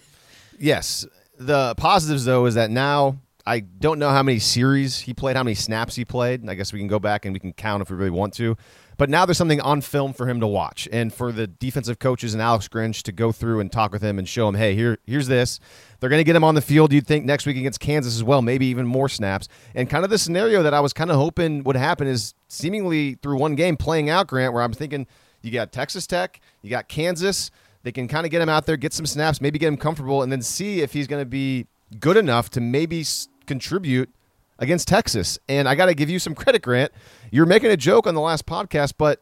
Yes. 0.59 1.05
The 1.39 1.75
positives 1.75 2.25
though 2.25 2.45
is 2.45 2.55
that 2.55 2.71
now 2.71 3.19
I 3.47 3.61
don't 3.61 3.97
know 3.97 4.09
how 4.09 4.23
many 4.23 4.39
series 4.39 4.99
he 4.99 5.13
played, 5.13 5.37
how 5.37 5.43
many 5.43 5.55
snaps 5.55 5.95
he 5.95 6.03
played. 6.03 6.47
I 6.49 6.53
guess 6.53 6.73
we 6.73 6.79
can 6.79 6.89
go 6.89 6.99
back 6.99 7.23
and 7.23 7.33
we 7.33 7.39
can 7.39 7.53
count 7.53 7.81
if 7.81 7.89
we 7.89 7.95
really 7.95 8.09
want 8.09 8.33
to. 8.33 8.57
But 8.97 9.09
now 9.09 9.25
there's 9.25 9.37
something 9.37 9.61
on 9.61 9.79
film 9.79 10.11
for 10.11 10.27
him 10.27 10.41
to 10.41 10.47
watch, 10.47 10.87
and 10.91 11.13
for 11.13 11.31
the 11.31 11.47
defensive 11.47 11.97
coaches 11.97 12.33
and 12.33 12.41
Alex 12.41 12.67
Grinch 12.67 13.03
to 13.03 13.11
go 13.13 13.31
through 13.31 13.61
and 13.61 13.71
talk 13.71 13.93
with 13.93 14.01
him 14.01 14.19
and 14.19 14.27
show 14.27 14.49
him, 14.49 14.55
hey, 14.55 14.75
here, 14.75 14.97
here's 15.05 15.27
this. 15.27 15.61
They're 15.99 16.09
going 16.09 16.19
to 16.19 16.25
get 16.25 16.35
him 16.35 16.43
on 16.43 16.55
the 16.55 16.61
field. 16.61 16.91
You'd 16.91 17.07
think 17.07 17.23
next 17.23 17.45
week 17.45 17.55
against 17.55 17.79
Kansas 17.79 18.15
as 18.15 18.23
well, 18.23 18.41
maybe 18.41 18.65
even 18.65 18.85
more 18.85 19.07
snaps. 19.07 19.47
And 19.73 19.89
kind 19.89 20.03
of 20.03 20.09
the 20.09 20.17
scenario 20.17 20.61
that 20.63 20.73
I 20.73 20.81
was 20.81 20.91
kind 20.91 21.09
of 21.09 21.15
hoping 21.15 21.63
would 21.63 21.77
happen 21.77 22.07
is 22.07 22.33
seemingly 22.49 23.15
through 23.21 23.37
one 23.37 23.55
game 23.55 23.77
playing 23.77 24.09
out, 24.09 24.27
Grant, 24.27 24.51
where 24.51 24.63
I'm 24.63 24.73
thinking 24.73 25.07
you 25.41 25.51
got 25.51 25.71
Texas 25.71 26.05
Tech, 26.05 26.41
you 26.63 26.69
got 26.69 26.89
Kansas. 26.89 27.49
They 27.83 27.91
can 27.93 28.09
kind 28.09 28.25
of 28.25 28.31
get 28.31 28.41
him 28.41 28.49
out 28.49 28.65
there, 28.65 28.75
get 28.75 28.91
some 28.91 29.05
snaps, 29.05 29.39
maybe 29.39 29.57
get 29.57 29.67
him 29.67 29.77
comfortable, 29.77 30.21
and 30.21 30.31
then 30.31 30.41
see 30.41 30.81
if 30.81 30.91
he's 30.91 31.07
going 31.07 31.21
to 31.21 31.29
be 31.29 31.67
good 31.99 32.17
enough 32.17 32.49
to 32.49 32.59
maybe 32.59 33.05
contribute 33.47 34.13
against 34.59 34.87
Texas. 34.87 35.39
And 35.47 35.67
I 35.67 35.75
got 35.75 35.87
to 35.87 35.93
give 35.93 36.09
you 36.09 36.19
some 36.19 36.35
credit, 36.35 36.61
Grant. 36.61 36.91
You're 37.31 37.45
making 37.45 37.71
a 37.71 37.77
joke 37.77 38.07
on 38.07 38.15
the 38.15 38.21
last 38.21 38.45
podcast, 38.45 38.93
but 38.97 39.21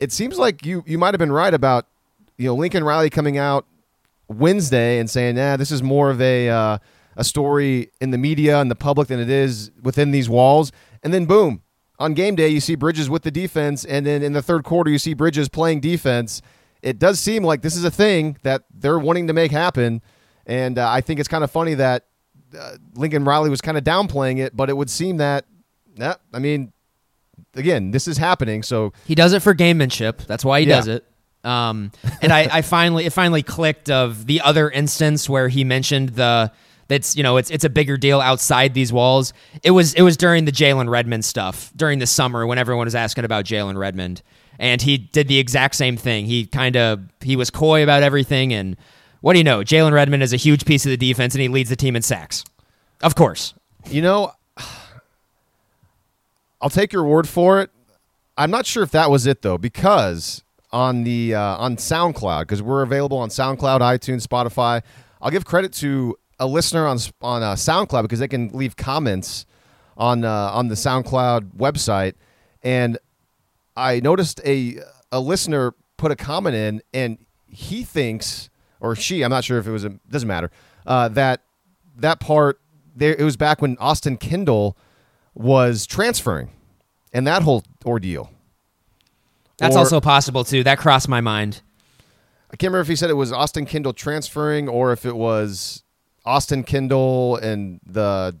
it 0.00 0.12
seems 0.12 0.38
like 0.38 0.64
you 0.64 0.84
you 0.86 0.98
might 0.98 1.14
have 1.14 1.18
been 1.18 1.32
right 1.32 1.52
about 1.52 1.86
you 2.36 2.46
know 2.46 2.54
Lincoln 2.54 2.84
Riley 2.84 3.10
coming 3.10 3.36
out 3.36 3.66
Wednesday 4.28 4.98
and 4.98 5.10
saying, 5.10 5.36
"Nah, 5.36 5.56
this 5.56 5.70
is 5.70 5.82
more 5.82 6.10
of 6.10 6.20
a 6.20 6.48
uh, 6.48 6.78
a 7.16 7.24
story 7.24 7.90
in 8.00 8.10
the 8.10 8.18
media 8.18 8.60
and 8.60 8.70
the 8.70 8.76
public 8.76 9.08
than 9.08 9.20
it 9.20 9.30
is 9.30 9.70
within 9.82 10.10
these 10.10 10.28
walls." 10.28 10.72
And 11.02 11.12
then 11.12 11.26
boom, 11.26 11.62
on 11.98 12.14
game 12.14 12.34
day 12.34 12.48
you 12.48 12.60
see 12.60 12.74
Bridges 12.74 13.10
with 13.10 13.22
the 13.22 13.30
defense, 13.30 13.84
and 13.84 14.06
then 14.06 14.22
in 14.22 14.32
the 14.32 14.42
third 14.42 14.64
quarter 14.64 14.90
you 14.90 14.98
see 14.98 15.14
Bridges 15.14 15.48
playing 15.48 15.80
defense. 15.80 16.42
It 16.80 17.00
does 17.00 17.18
seem 17.18 17.42
like 17.42 17.62
this 17.62 17.74
is 17.74 17.82
a 17.82 17.90
thing 17.90 18.36
that 18.44 18.62
they're 18.72 19.00
wanting 19.00 19.26
to 19.26 19.32
make 19.32 19.50
happen, 19.50 20.00
and 20.46 20.78
uh, 20.78 20.88
I 20.88 21.00
think 21.00 21.18
it's 21.18 21.28
kind 21.28 21.42
of 21.42 21.50
funny 21.50 21.74
that 21.74 22.04
uh, 22.56 22.76
Lincoln 22.94 23.24
Riley 23.24 23.50
was 23.50 23.60
kind 23.60 23.76
of 23.76 23.84
downplaying 23.84 24.38
it, 24.38 24.56
but 24.56 24.70
it 24.70 24.76
would 24.76 24.90
seem 24.90 25.16
that, 25.18 25.44
yeah, 25.96 26.14
I 26.32 26.38
mean, 26.38 26.72
again, 27.54 27.90
this 27.90 28.06
is 28.08 28.16
happening. 28.18 28.62
So 28.62 28.92
He 29.06 29.14
does 29.14 29.32
it 29.32 29.40
for 29.42 29.54
gamemanship. 29.54 30.26
That's 30.26 30.44
why 30.44 30.60
he 30.60 30.66
Yeah. 30.68 30.76
does 30.76 30.88
it. 30.88 31.04
Um, 31.44 31.92
and 32.20 32.32
I, 32.32 32.48
I 32.52 32.62
finally 32.62 33.06
it 33.06 33.12
finally 33.12 33.42
clicked 33.44 33.90
of 33.90 34.26
the 34.26 34.40
other 34.40 34.68
instance 34.68 35.28
where 35.28 35.48
he 35.48 35.62
mentioned 35.64 36.10
the 36.10 36.50
that's 36.88 37.16
you 37.16 37.22
know 37.22 37.36
it's 37.36 37.48
it's 37.50 37.64
a 37.64 37.70
bigger 37.70 37.96
deal 37.96 38.20
outside 38.20 38.74
these 38.74 38.92
walls. 38.92 39.32
It 39.62 39.70
was 39.70 39.94
it 39.94 40.02
was 40.02 40.16
during 40.16 40.46
the 40.46 40.52
Jalen 40.52 40.88
Redmond 40.90 41.24
stuff 41.24 41.70
during 41.76 42.00
the 42.00 42.06
summer 42.08 42.44
when 42.46 42.58
everyone 42.58 42.86
was 42.86 42.94
asking 42.96 43.24
about 43.24 43.44
Jalen 43.44 43.76
Redmond, 43.78 44.22
and 44.58 44.82
he 44.82 44.98
did 44.98 45.28
the 45.28 45.38
exact 45.38 45.76
same 45.76 45.96
thing. 45.96 46.26
He 46.26 46.44
kind 46.44 46.76
of 46.76 47.00
he 47.20 47.36
was 47.36 47.50
coy 47.50 47.84
about 47.84 48.02
everything, 48.02 48.52
and 48.52 48.76
what 49.20 49.34
do 49.34 49.38
you 49.38 49.44
know? 49.44 49.60
Jalen 49.60 49.92
Redmond 49.92 50.22
is 50.22 50.32
a 50.32 50.36
huge 50.36 50.64
piece 50.64 50.86
of 50.86 50.90
the 50.90 50.96
defense, 50.96 51.34
and 51.34 51.42
he 51.42 51.48
leads 51.48 51.70
the 51.70 51.76
team 51.76 51.96
in 51.96 52.02
sacks. 52.02 52.44
Of 53.02 53.14
course, 53.14 53.54
You 53.88 54.02
know, 54.02 54.32
I'll 56.60 56.70
take 56.70 56.92
your 56.92 57.04
word 57.04 57.28
for 57.28 57.60
it. 57.60 57.70
I'm 58.36 58.50
not 58.50 58.66
sure 58.66 58.82
if 58.82 58.90
that 58.92 59.10
was 59.10 59.26
it 59.26 59.42
though, 59.42 59.58
because 59.58 60.42
on 60.72 61.04
the 61.04 61.34
uh, 61.34 61.56
on 61.56 61.76
SoundCloud, 61.76 62.42
because 62.42 62.62
we're 62.62 62.82
available 62.82 63.18
on 63.18 63.28
SoundCloud, 63.28 63.80
iTunes, 63.80 64.26
Spotify. 64.26 64.82
I'll 65.20 65.30
give 65.30 65.44
credit 65.44 65.72
to 65.74 66.16
a 66.38 66.46
listener 66.46 66.86
on 66.86 66.98
on 67.20 67.42
uh, 67.42 67.54
SoundCloud 67.54 68.02
because 68.02 68.20
they 68.20 68.28
can 68.28 68.48
leave 68.50 68.76
comments 68.76 69.46
on 69.96 70.24
uh, 70.24 70.50
on 70.52 70.68
the 70.68 70.74
SoundCloud 70.74 71.56
website, 71.56 72.14
and 72.62 72.98
I 73.76 74.00
noticed 74.00 74.40
a 74.44 74.78
a 75.10 75.20
listener 75.20 75.74
put 75.96 76.12
a 76.12 76.16
comment 76.16 76.54
in, 76.54 76.82
and 76.92 77.18
he 77.46 77.82
thinks, 77.82 78.50
or 78.80 78.94
she, 78.96 79.22
I'm 79.22 79.30
not 79.30 79.44
sure 79.44 79.58
if 79.58 79.66
it 79.66 79.70
was, 79.70 79.84
a, 79.84 79.90
doesn't 80.10 80.28
matter, 80.28 80.50
uh, 80.86 81.08
that 81.08 81.42
that 81.96 82.20
part 82.20 82.60
there. 82.94 83.14
It 83.14 83.24
was 83.24 83.36
back 83.36 83.60
when 83.62 83.76
Austin 83.78 84.16
Kendall 84.16 84.76
was 85.34 85.86
transferring, 85.86 86.50
and 87.12 87.26
that 87.26 87.42
whole 87.42 87.62
ordeal. 87.84 88.30
that's 89.58 89.74
Or- 89.76 89.80
also 89.80 90.00
possible 90.00 90.44
too. 90.44 90.62
That 90.64 90.78
crossed 90.78 91.08
my 91.08 91.20
mind. 91.20 91.62
I 92.50 92.56
can't 92.56 92.70
remember 92.70 92.80
if 92.82 92.88
he 92.88 92.96
said 92.96 93.10
it 93.10 93.14
was 93.14 93.30
Austin 93.32 93.66
Kendall 93.66 93.92
transferring 93.92 94.68
or 94.68 94.92
if 94.92 95.04
it 95.04 95.14
was 95.16 95.82
Austin 96.24 96.62
Kendall 96.64 97.36
and 97.36 97.80
the 97.86 98.36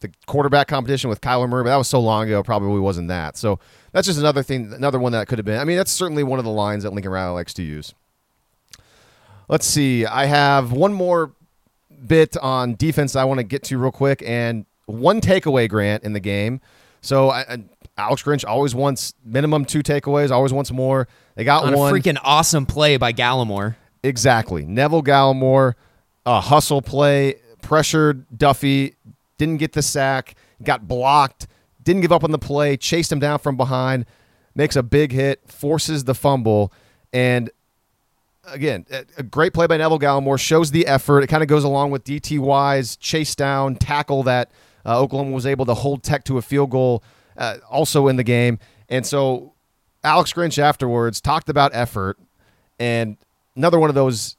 the 0.00 0.10
quarterback 0.26 0.66
competition 0.66 1.10
with 1.10 1.20
Kyler 1.20 1.46
Murray, 1.46 1.64
but 1.64 1.68
that 1.68 1.76
was 1.76 1.86
so 1.88 2.00
long 2.00 2.24
ago, 2.26 2.42
probably 2.42 2.80
wasn't 2.80 3.08
that. 3.08 3.36
So 3.36 3.60
that's 3.92 4.06
just 4.06 4.18
another 4.18 4.42
thing, 4.42 4.72
another 4.72 4.98
one 4.98 5.12
that 5.12 5.28
could 5.28 5.36
have 5.38 5.44
been. 5.44 5.60
I 5.60 5.64
mean, 5.64 5.76
that's 5.76 5.90
certainly 5.90 6.22
one 6.22 6.38
of 6.38 6.46
the 6.46 6.50
lines 6.50 6.84
that 6.84 6.94
Lincoln 6.94 7.12
Riley 7.12 7.34
likes 7.34 7.52
to 7.54 7.62
use. 7.62 7.92
Let's 9.50 9.66
see. 9.66 10.06
I 10.06 10.26
have 10.26 10.70
one 10.70 10.92
more 10.92 11.32
bit 12.06 12.36
on 12.36 12.76
defense 12.76 13.16
I 13.16 13.24
want 13.24 13.38
to 13.38 13.44
get 13.44 13.64
to 13.64 13.78
real 13.78 13.90
quick, 13.90 14.22
and 14.24 14.64
one 14.86 15.20
takeaway, 15.20 15.68
Grant, 15.68 16.04
in 16.04 16.12
the 16.12 16.20
game. 16.20 16.60
So 17.00 17.30
I, 17.30 17.40
I, 17.40 17.64
Alex 17.98 18.22
Grinch 18.22 18.44
always 18.46 18.76
wants 18.76 19.12
minimum 19.24 19.64
two 19.64 19.82
takeaways, 19.82 20.30
always 20.30 20.52
wants 20.52 20.70
more. 20.70 21.08
They 21.34 21.42
got 21.42 21.64
On 21.64 21.74
one 21.74 21.92
a 21.92 21.98
freaking 21.98 22.16
awesome 22.22 22.64
play 22.64 22.96
by 22.96 23.12
Gallimore. 23.12 23.74
Exactly. 24.04 24.64
Neville 24.64 25.02
Gallimore, 25.02 25.74
a 26.24 26.40
hustle 26.40 26.80
play, 26.80 27.34
pressured 27.60 28.26
Duffey, 28.30 28.94
didn't 29.36 29.56
get 29.56 29.72
the 29.72 29.82
sack, 29.82 30.36
got 30.62 30.86
blocked, 30.86 31.48
didn't 31.82 32.02
give 32.02 32.12
up 32.12 32.22
on 32.22 32.30
the 32.30 32.38
play, 32.38 32.76
chased 32.76 33.10
him 33.10 33.18
down 33.18 33.40
from 33.40 33.56
behind, 33.56 34.06
makes 34.54 34.76
a 34.76 34.82
big 34.84 35.10
hit, 35.10 35.40
forces 35.48 36.04
the 36.04 36.14
fumble, 36.14 36.72
and 37.12 37.50
again, 38.44 38.86
a 39.16 39.22
great 39.22 39.52
play 39.52 39.66
by 39.66 39.76
Neville 39.76 39.98
Gallimore 39.98 40.38
shows 40.38 40.70
the 40.70 40.86
effort. 40.86 41.22
It 41.22 41.26
kind 41.28 41.42
of 41.42 41.48
goes 41.48 41.64
along 41.64 41.90
with 41.90 42.04
DTY's 42.04 42.96
chase 42.96 43.34
down 43.34 43.76
tackle 43.76 44.22
that 44.24 44.50
uh, 44.84 45.00
Oklahoma 45.00 45.32
was 45.32 45.46
able 45.46 45.66
to 45.66 45.74
hold 45.74 46.02
Tech 46.02 46.24
to 46.24 46.38
a 46.38 46.42
field 46.42 46.70
goal 46.70 47.02
uh, 47.36 47.58
also 47.68 48.08
in 48.08 48.16
the 48.16 48.24
game. 48.24 48.58
And 48.88 49.06
so 49.06 49.54
Alex 50.02 50.32
Grinch 50.32 50.58
afterwards 50.58 51.20
talked 51.20 51.48
about 51.48 51.72
effort 51.74 52.18
and 52.78 53.16
another 53.56 53.78
one 53.78 53.88
of 53.90 53.94
those 53.94 54.36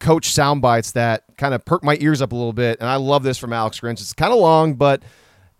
coach 0.00 0.32
sound 0.32 0.60
bites 0.60 0.92
that 0.92 1.24
kind 1.36 1.54
of 1.54 1.64
perked 1.64 1.84
my 1.84 1.96
ears 2.00 2.20
up 2.20 2.32
a 2.32 2.34
little 2.34 2.52
bit. 2.52 2.80
And 2.80 2.88
I 2.88 2.96
love 2.96 3.22
this 3.22 3.38
from 3.38 3.52
Alex 3.52 3.80
Grinch. 3.80 4.00
It's 4.00 4.12
kind 4.12 4.32
of 4.32 4.38
long, 4.38 4.74
but 4.74 5.02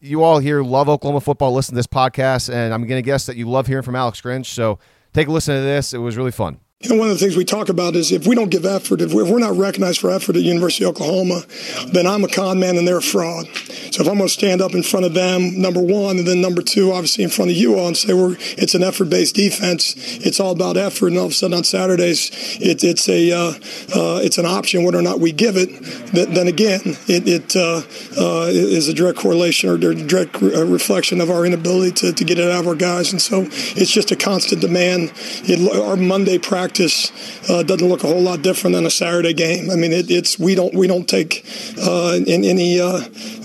you 0.01 0.25
all 0.25 0.41
here 0.41 0.63
love 0.63 0.89
Oklahoma 0.89 1.21
football, 1.21 1.53
listen 1.53 1.75
to 1.75 1.79
this 1.79 1.87
podcast, 1.87 2.53
and 2.53 2.75
I'm 2.75 2.87
going 2.87 2.99
to 2.99 3.07
guess 3.07 3.27
that 3.27 3.37
you 3.37 3.49
love 3.49 3.69
hearing 3.69 3.85
from 3.85 3.95
Alex 3.95 4.21
Grinch. 4.21 4.47
So 4.47 4.81
take 5.13 5.29
a 5.29 5.31
listen 5.31 5.55
to 5.55 5.61
this. 5.61 5.95
It 5.95 5.99
was 5.99 6.17
really 6.17 6.33
fun. 6.33 6.59
And 6.89 6.99
one 6.99 7.09
of 7.09 7.15
the 7.15 7.19
things 7.19 7.37
we 7.37 7.45
talk 7.45 7.69
about 7.69 7.95
is 7.95 8.11
if 8.11 8.27
we 8.27 8.35
don't 8.35 8.51
give 8.51 8.67
effort, 8.67 9.01
if 9.01 9.13
we're 9.13 9.39
not 9.39 9.57
recognized 9.57 10.01
for 10.01 10.11
effort 10.11 10.35
at 10.35 10.43
University 10.43 10.85
of 10.85 10.91
Oklahoma, 10.91 11.45
then 11.93 12.09
I'm 12.09 12.25
a 12.25 12.29
con 12.29 12.59
man 12.59 12.77
and 12.77 12.89
they're 12.89 12.99
a 12.99 13.03
fraud. 13.03 13.47
So 13.93 14.03
if 14.03 14.09
I'm 14.09 14.17
going 14.17 14.27
to 14.27 14.29
stand 14.29 14.61
up 14.61 14.75
in 14.75 14.83
front 14.83 15.07
of 15.07 15.15
them, 15.15 15.61
number 15.61 15.81
one, 15.81 16.19
and 16.19 16.27
then 16.27 16.41
number 16.41 16.61
two, 16.61 16.93
obviously 16.93 17.23
in 17.23 17.31
front 17.31 17.53
of 17.53 17.57
you 17.57 17.79
all, 17.79 17.87
and 17.87 17.97
say 17.97 18.15
we're 18.15 18.37
it's 18.59 18.75
an 18.75 18.83
effort-based 18.83 19.35
defense, 19.35 19.95
it's 20.27 20.41
all 20.41 20.51
about 20.51 20.77
effort, 20.77 21.09
and 21.09 21.19
all 21.19 21.27
of 21.27 21.31
a 21.31 21.35
sudden 21.35 21.57
on 21.57 21.65
Saturdays 21.65 22.31
it, 22.61 22.83
it's 22.83 23.09
a 23.09 23.31
uh, 23.31 23.53
uh, 23.95 24.21
it's 24.23 24.39
an 24.39 24.47
option 24.47 24.83
whether 24.83 24.99
or 24.99 25.03
not 25.03 25.21
we 25.21 25.31
give 25.31 25.57
it. 25.57 25.69
Then 26.13 26.49
again, 26.49 26.81
it, 27.07 27.29
it 27.29 27.57
uh, 27.57 27.83
uh 28.21 28.47
is 28.49 28.89
a 28.89 28.95
direct 28.95 29.19
correlation 29.19 29.71
or 29.71 29.79
direct 29.79 30.43
uh, 30.43 30.67
reflection 30.67 31.21
of 31.21 31.31
our 31.31 31.47
inability 31.47 31.93
to, 31.93 32.13
to 32.13 32.25
get 32.25 32.41
it 32.41 32.51
out 32.51 32.61
of 32.61 32.67
our 32.67 32.75
guys, 32.75 33.13
and 33.13 33.23
so 33.23 33.43
it's 33.77 33.91
just 33.91 34.11
a 34.11 34.17
constant 34.17 34.61
demand. 34.61 35.13
It, 35.45 35.81
our 35.81 35.97
Monday 35.97 36.39
practice 36.39 36.72
practice 36.73 37.13
uh, 37.51 37.63
doesn't 37.63 37.87
look 37.87 38.03
a 38.03 38.07
whole 38.07 38.23
lot 38.23 38.41
different 38.41 38.75
than 38.75 38.87
a 38.87 38.91
Saturday 38.91 39.35
game. 39.35 39.71
I 39.71 39.77
mean, 39.77 39.93
it, 39.93 40.11
it's 40.11 40.39
we 40.39 40.55
don't 40.55 40.75
we 40.75 40.87
don't 40.87 41.07
take 41.07 41.45
uh, 41.79 42.19
in 42.27 42.45
any 42.45 42.81
uh, 42.81 43.01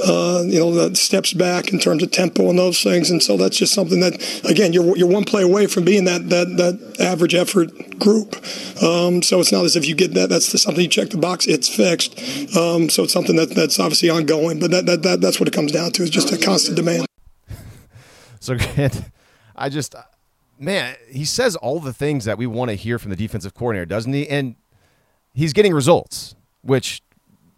uh 0.08 0.44
you 0.46 0.60
know 0.60 0.94
steps 0.94 1.34
back 1.34 1.74
in 1.74 1.80
terms 1.80 2.04
of 2.04 2.12
tempo 2.12 2.50
and 2.50 2.58
those 2.58 2.82
things, 2.82 3.12
and 3.12 3.22
so 3.22 3.36
that's 3.36 3.58
just 3.58 3.74
something 3.74 4.00
that 4.00 4.14
again 4.50 4.72
you're 4.72 4.96
you're 4.98 5.10
one 5.10 5.26
play 5.26 5.44
away 5.44 5.68
from 5.68 5.84
being 5.84 6.06
that 6.06 6.30
that 6.30 6.56
that 6.56 7.02
average 7.02 7.36
effort 7.36 8.00
group. 8.00 8.36
Um, 8.82 9.22
so 9.22 9.42
it's 9.42 9.52
not 9.52 9.66
as 9.66 9.76
if 9.76 9.86
you 9.86 9.96
get 9.96 10.14
that. 10.14 10.30
That's 10.30 10.62
something 10.62 10.84
you 10.84 10.90
check 10.90 11.10
the 11.10 11.18
box. 11.18 11.48
It's 11.48 11.68
fixed. 11.68 12.18
Um, 12.56 12.90
so 12.90 13.04
it's 13.04 13.14
something 13.14 13.36
that 13.36 13.50
that's 13.50 13.80
obviously 13.80 14.10
ongoing. 14.10 14.60
But 14.60 14.72
that, 14.72 14.86
that, 14.86 15.04
that 15.04 15.22
that's 15.22 15.40
what 15.40 15.50
it 15.50 15.54
comes 15.54 15.74
down 15.74 15.92
to 15.94 16.04
is 16.04 16.10
just 16.10 16.32
a 16.32 16.38
constant 16.38 16.78
demand. 16.78 17.06
So 18.40 18.56
I 19.58 19.68
just 19.68 19.94
man, 20.60 20.96
he 21.10 21.26
says 21.26 21.56
all 21.56 21.80
the 21.80 21.94
things 21.94 22.26
that 22.26 22.38
we 22.38 22.48
want 22.48 22.70
to 22.70 22.76
hear 22.76 23.00
from 23.00 23.12
the 23.12 23.16
defensive 23.16 23.54
coordinator, 23.54 23.86
doesn't 23.86 24.14
he? 24.14 24.28
And 24.28 24.56
he's 25.34 25.54
getting 25.54 25.74
results, 25.74 26.36
which 26.62 27.02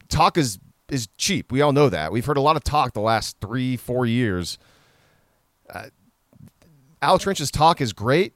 talk 0.10 0.38
is 0.38 0.60
is 0.90 1.08
cheap. 1.18 1.52
We 1.52 1.62
all 1.62 1.72
know 1.72 1.90
that. 1.90 2.12
We've 2.12 2.26
heard 2.26 2.38
a 2.38 2.42
lot 2.42 2.56
of 2.56 2.64
talk 2.64 2.94
the 2.94 3.00
last 3.00 3.38
three, 3.40 3.78
four 3.78 4.06
years. 4.06 4.58
Uh, 5.70 5.86
Alex 7.02 7.26
Grinch's 7.26 7.52
talk 7.52 7.80
is 7.80 7.94
great, 7.94 8.34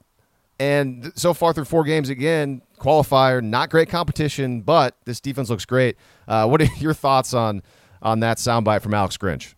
and 0.58 1.12
so 1.16 1.34
far 1.34 1.52
through 1.52 1.64
four 1.64 1.84
games, 1.84 2.08
again, 2.08 2.62
qualifier, 2.78 3.42
not 3.42 3.70
great 3.70 3.88
competition, 3.88 4.62
but 4.62 4.96
this 5.04 5.20
defense 5.20 5.50
looks 5.50 5.64
great. 5.64 5.96
Uh, 6.28 6.46
what 6.46 6.62
are 6.62 6.68
your 6.78 6.94
thoughts 6.94 7.34
on 7.34 7.62
on 8.02 8.20
that 8.20 8.38
soundbite 8.38 8.82
from 8.82 8.94
Alex 8.94 9.16
Grinch? 9.16 9.54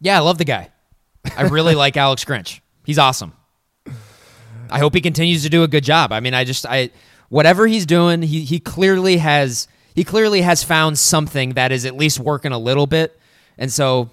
Yeah, 0.00 0.16
I 0.16 0.20
love 0.20 0.38
the 0.38 0.44
guy. 0.44 0.70
I 1.36 1.42
really 1.44 1.74
like 1.84 1.96
Alex 1.96 2.24
Grinch. 2.24 2.60
He's 2.84 2.98
awesome. 2.98 3.32
I 4.74 4.80
hope 4.80 4.92
he 4.92 5.00
continues 5.00 5.44
to 5.44 5.48
do 5.48 5.62
a 5.62 5.68
good 5.68 5.84
job. 5.84 6.10
I 6.10 6.18
mean, 6.18 6.34
I 6.34 6.42
just 6.42 6.66
I 6.66 6.90
whatever 7.28 7.68
he's 7.68 7.86
doing, 7.86 8.22
he 8.22 8.40
he 8.40 8.58
clearly 8.58 9.18
has 9.18 9.68
he 9.94 10.02
clearly 10.02 10.42
has 10.42 10.64
found 10.64 10.98
something 10.98 11.50
that 11.50 11.70
is 11.70 11.86
at 11.86 11.96
least 11.96 12.18
working 12.18 12.50
a 12.50 12.58
little 12.58 12.88
bit, 12.88 13.16
and 13.56 13.72
so 13.72 14.10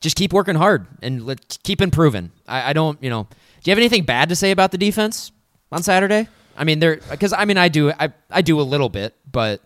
just 0.00 0.14
keep 0.14 0.34
working 0.34 0.54
hard 0.54 0.86
and 1.00 1.24
let, 1.24 1.58
keep 1.62 1.80
improving. 1.80 2.30
I, 2.46 2.70
I 2.70 2.72
don't, 2.74 3.02
you 3.02 3.08
know, 3.08 3.22
do 3.22 3.70
you 3.70 3.72
have 3.72 3.78
anything 3.78 4.04
bad 4.04 4.28
to 4.28 4.36
say 4.36 4.50
about 4.50 4.70
the 4.70 4.76
defense 4.76 5.32
on 5.70 5.82
Saturday? 5.82 6.28
I 6.58 6.64
mean, 6.64 6.78
there 6.78 7.00
because 7.10 7.32
I 7.32 7.46
mean 7.46 7.56
I 7.56 7.70
do 7.70 7.90
I 7.98 8.12
I 8.30 8.42
do 8.42 8.60
a 8.60 8.62
little 8.62 8.90
bit, 8.90 9.14
but 9.30 9.62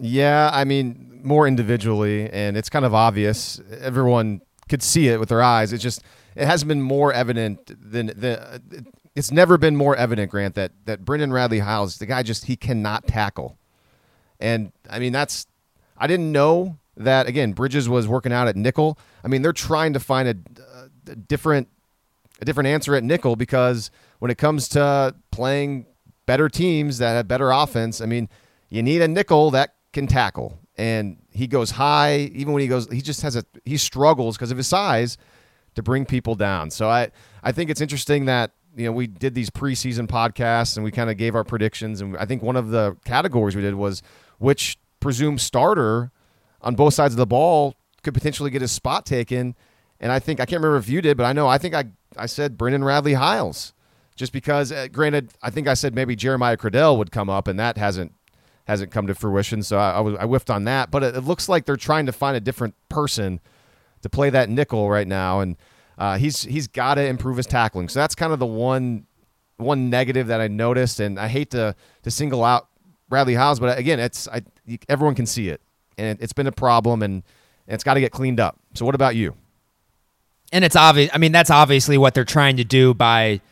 yeah, 0.00 0.48
I 0.50 0.64
mean 0.64 1.20
more 1.22 1.46
individually, 1.46 2.30
and 2.30 2.56
it's 2.56 2.70
kind 2.70 2.86
of 2.86 2.94
obvious. 2.94 3.60
Everyone 3.82 4.40
could 4.70 4.82
see 4.82 5.08
it 5.08 5.20
with 5.20 5.28
their 5.28 5.42
eyes. 5.42 5.74
It 5.74 5.78
just 5.78 6.02
it 6.34 6.46
hasn't 6.46 6.68
been 6.68 6.80
more 6.80 7.12
evident 7.12 7.66
than 7.66 8.06
the 8.06 8.62
it's 9.20 9.30
never 9.30 9.58
been 9.58 9.76
more 9.76 9.94
evident, 9.96 10.30
Grant, 10.30 10.54
that 10.54 10.72
that 10.86 11.04
Brendan 11.04 11.30
Radley 11.30 11.58
Hiles, 11.58 11.98
the 11.98 12.06
guy 12.06 12.22
just 12.22 12.46
he 12.46 12.56
cannot 12.56 13.06
tackle. 13.06 13.58
And 14.40 14.72
I 14.88 14.98
mean 14.98 15.12
that's 15.12 15.46
I 15.98 16.06
didn't 16.06 16.32
know 16.32 16.78
that 16.96 17.28
again, 17.28 17.52
Bridges 17.52 17.86
was 17.86 18.08
working 18.08 18.32
out 18.32 18.48
at 18.48 18.56
nickel. 18.56 18.98
I 19.22 19.28
mean, 19.28 19.42
they're 19.42 19.52
trying 19.52 19.92
to 19.92 20.00
find 20.00 20.26
a, 20.26 20.34
a 21.10 21.16
different 21.16 21.68
a 22.40 22.46
different 22.46 22.68
answer 22.68 22.94
at 22.94 23.04
nickel 23.04 23.36
because 23.36 23.90
when 24.20 24.30
it 24.30 24.38
comes 24.38 24.68
to 24.68 25.14
playing 25.30 25.84
better 26.24 26.48
teams 26.48 26.96
that 26.96 27.12
have 27.12 27.28
better 27.28 27.50
offense, 27.50 28.00
I 28.00 28.06
mean, 28.06 28.26
you 28.70 28.82
need 28.82 29.02
a 29.02 29.08
nickel 29.08 29.50
that 29.50 29.74
can 29.92 30.06
tackle. 30.06 30.58
And 30.78 31.18
he 31.30 31.46
goes 31.46 31.72
high, 31.72 32.30
even 32.32 32.54
when 32.54 32.62
he 32.62 32.68
goes, 32.68 32.90
he 32.90 33.02
just 33.02 33.20
has 33.20 33.36
a 33.36 33.44
he 33.66 33.76
struggles 33.76 34.38
because 34.38 34.50
of 34.50 34.56
his 34.56 34.66
size 34.66 35.18
to 35.74 35.82
bring 35.82 36.06
people 36.06 36.36
down. 36.36 36.70
So 36.70 36.88
I 36.88 37.10
I 37.42 37.52
think 37.52 37.68
it's 37.68 37.82
interesting 37.82 38.24
that 38.24 38.52
you 38.76 38.86
know, 38.86 38.92
we 38.92 39.06
did 39.06 39.34
these 39.34 39.50
preseason 39.50 40.06
podcasts 40.06 40.76
and 40.76 40.84
we 40.84 40.90
kind 40.90 41.10
of 41.10 41.16
gave 41.16 41.34
our 41.34 41.44
predictions. 41.44 42.00
And 42.00 42.16
I 42.16 42.24
think 42.24 42.42
one 42.42 42.56
of 42.56 42.70
the 42.70 42.96
categories 43.04 43.56
we 43.56 43.62
did 43.62 43.74
was 43.74 44.02
which 44.38 44.78
presumed 45.00 45.40
starter 45.40 46.10
on 46.62 46.74
both 46.74 46.94
sides 46.94 47.14
of 47.14 47.18
the 47.18 47.26
ball 47.26 47.74
could 48.02 48.14
potentially 48.14 48.50
get 48.50 48.62
his 48.62 48.72
spot 48.72 49.04
taken. 49.06 49.54
And 49.98 50.12
I 50.12 50.18
think 50.18 50.40
I 50.40 50.46
can't 50.46 50.62
remember 50.62 50.78
if 50.78 50.88
you 50.88 51.02
did, 51.02 51.16
but 51.16 51.24
I 51.24 51.32
know 51.32 51.46
I 51.48 51.58
think 51.58 51.74
I 51.74 51.84
I 52.16 52.26
said 52.26 52.56
Brendan 52.56 52.84
Radley 52.84 53.14
Hiles, 53.14 53.72
just 54.16 54.32
because. 54.32 54.72
Uh, 54.72 54.88
granted, 54.90 55.32
I 55.42 55.50
think 55.50 55.68
I 55.68 55.74
said 55.74 55.94
maybe 55.94 56.16
Jeremiah 56.16 56.56
Criddell 56.56 56.96
would 56.98 57.12
come 57.12 57.28
up, 57.28 57.46
and 57.46 57.58
that 57.58 57.76
hasn't 57.76 58.14
hasn't 58.66 58.90
come 58.90 59.06
to 59.06 59.14
fruition. 59.14 59.62
So 59.62 59.78
I, 59.78 59.92
I, 59.92 60.00
was, 60.00 60.14
I 60.16 60.24
whiffed 60.24 60.50
on 60.50 60.64
that. 60.64 60.90
But 60.90 61.02
it, 61.02 61.16
it 61.16 61.20
looks 61.22 61.48
like 61.48 61.66
they're 61.66 61.76
trying 61.76 62.06
to 62.06 62.12
find 62.12 62.36
a 62.36 62.40
different 62.40 62.74
person 62.88 63.40
to 64.02 64.08
play 64.08 64.30
that 64.30 64.48
nickel 64.48 64.88
right 64.88 65.06
now, 65.06 65.40
and 65.40 65.56
uh, 66.00 66.16
he's 66.16 66.42
he's 66.42 66.66
got 66.66 66.94
to 66.94 67.06
improve 67.06 67.36
his 67.36 67.46
tackling. 67.46 67.88
So 67.88 68.00
that's 68.00 68.16
kind 68.16 68.32
of 68.32 68.38
the 68.38 68.46
one 68.46 69.06
one 69.58 69.90
negative 69.90 70.28
that 70.28 70.40
I 70.40 70.48
noticed, 70.48 70.98
and 70.98 71.20
I 71.20 71.28
hate 71.28 71.50
to 71.50 71.76
to 72.02 72.10
single 72.10 72.42
out 72.42 72.66
Bradley 73.10 73.34
Hiles, 73.34 73.60
but 73.60 73.78
again, 73.78 74.00
it's 74.00 74.26
I, 74.26 74.42
everyone 74.88 75.14
can 75.14 75.26
see 75.26 75.50
it, 75.50 75.60
and 75.98 76.18
it's 76.22 76.32
been 76.32 76.46
a 76.46 76.52
problem, 76.52 77.02
and, 77.02 77.22
and 77.66 77.74
it's 77.74 77.84
got 77.84 77.94
to 77.94 78.00
get 78.00 78.12
cleaned 78.12 78.40
up. 78.40 78.58
So 78.74 78.86
what 78.86 78.94
about 78.94 79.14
you? 79.14 79.34
And 80.52 80.64
it's 80.64 80.76
obvious. 80.76 81.10
I 81.12 81.18
mean, 81.18 81.32
that's 81.32 81.50
obviously 81.50 81.98
what 81.98 82.14
they're 82.14 82.24
trying 82.24 82.56
to 82.56 82.64
do 82.64 82.94
by 82.94 83.42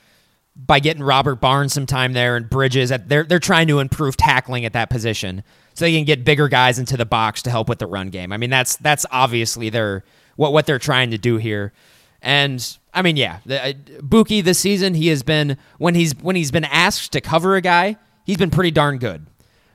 by 0.57 0.81
getting 0.81 1.03
Robert 1.03 1.37
Barnes 1.37 1.73
some 1.73 1.87
time 1.87 2.15
there 2.15 2.37
and 2.37 2.49
Bridges. 2.49 2.91
They're 3.07 3.25
they're 3.25 3.39
trying 3.39 3.69
to 3.69 3.81
improve 3.81 4.17
tackling 4.17 4.65
at 4.65 4.73
that 4.73 4.89
position 4.89 5.43
so 5.75 5.85
they 5.85 5.93
can 5.93 6.05
get 6.05 6.25
bigger 6.25 6.49
guys 6.49 6.79
into 6.79 6.97
the 6.97 7.07
box 7.07 7.43
to 7.43 7.51
help 7.51 7.69
with 7.69 7.79
the 7.79 7.87
run 7.87 8.09
game. 8.09 8.33
I 8.33 8.39
mean, 8.39 8.51
that's 8.51 8.77
that's 8.77 9.05
obviously 9.11 9.69
their 9.69 10.03
what 10.37 10.53
what 10.53 10.67
they're 10.67 10.79
trying 10.79 11.11
to 11.11 11.19
do 11.19 11.37
here. 11.37 11.73
And 12.21 12.79
I 12.93 13.03
mean, 13.03 13.17
yeah, 13.17 13.39
the, 13.47 13.63
uh, 13.63 13.73
Buki 14.01 14.43
this 14.43 14.59
season 14.59 14.95
he 14.95 15.09
has 15.09 15.23
been 15.23 15.57
when 15.79 15.95
he's 15.95 16.17
when 16.17 16.37
he's 16.37 16.51
been 16.51 16.65
asked 16.65 17.13
to 17.13 17.21
cover 17.21 17.57
a 17.57 17.61
guy, 17.61 17.97
he's 18.25 18.37
been 18.37 18.51
pretty 18.51 18.71
darn 18.71 18.99
good. 18.99 19.27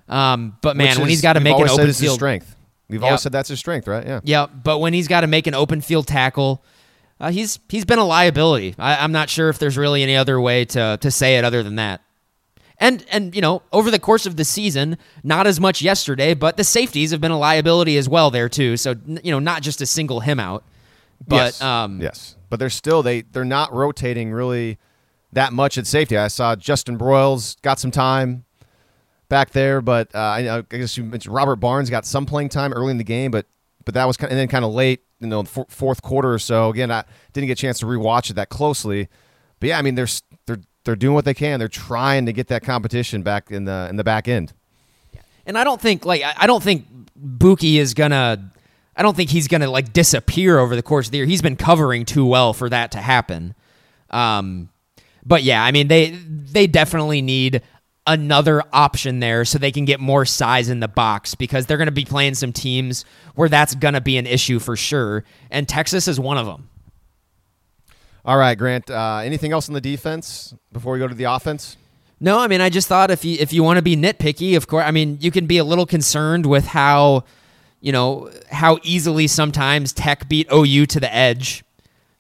Um, 0.10 0.58
but 0.62 0.76
man, 0.76 0.90
is, 0.90 1.00
when 1.00 1.10
he's 1.10 1.22
got 1.22 1.34
to 1.34 1.40
make 1.40 1.58
an 1.58 1.70
open 1.70 1.94
field 1.94 2.16
strength, 2.16 2.56
we've 2.90 3.02
yep. 3.02 3.08
always 3.08 3.22
said 3.22 3.32
that's 3.32 3.50
his 3.50 3.60
strength, 3.60 3.88
right? 3.88 4.06
Yeah. 4.06 4.20
Yeah, 4.24 4.46
but 4.48 4.80
when 4.80 4.94
he's 4.94 5.08
got 5.08 5.22
to 5.22 5.28
make 5.28 5.48
an 5.48 5.56
open 5.56 5.82
field 5.82 6.08
tackle, 6.08 6.64
uh, 7.20 7.32
he's 7.32 7.60
he's 7.70 7.86
been 7.86 8.00
a 8.00 8.06
liability. 8.06 8.76
I, 8.78 8.98
I'm 8.98 9.14
not 9.14 9.30
sure 9.30 9.50
if 9.50 9.60
there's 9.60 9.78
really 9.78 10.04
any 10.04 10.16
other 10.16 10.40
way 10.40 10.66
to 10.66 10.98
to 11.00 11.12
say 11.12 11.38
it 11.38 11.46
other 11.46 11.64
than 11.64 11.76
that. 11.76 12.02
And 12.78 13.06
and 13.10 13.34
you 13.34 13.42
know, 13.42 13.62
over 13.72 13.90
the 13.90 14.00
course 14.00 14.26
of 14.26 14.36
the 14.36 14.44
season, 14.44 14.98
not 15.24 15.48
as 15.48 15.60
much 15.60 15.82
yesterday, 15.82 16.34
but 16.34 16.58
the 16.58 16.66
safeties 16.66 17.12
have 17.12 17.22
been 17.22 17.32
a 17.32 17.40
liability 17.40 17.98
as 17.98 18.10
well 18.10 18.30
there 18.30 18.50
too. 18.50 18.76
So 18.76 18.96
you 19.06 19.32
know, 19.32 19.40
not 19.40 19.62
just 19.62 19.80
to 19.80 19.86
single 19.86 20.20
him 20.20 20.40
out. 20.40 20.66
But 21.28 21.36
yes. 21.36 21.62
Um, 21.62 22.02
yes, 22.02 22.36
but 22.50 22.60
they're 22.60 22.70
still 22.70 23.04
they 23.04 23.22
they're 23.22 23.46
not 23.46 23.74
rotating 23.74 24.32
really 24.32 24.78
that 25.32 25.54
much 25.54 25.78
at 25.78 25.88
safety. 25.88 26.18
I 26.18 26.28
saw 26.28 26.56
Justin 26.56 26.98
Broiles 26.98 27.60
got 27.62 27.80
some 27.80 27.92
time 27.92 28.46
back 29.30 29.52
there, 29.52 29.82
but 29.82 30.14
uh, 30.14 30.20
I, 30.20 30.58
I, 30.58 30.62
guess 30.62 30.96
you 30.98 31.04
mentioned 31.04 31.34
Robert 31.34 31.56
Barnes 31.56 31.90
got 31.90 32.06
some 32.06 32.26
playing 32.26 32.50
time 32.50 32.72
early 32.74 32.92
in 32.92 32.98
the 32.98 33.04
game, 33.04 33.32
but 33.32 33.48
but 33.86 33.96
that 33.96 34.06
was 34.06 34.16
kind 34.16 34.28
of, 34.28 34.32
and 34.32 34.40
then 34.40 34.48
kind 34.48 34.64
of 34.64 34.72
late, 34.72 35.02
you 35.20 35.28
know, 35.28 35.44
fourth 35.44 36.02
quarter 36.02 36.32
or 36.34 36.40
so. 36.40 36.70
Again, 36.70 36.92
I 36.92 37.04
didn't 37.34 37.48
get 37.48 37.60
a 37.60 37.62
chance 37.62 37.80
to 37.80 37.86
rewatch 37.86 38.30
it 38.30 38.34
that 38.34 38.50
closely, 38.50 39.10
but 39.60 39.70
yeah, 39.70 39.80
I 39.80 39.82
mean 39.82 39.96
they're 39.96 40.08
they're 40.46 40.62
they're 40.86 40.96
doing 40.96 41.14
what 41.14 41.26
they 41.26 41.34
can. 41.34 41.60
They're 41.60 41.68
trying 41.68 42.26
to 42.26 42.34
get 42.34 42.48
that 42.48 42.64
competition 42.64 43.24
back 43.24 43.52
in 43.52 43.66
the 43.66 43.88
in 43.90 43.96
the 43.96 44.04
back 44.04 44.28
end. 44.28 44.54
and 45.46 45.58
I 45.58 45.64
don't 45.64 45.82
think 45.82 46.06
like 46.06 46.22
I 46.24 46.46
don't 46.48 46.64
think 46.64 46.86
Buki 47.20 47.76
is 47.76 47.94
gonna. 47.94 48.52
I 48.96 49.02
don't 49.02 49.16
think 49.16 49.30
he's 49.30 49.48
gonna 49.48 49.70
like 49.70 49.94
disappear 49.94 50.60
over 50.60 50.76
the 50.76 50.84
course 50.84 51.08
of 51.08 51.12
the 51.12 51.18
year. 51.18 51.26
He's 51.26 51.42
been 51.42 51.56
covering 51.56 52.06
too 52.06 52.26
well 52.26 52.54
for 52.54 52.70
that 52.70 52.92
to 52.92 53.00
happen. 53.00 53.56
Um, 54.10 54.70
but 55.26 55.44
yeah, 55.44 55.64
I 55.64 55.72
mean 55.72 55.88
they 55.88 56.12
they 56.12 56.68
definitely 56.68 57.22
need 57.22 57.62
another 58.06 58.64
option 58.74 59.20
there 59.20 59.46
so 59.46 59.58
they 59.58 59.72
can 59.72 59.86
get 59.86 60.00
more 60.00 60.26
size 60.26 60.70
in 60.70 60.80
the 60.82 60.88
box 60.88 61.36
because 61.36 61.66
they're 61.66 61.78
going 61.78 61.88
to 61.88 61.92
be 61.92 62.04
playing 62.04 62.36
some 62.36 62.52
teams 62.52 63.06
where 63.36 63.48
that's 63.48 63.76
going 63.76 63.94
to 63.94 64.02
be 64.02 64.18
an 64.18 64.28
issue 64.28 64.60
for 64.60 64.76
sure, 64.76 65.24
and 65.50 65.68
Texas 65.68 66.08
is 66.08 66.20
one 66.20 66.38
of 66.38 66.46
them. 66.46 66.70
All 68.26 68.38
right, 68.38 68.58
Grant. 68.58 68.90
Uh, 68.90 69.22
anything 69.24 69.52
else 69.52 69.68
on 69.68 69.74
the 69.74 69.82
defense 69.82 70.54
before 70.72 70.94
we 70.94 71.00
go 71.00 71.08
to 71.08 71.16
the 71.16 71.26
offense? 71.26 71.78
No, 72.20 72.40
I 72.40 72.48
mean 72.48 72.62
I 72.62 72.70
just 72.70 72.88
thought 72.88 73.12
if 73.12 73.26
you 73.26 73.38
if 73.40 73.52
you 73.52 73.64
want 73.64 73.78
to 73.78 73.82
be 73.82 73.98
nitpicky, 73.98 74.56
of 74.56 74.68
course, 74.68 74.86
I 74.86 74.92
mean 74.92 75.18
you 75.20 75.30
can 75.30 75.46
be 75.46 75.58
a 75.58 75.64
little 75.64 75.86
concerned 75.86 76.46
with 76.46 76.68
how 76.68 77.26
you 77.84 77.92
know 77.92 78.32
how 78.52 78.80
easily 78.82 79.28
sometimes 79.28 79.94
Tech 79.94 80.28
beat 80.28 80.48
OU 80.52 80.88
to 80.88 81.00
the 81.00 81.14
edge. 81.14 81.64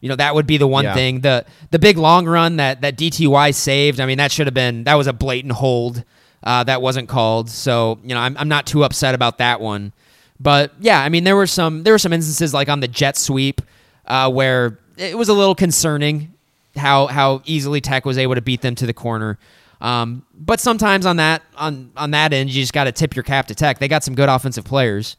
You 0.01 0.09
know 0.09 0.15
that 0.17 0.35
would 0.35 0.45
be 0.45 0.57
the 0.57 0.67
one 0.67 0.83
Yeah. 0.83 0.93
thing. 0.93 1.21
The 1.21 1.45
the 1.71 1.79
big 1.79 1.97
long 1.97 2.27
run 2.27 2.57
that 2.57 2.81
that 2.81 2.97
DTY 2.97 3.51
saved. 3.55 3.99
I 3.99 4.05
mean 4.05 4.17
that 4.17 4.31
should 4.31 4.45
have 4.45 4.53
been 4.53 4.83
that 4.83 4.95
was 4.95 5.07
a 5.07 5.13
blatant 5.13 5.53
hold. 5.53 6.03
Uh, 6.43 6.61
that 6.65 6.81
wasn't 6.81 7.07
called. 7.07 7.49
So 7.49 7.99
you 8.03 8.13
know 8.13 8.19
I'm 8.19 8.35
I'm 8.37 8.49
not 8.49 8.65
too 8.67 8.83
upset 8.83 9.15
about 9.15 9.37
that 9.37 9.61
one. 9.61 9.93
But 10.39 10.73
yeah, 10.81 10.99
I 11.01 11.07
mean 11.07 11.23
there 11.23 11.37
were 11.37 11.47
some 11.47 11.83
there 11.83 11.93
were 11.93 11.99
some 11.99 12.11
instances 12.11 12.53
like 12.53 12.67
on 12.67 12.81
the 12.81 12.87
jet 12.89 13.15
sweep 13.17 13.61
uh, 14.05 14.29
where 14.29 14.77
it 14.97 15.17
was 15.17 15.29
a 15.29 15.33
little 15.33 15.55
concerning 15.55 16.33
how 16.75 17.07
how 17.07 17.41
easily 17.45 17.79
Tech 17.79 18.03
was 18.05 18.17
able 18.17 18.35
to 18.35 18.41
beat 18.41 18.59
them 18.61 18.75
to 18.75 18.85
the 18.85 18.93
corner. 18.93 19.39
Um, 19.79 20.25
but 20.37 20.59
sometimes 20.59 21.05
on 21.05 21.15
that 21.17 21.43
on 21.55 21.91
on 21.95 22.11
that 22.11 22.33
end, 22.33 22.49
you 22.49 22.61
just 22.61 22.73
got 22.73 22.83
to 22.85 22.91
tip 22.91 23.15
your 23.15 23.23
cap 23.23 23.47
to 23.47 23.55
Tech. 23.55 23.79
They 23.79 23.87
got 23.87 24.03
some 24.03 24.15
good 24.15 24.27
offensive 24.29 24.65
players, 24.65 25.15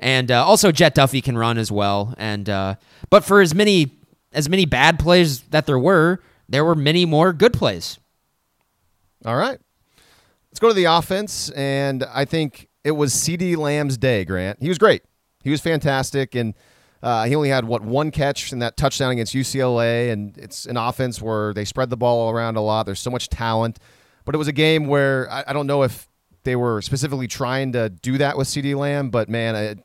and 0.00 0.30
uh, 0.30 0.44
also 0.44 0.72
Jett 0.72 0.96
Duffey 0.96 1.22
can 1.22 1.38
run 1.38 1.58
as 1.58 1.70
well. 1.70 2.14
And 2.18 2.48
uh, 2.48 2.74
but 3.10 3.22
for 3.22 3.40
as 3.40 3.54
many 3.54 3.92
as 4.32 4.48
many 4.48 4.64
bad 4.64 4.98
plays 4.98 5.42
that 5.50 5.66
there 5.66 5.78
were, 5.78 6.20
there 6.48 6.64
were 6.64 6.74
many 6.74 7.04
more 7.06 7.32
good 7.32 7.52
plays. 7.52 7.98
All 9.24 9.36
right. 9.36 9.60
Let's 10.50 10.58
go 10.58 10.68
to 10.68 10.74
the 10.74 10.84
offense. 10.84 11.50
And 11.50 12.04
I 12.04 12.24
think 12.24 12.68
it 12.82 12.92
was 12.92 13.12
CeeDee 13.12 13.56
Lamb's 13.56 13.96
day, 13.98 14.24
Grant. 14.24 14.58
He 14.60 14.68
was 14.68 14.78
great. 14.78 15.02
He 15.44 15.50
was 15.50 15.60
fantastic. 15.60 16.34
And 16.34 16.54
uh, 17.02 17.24
he 17.24 17.34
only 17.34 17.48
had, 17.48 17.64
what, 17.64 17.82
one 17.82 18.10
catch 18.10 18.52
in 18.52 18.60
that 18.60 18.76
touchdown 18.76 19.10
against 19.12 19.34
UCLA. 19.34 20.12
And 20.12 20.36
it's 20.38 20.64
an 20.66 20.76
offense 20.76 21.20
where 21.20 21.52
they 21.52 21.64
spread 21.64 21.90
the 21.90 21.96
ball 21.96 22.30
around 22.30 22.56
a 22.56 22.60
lot. 22.60 22.86
There's 22.86 23.00
so 23.00 23.10
much 23.10 23.28
talent. 23.28 23.78
But 24.24 24.34
it 24.34 24.38
was 24.38 24.48
a 24.48 24.52
game 24.52 24.86
where 24.86 25.30
I, 25.30 25.44
I 25.48 25.52
don't 25.52 25.66
know 25.66 25.82
if 25.82 26.08
they 26.44 26.56
were 26.56 26.80
specifically 26.82 27.28
trying 27.28 27.72
to 27.72 27.90
do 27.90 28.18
that 28.18 28.36
with 28.36 28.48
CeeDee 28.48 28.76
Lamb, 28.76 29.10
but 29.10 29.28
man, 29.28 29.54
I, 29.54 29.76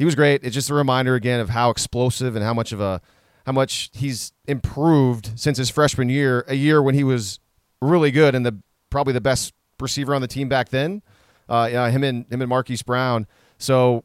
he 0.00 0.06
was 0.06 0.14
great. 0.14 0.42
It's 0.42 0.54
just 0.54 0.70
a 0.70 0.74
reminder 0.74 1.14
again 1.14 1.40
of 1.40 1.50
how 1.50 1.68
explosive 1.68 2.34
and 2.34 2.42
how 2.42 2.54
much 2.54 2.72
of 2.72 2.80
a 2.80 3.02
how 3.44 3.52
much 3.52 3.90
he's 3.92 4.32
improved 4.48 5.38
since 5.38 5.58
his 5.58 5.68
freshman 5.68 6.08
year, 6.08 6.42
a 6.48 6.54
year 6.54 6.80
when 6.80 6.94
he 6.94 7.04
was 7.04 7.38
really 7.82 8.10
good 8.10 8.34
and 8.34 8.46
the 8.46 8.56
probably 8.88 9.12
the 9.12 9.20
best 9.20 9.52
receiver 9.78 10.14
on 10.14 10.22
the 10.22 10.26
team 10.26 10.48
back 10.48 10.70
then. 10.70 11.02
Uh, 11.50 11.68
yeah, 11.70 11.90
him 11.90 12.02
and 12.02 12.24
him 12.32 12.40
and 12.40 12.48
Marquise 12.48 12.80
Brown. 12.80 13.26
So 13.58 14.04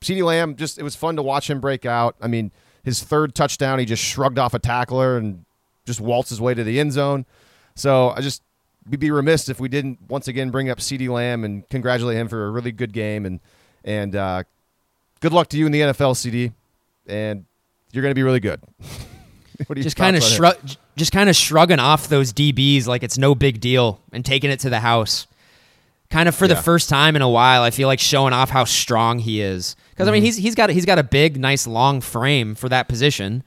CeeDee 0.00 0.24
Lamb 0.24 0.56
just 0.56 0.78
it 0.78 0.82
was 0.82 0.96
fun 0.96 1.16
to 1.16 1.22
watch 1.22 1.50
him 1.50 1.60
break 1.60 1.84
out. 1.84 2.16
I 2.18 2.28
mean, 2.28 2.50
his 2.82 3.02
third 3.02 3.34
touchdown, 3.34 3.78
he 3.78 3.84
just 3.84 4.02
shrugged 4.02 4.38
off 4.38 4.54
a 4.54 4.58
tackler 4.58 5.18
and 5.18 5.44
just 5.84 6.00
waltzed 6.00 6.30
his 6.30 6.40
way 6.40 6.54
to 6.54 6.64
the 6.64 6.80
end 6.80 6.92
zone. 6.92 7.26
So 7.74 8.08
I 8.08 8.22
just 8.22 8.42
we'd 8.88 9.00
be 9.00 9.10
remiss 9.10 9.50
if 9.50 9.60
we 9.60 9.68
didn't 9.68 9.98
once 10.08 10.28
again 10.28 10.50
bring 10.50 10.70
up 10.70 10.78
CeeDee 10.78 11.10
Lamb 11.10 11.44
and 11.44 11.68
congratulate 11.68 12.16
him 12.16 12.26
for 12.26 12.46
a 12.46 12.50
really 12.50 12.72
good 12.72 12.94
game 12.94 13.26
and 13.26 13.40
and 13.84 14.16
uh, 14.16 14.42
good 15.20 15.32
luck 15.32 15.48
to 15.48 15.56
you 15.58 15.66
in 15.66 15.72
the 15.72 15.80
NFL, 15.80 16.12
CeeDee. 16.14 16.52
And 17.06 17.44
you're 17.92 18.02
going 18.02 18.10
to 18.10 18.16
be 18.16 18.22
really 18.22 18.40
good. 18.40 18.60
Just 19.76 19.96
kind 19.96 20.16
of 20.16 20.22
shrug, 20.22 20.56
just 20.96 21.12
kind 21.12 21.30
of 21.30 21.36
shrugging 21.36 21.78
off 21.78 22.08
those 22.08 22.30
DBs 22.34 22.86
like 22.86 23.02
it's 23.02 23.16
no 23.16 23.34
big 23.34 23.58
deal 23.58 24.02
and 24.12 24.22
taking 24.22 24.50
it 24.50 24.60
to 24.60 24.68
the 24.70 24.80
house. 24.80 25.26
Kind 26.10 26.28
of 26.28 26.34
for 26.34 26.46
the 26.46 26.54
first 26.56 26.90
time 26.90 27.16
in 27.16 27.22
a 27.22 27.28
while, 27.30 27.62
I 27.62 27.70
feel 27.70 27.88
like 27.88 27.98
showing 27.98 28.34
off 28.34 28.50
how 28.50 28.64
strong 28.64 29.18
he 29.18 29.40
is. 29.40 29.74
Because 29.90 30.08
I 30.08 30.10
Mm-hmm. 30.10 30.12
mean, 30.14 30.22
he's 30.24 30.36
he's 30.36 30.54
got 30.54 30.68
he's 30.68 30.84
got 30.84 30.98
a 30.98 31.02
big, 31.02 31.38
nice, 31.40 31.66
long 31.66 32.02
frame 32.02 32.54
for 32.54 32.68
that 32.68 32.86
position, 32.86 33.42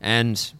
and 0.00 0.50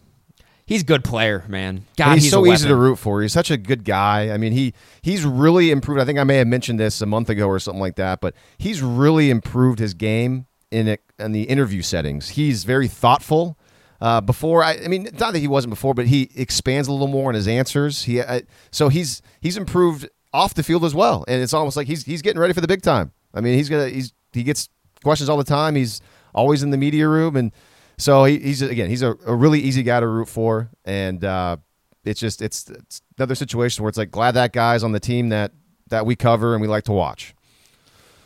he's 0.67 0.83
a 0.83 0.85
good 0.85 1.03
player, 1.03 1.43
man. 1.47 1.85
God, 1.97 2.13
he's, 2.13 2.23
he's 2.25 2.31
so 2.31 2.45
easy 2.45 2.67
to 2.67 2.75
root 2.75 2.97
for. 2.97 3.23
He's 3.23 3.33
such 3.33 3.49
a 3.49 3.57
good 3.57 3.83
guy. 3.83 4.29
I 4.29 4.37
mean, 4.37 4.53
he 4.53 4.75
he's 5.01 5.25
really 5.25 5.71
improved. 5.71 5.99
I 5.99 6.05
think 6.05 6.19
I 6.19 6.23
may 6.23 6.37
have 6.37 6.47
mentioned 6.47 6.79
this 6.79 7.01
a 7.01 7.07
month 7.07 7.27
ago 7.29 7.47
or 7.47 7.57
something 7.57 7.81
like 7.81 7.95
that, 7.95 8.21
but 8.21 8.35
he's 8.59 8.83
really 8.83 9.31
improved 9.31 9.79
his 9.79 9.95
game 9.95 10.45
in 10.71 10.87
it 10.87 11.01
in 11.19 11.31
the 11.31 11.43
interview 11.43 11.81
settings. 11.81 12.29
He's 12.29 12.63
very 12.63 12.87
thoughtful. 12.87 13.57
Uh, 13.99 14.19
before, 14.19 14.63
I, 14.63 14.79
I 14.83 14.87
mean, 14.87 15.03
not 15.19 15.33
that 15.33 15.39
he 15.39 15.47
wasn't 15.47 15.69
before, 15.69 15.93
but 15.93 16.07
he 16.07 16.31
expands 16.35 16.87
a 16.87 16.91
little 16.91 17.07
more 17.07 17.29
in 17.29 17.35
his 17.35 17.47
answers. 17.47 18.03
He 18.05 18.19
uh, 18.19 18.41
so 18.71 18.89
he's 18.89 19.21
he's 19.41 19.57
improved 19.57 20.09
off 20.33 20.55
the 20.55 20.63
field 20.63 20.83
as 20.83 20.95
well, 20.95 21.23
and 21.27 21.41
it's 21.43 21.53
almost 21.53 21.77
like 21.77 21.85
he's 21.85 22.03
he's 22.03 22.23
getting 22.23 22.39
ready 22.39 22.53
for 22.53 22.61
the 22.61 22.67
big 22.67 22.81
time. 22.81 23.11
I 23.33 23.41
mean, 23.41 23.55
he's 23.55 23.69
gonna 23.69 23.89
he's 23.89 24.11
he 24.33 24.41
gets 24.41 24.69
questions 25.03 25.29
all 25.29 25.37
the 25.37 25.43
time. 25.43 25.75
He's 25.75 26.01
always 26.33 26.63
in 26.63 26.71
the 26.71 26.77
media 26.77 27.07
room, 27.07 27.35
and 27.35 27.51
so 27.99 28.23
he, 28.23 28.39
he's 28.39 28.63
again 28.63 28.89
he's 28.89 29.03
a, 29.03 29.15
a 29.27 29.35
really 29.35 29.59
easy 29.59 29.83
guy 29.83 29.99
to 29.99 30.07
root 30.07 30.27
for, 30.27 30.71
and 30.83 31.23
uh, 31.23 31.57
it's 32.03 32.19
just 32.19 32.41
it's, 32.41 32.71
it's 32.71 33.01
another 33.19 33.35
situation 33.35 33.83
where 33.83 33.89
it's 33.89 33.99
like 33.99 34.09
glad 34.09 34.31
that 34.31 34.51
guy's 34.51 34.83
on 34.83 34.93
the 34.93 34.99
team 34.99 35.29
that 35.29 35.51
that 35.89 36.07
we 36.07 36.15
cover 36.15 36.53
and 36.53 36.61
we 36.61 36.67
like 36.67 36.85
to 36.85 36.91
watch. 36.91 37.35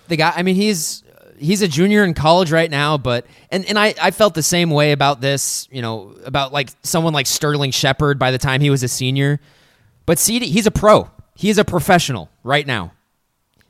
the 0.08 0.16
guy 0.16 0.32
i 0.36 0.44
mean 0.44 0.56
he's 0.56 1.04
he's 1.38 1.62
a 1.62 1.68
junior 1.68 2.04
in 2.04 2.14
college 2.14 2.52
right 2.52 2.70
now 2.72 2.98
but 2.98 3.26
and, 3.52 3.66
and 3.66 3.78
I, 3.78 3.94
I 4.02 4.12
felt 4.12 4.34
the 4.34 4.44
same 4.44 4.70
way 4.70 4.92
about 4.92 5.22
this 5.22 5.68
you 5.72 5.82
know 5.82 6.16
about 6.26 6.54
like 6.54 6.70
someone 6.84 7.14
like 7.14 7.28
sterling 7.28 7.72
shepard 7.72 8.20
by 8.20 8.32
the 8.32 8.38
time 8.38 8.62
he 8.62 8.70
was 8.70 8.84
a 8.84 8.88
senior 8.88 9.40
but 10.06 10.18
CeeDee, 10.18 10.44
he's 10.44 10.68
a 10.68 10.72
pro 10.72 11.10
he 11.36 11.50
is 11.50 11.58
a 11.58 11.66
professional 11.66 12.30
right 12.44 12.66
now 12.66 12.92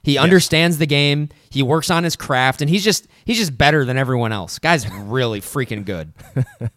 he 0.04 0.18
understands 0.18 0.78
the 0.78 0.86
game 0.86 1.30
he 1.50 1.64
works 1.64 1.90
on 1.90 2.04
his 2.04 2.16
craft 2.16 2.62
and 2.62 2.70
he's 2.70 2.84
just 2.84 3.08
he's 3.26 3.38
just 3.38 3.58
better 3.58 3.86
than 3.86 3.98
everyone 3.98 4.32
else 4.32 4.60
guy's 4.60 4.90
really 4.92 5.42
freaking 5.42 5.86
good 5.86 6.14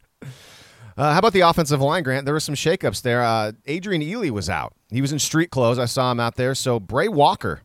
Uh, 0.99 1.12
how 1.12 1.20
about 1.20 1.32
the 1.32 1.43
offensive 1.43 1.80
line, 1.80 2.03
Grant? 2.03 2.24
There 2.24 2.34
were 2.34 2.41
some 2.41 2.57
shakeups 2.57 3.03
there. 3.03 3.22
Uh, 3.22 3.53
Adrian 3.66 4.03
Ely 4.03 4.30
was 4.30 4.51
out. 4.51 4.74
He 4.91 5.01
was 5.01 5.12
in 5.12 5.20
street 5.20 5.49
clothes. 5.49 5.78
I 5.78 5.84
saw 5.84 6.11
him 6.11 6.18
out 6.18 6.34
there. 6.34 6.57
So 6.57 6.80
Bray 6.80 7.07
Walker 7.07 7.62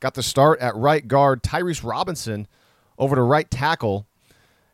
got 0.00 0.14
the 0.14 0.22
start 0.22 0.60
at 0.60 0.74
right 0.76 1.06
guard. 1.06 1.42
Tyrese 1.42 1.84
Robinson 1.84 2.46
over 2.98 3.16
to 3.16 3.22
right 3.22 3.50
tackle. 3.50 4.06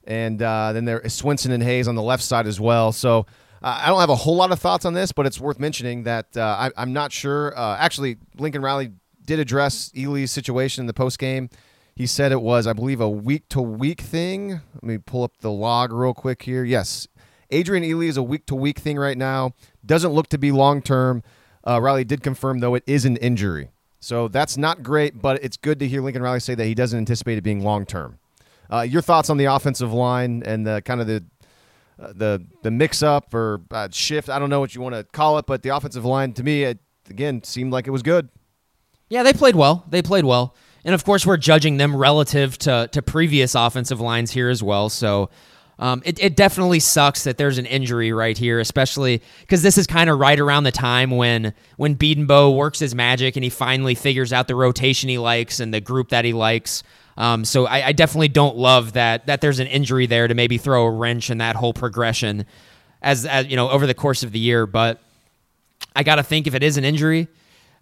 And 0.04 0.40
uh, 0.42 0.72
then 0.72 0.84
there 0.84 1.00
is 1.00 1.14
Swenson 1.14 1.50
and 1.52 1.62
Hayes 1.62 1.88
on 1.88 1.94
the 1.94 2.02
left 2.02 2.22
side 2.22 2.46
as 2.46 2.60
well. 2.60 2.92
So 2.92 3.26
uh, 3.62 3.80
I 3.82 3.86
don't 3.86 4.00
have 4.00 4.10
a 4.10 4.16
whole 4.16 4.36
lot 4.36 4.52
of 4.52 4.58
thoughts 4.58 4.84
on 4.84 4.92
this, 4.92 5.12
but 5.12 5.24
it's 5.24 5.40
worth 5.40 5.58
mentioning 5.58 6.02
that 6.02 6.36
uh, 6.36 6.42
I, 6.42 6.70
I'm 6.76 6.92
not 6.92 7.12
sure. 7.12 7.58
Uh, 7.58 7.76
actually, 7.78 8.18
Lincoln 8.36 8.60
Riley 8.60 8.92
did 9.24 9.38
address 9.38 9.90
Ely's 9.96 10.30
situation 10.30 10.82
in 10.82 10.86
the 10.86 10.92
post 10.92 11.18
game. 11.18 11.48
He 11.94 12.06
said 12.06 12.32
it 12.32 12.42
was, 12.42 12.66
I 12.66 12.72
believe, 12.72 13.00
a 13.00 13.08
week 13.08 13.48
to 13.50 13.62
week 13.62 14.00
thing. 14.00 14.60
Let 14.74 14.82
me 14.82 14.98
pull 14.98 15.22
up 15.22 15.38
the 15.40 15.50
log 15.50 15.92
real 15.92 16.12
quick 16.12 16.42
here. 16.42 16.64
Yes, 16.64 17.08
Adrian 17.50 17.84
Ely 17.84 18.06
is 18.06 18.16
a 18.16 18.22
week 18.22 18.46
to 18.46 18.54
week 18.54 18.80
thing 18.80 18.98
right 18.98 19.16
now. 19.16 19.52
Doesn't 19.86 20.12
look 20.12 20.28
to 20.28 20.38
be 20.38 20.50
long 20.50 20.82
term. 20.82 21.22
Uh, 21.66 21.80
Riley 21.80 22.04
did 22.04 22.22
confirm, 22.22 22.58
though, 22.58 22.74
it 22.74 22.82
is 22.86 23.04
an 23.04 23.16
injury. 23.18 23.70
So 24.04 24.28
that's 24.28 24.58
not 24.58 24.82
great, 24.82 25.22
but 25.22 25.42
it's 25.42 25.56
good 25.56 25.78
to 25.78 25.88
hear 25.88 26.02
Lincoln 26.02 26.22
Riley 26.22 26.38
say 26.38 26.54
that 26.54 26.66
he 26.66 26.74
doesn't 26.74 26.98
anticipate 26.98 27.38
it 27.38 27.40
being 27.40 27.64
long 27.64 27.86
term. 27.86 28.18
Uh, 28.70 28.82
your 28.82 29.00
thoughts 29.00 29.30
on 29.30 29.38
the 29.38 29.46
offensive 29.46 29.94
line 29.94 30.42
and 30.44 30.66
the 30.66 30.82
kind 30.84 31.00
of 31.00 31.06
the 31.06 31.24
uh, 31.98 32.12
the 32.14 32.44
the 32.62 32.70
mix 32.70 33.02
up 33.02 33.32
or 33.32 33.62
uh, 33.70 33.88
shift? 33.90 34.28
I 34.28 34.38
don't 34.38 34.50
know 34.50 34.60
what 34.60 34.74
you 34.74 34.82
want 34.82 34.94
to 34.94 35.04
call 35.04 35.38
it, 35.38 35.46
but 35.46 35.62
the 35.62 35.70
offensive 35.70 36.04
line 36.04 36.34
to 36.34 36.42
me, 36.42 36.64
it, 36.64 36.80
again, 37.08 37.42
seemed 37.44 37.72
like 37.72 37.86
it 37.86 37.92
was 37.92 38.02
good. 38.02 38.28
Yeah, 39.08 39.22
they 39.22 39.32
played 39.32 39.56
well. 39.56 39.86
They 39.88 40.02
played 40.02 40.26
well. 40.26 40.54
And 40.84 40.94
of 40.94 41.02
course, 41.02 41.24
we're 41.24 41.38
judging 41.38 41.78
them 41.78 41.96
relative 41.96 42.58
to, 42.58 42.90
to 42.92 43.00
previous 43.00 43.54
offensive 43.54 44.00
lines 44.00 44.32
here 44.32 44.50
as 44.50 44.62
well. 44.62 44.90
So 44.90 45.30
um, 45.78 46.02
it, 46.04 46.22
it 46.22 46.36
definitely 46.36 46.80
sucks 46.80 47.24
that 47.24 47.36
there's 47.36 47.58
an 47.58 47.66
injury 47.66 48.12
right 48.12 48.38
here, 48.38 48.60
especially 48.60 49.22
because 49.40 49.62
this 49.62 49.76
is 49.76 49.86
kind 49.86 50.08
of 50.08 50.18
right 50.18 50.38
around 50.38 50.64
the 50.64 50.72
time 50.72 51.10
when 51.10 51.52
when 51.76 51.96
Bedenbaugh 51.96 52.56
works 52.56 52.78
his 52.78 52.94
magic 52.94 53.36
and 53.36 53.42
he 53.42 53.50
finally 53.50 53.94
figures 53.94 54.32
out 54.32 54.46
the 54.46 54.54
rotation 54.54 55.08
he 55.08 55.18
likes 55.18 55.60
and 55.60 55.74
the 55.74 55.80
group 55.80 56.10
that 56.10 56.24
he 56.24 56.32
likes. 56.32 56.82
Um, 57.16 57.44
so 57.44 57.66
I, 57.66 57.88
I 57.88 57.92
definitely 57.92 58.28
don't 58.28 58.56
love 58.56 58.92
that 58.92 59.26
that 59.26 59.40
there's 59.40 59.58
an 59.58 59.66
injury 59.66 60.06
there 60.06 60.28
to 60.28 60.34
maybe 60.34 60.58
throw 60.58 60.84
a 60.84 60.90
wrench 60.90 61.30
in 61.30 61.38
that 61.38 61.56
whole 61.56 61.72
progression 61.72 62.46
as, 63.02 63.26
as 63.26 63.46
you 63.46 63.56
know 63.56 63.68
over 63.68 63.86
the 63.86 63.94
course 63.94 64.22
of 64.22 64.32
the 64.32 64.38
year. 64.38 64.66
But 64.66 65.00
I 65.96 66.02
got 66.02 66.16
to 66.16 66.22
think 66.22 66.46
if 66.46 66.54
it 66.54 66.62
is 66.62 66.76
an 66.76 66.84
injury, 66.84 67.28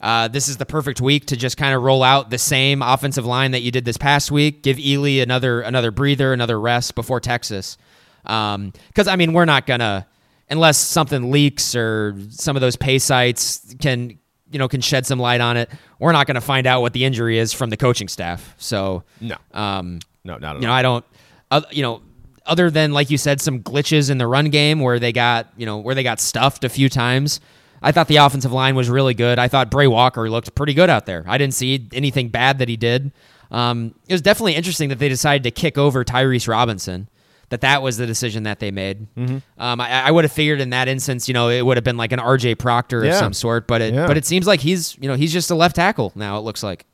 uh, 0.03 0.29
this 0.29 0.49
is 0.49 0.57
the 0.57 0.67
perfect 0.67 1.01
week 1.01 1.27
to 1.27 1.37
just 1.37 1.57
kind 1.57 1.75
of 1.75 1.83
roll 1.83 2.03
out 2.03 2.31
the 2.31 2.39
same 2.39 2.83
offensive 2.83 3.25
line 3.25 3.53
that 3.53 3.61
you 3.63 3.71
did 3.71 3.85
this 3.85 3.97
past 3.97 4.31
week. 4.31 4.63
Give 4.63 4.79
Ely 4.79 5.23
another 5.23 5.61
another 5.61 5.91
breather, 5.91 6.33
another 6.33 6.61
rest 6.61 6.95
before 6.95 7.21
Texas. 7.21 7.79
Because 8.25 9.09
I 9.09 9.17
mean, 9.17 9.33
we're 9.33 9.45
not 9.45 9.67
gonna 9.67 10.07
unless 10.51 10.77
something 10.77 11.31
leaks 11.31 11.75
or 11.75 12.17
some 12.31 12.57
of 12.57 12.61
those 12.61 12.77
pay 12.77 12.99
sites 12.99 13.75
can 13.81 14.19
you 14.51 14.59
know 14.59 14.69
can 14.69 14.81
shed 14.81 15.07
some 15.07 15.19
light 15.19 15.41
on 15.41 15.57
it. 15.57 15.71
We're 15.99 16.13
not 16.13 16.27
going 16.27 16.35
to 16.35 16.41
find 16.41 16.67
out 16.67 16.83
what 16.83 16.93
the 16.93 17.05
injury 17.05 17.39
is 17.39 17.53
from 17.53 17.71
the 17.71 17.77
coaching 17.77 18.09
staff. 18.09 18.55
So 18.59 19.05
No. 19.21 19.37
um, 19.55 20.01
No, 20.25 20.37
not 20.37 20.57
at 20.57 20.63
you 20.63 20.69
know. 20.69 20.75
I 20.75 20.83
don't, 20.83 21.05
uh, 21.51 21.63
you 21.71 21.83
know, 21.83 22.03
other 22.45 22.71
than 22.71 22.93
like 22.93 23.09
you 23.11 23.17
said, 23.19 23.41
some 23.41 23.61
glitches 23.63 24.11
in 24.11 24.19
the 24.19 24.27
run 24.27 24.51
game 24.51 24.81
where 24.81 24.99
they 24.99 25.13
got, 25.13 25.49
you 25.57 25.65
know, 25.65 25.79
where 25.79 25.95
they 25.95 26.03
got 26.03 26.21
stuffed 26.21 26.65
a 26.65 26.69
few 26.69 26.89
times. 26.89 27.41
I 27.83 27.93
thought 27.93 28.09
the 28.09 28.17
offensive 28.17 28.53
line 28.53 28.75
was 28.75 28.89
really 28.89 29.15
good. 29.15 29.39
I 29.39 29.49
thought 29.49 29.71
Bray 29.71 29.87
Walker 29.87 30.29
looked 30.31 30.55
pretty 30.55 30.75
good 30.75 30.89
out 30.91 31.07
there. 31.07 31.25
I 31.27 31.39
didn't 31.39 31.55
see 31.55 31.89
anything 31.93 32.29
bad 32.29 32.59
that 32.59 32.69
he 32.69 32.77
did. 32.77 33.13
Um, 33.51 33.95
it 34.09 34.15
was 34.15 34.23
definitely 34.23 34.55
interesting 34.55 34.89
that 34.91 34.99
they 34.99 35.09
decided 35.09 35.43
to 35.45 35.51
kick 35.51 35.77
over 35.77 36.05
Tyrese 36.05 36.49
Robinson. 36.49 37.09
That 37.51 37.61
that 37.61 37.83
was 37.83 37.99
the 37.99 38.07
decision 38.07 38.45
that 38.45 38.61
they 38.61 38.71
made. 38.71 39.07
Mm-hmm. 39.15 39.39
Um, 39.63 39.79
I, 39.79 40.05
I 40.05 40.11
would 40.11 40.25
have 40.25 40.33
figured 40.33 40.61
in 40.63 40.71
that 40.71 40.89
instance, 40.89 41.29
you 41.29 41.35
know, 41.35 41.51
it 41.51 41.61
would 41.67 41.77
have 41.77 41.85
been 41.85 41.99
like 41.99 42.13
an 42.13 42.19
R.J. 42.19 42.55
Proctor 42.55 43.05
of 43.05 43.13
some 43.15 43.35
sort. 43.35 43.67
But 43.67 43.83
it, 43.83 43.93
Yeah. 43.93 44.07
but 44.07 44.17
it 44.17 44.25
seems 44.25 44.47
like 44.47 44.61
he's, 44.61 44.97
you 44.99 45.07
know, 45.07 45.17
he's 45.17 45.35
just 45.35 45.51
a 45.51 45.55
left 45.55 45.77
tackle 45.77 46.13
now. 46.15 46.39
It 46.39 46.43
looks 46.43 46.63
like. 46.63 46.87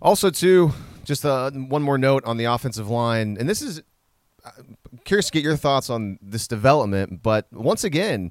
Also, 0.00 0.30
too, 0.30 0.72
just 1.04 1.24
uh, 1.24 1.50
one 1.50 1.82
more 1.82 1.98
note 1.98 2.24
on 2.24 2.36
the 2.36 2.44
offensive 2.44 2.88
line, 2.88 3.36
and 3.38 3.48
this 3.48 3.62
is 3.62 3.82
I'm 4.44 4.76
curious 5.04 5.26
to 5.26 5.32
get 5.32 5.42
your 5.42 5.56
thoughts 5.56 5.90
on 5.90 6.18
this 6.22 6.46
development. 6.46 7.22
But 7.22 7.46
once 7.52 7.84
again, 7.84 8.30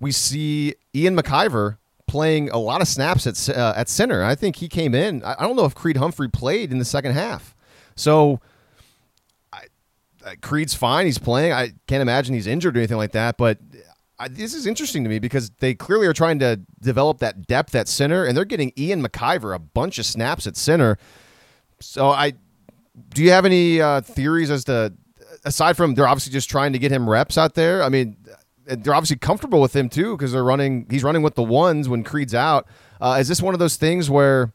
we 0.00 0.12
see 0.12 0.74
Ian 0.94 1.16
McIver 1.16 1.76
playing 2.06 2.50
a 2.50 2.58
lot 2.58 2.80
of 2.80 2.88
snaps 2.88 3.26
at 3.26 3.56
uh, 3.56 3.74
at 3.76 3.88
center. 3.88 4.24
I 4.24 4.34
think 4.34 4.56
he 4.56 4.68
came 4.68 4.94
in. 4.94 5.22
I 5.22 5.36
I 5.38 5.46
don't 5.46 5.56
know 5.56 5.64
if 5.64 5.74
Creed 5.74 5.96
Humphrey 5.96 6.28
played 6.28 6.72
in 6.72 6.78
the 6.78 6.84
second 6.84 7.12
half, 7.12 7.54
so. 7.94 8.40
I, 9.52 9.62
uh, 10.24 10.34
Creed's 10.42 10.74
fine. 10.74 11.06
He's 11.06 11.18
playing. 11.18 11.52
I 11.52 11.72
can't 11.86 12.02
imagine 12.02 12.34
he's 12.34 12.46
injured 12.46 12.76
or 12.76 12.80
anything 12.80 12.98
like 12.98 13.12
that. 13.12 13.38
But 13.38 13.58
I, 14.18 14.28
this 14.28 14.52
is 14.52 14.66
interesting 14.66 15.02
to 15.04 15.08
me 15.10 15.18
because 15.18 15.50
they 15.60 15.74
clearly 15.74 16.06
are 16.06 16.12
trying 16.12 16.38
to 16.40 16.60
develop 16.82 17.18
that 17.18 17.46
depth 17.46 17.74
at 17.74 17.88
center, 17.88 18.24
and 18.26 18.36
they're 18.36 18.44
getting 18.44 18.70
Ian 18.76 19.02
McIver 19.02 19.54
a 19.54 19.58
bunch 19.58 19.98
of 19.98 20.04
snaps 20.04 20.46
at 20.46 20.58
center. 20.58 20.98
So 21.80 22.10
I 22.10 22.34
do 23.08 23.22
you 23.22 23.30
have 23.30 23.46
any 23.46 23.80
uh, 23.80 24.02
theories 24.02 24.50
as 24.50 24.64
to 24.64 24.92
aside 25.44 25.76
from 25.76 25.94
they're 25.94 26.06
obviously 26.06 26.32
just 26.32 26.50
trying 26.50 26.72
to 26.74 26.78
get 26.78 26.92
him 26.92 27.08
reps 27.08 27.38
out 27.38 27.54
there? 27.54 27.82
I 27.82 27.88
mean, 27.88 28.16
they're 28.66 28.94
obviously 28.94 29.16
comfortable 29.16 29.60
with 29.60 29.74
him 29.74 29.88
too 29.88 30.16
because 30.16 30.32
they're 30.32 30.44
running. 30.44 30.86
He's 30.90 31.04
running 31.04 31.22
with 31.22 31.34
the 31.34 31.42
ones 31.42 31.88
when 31.88 32.04
Creed's 32.04 32.34
out. 32.34 32.66
Uh, 33.00 33.18
is 33.20 33.28
this 33.28 33.42
one 33.42 33.54
of 33.54 33.60
those 33.60 33.76
things 33.76 34.10
where 34.10 34.52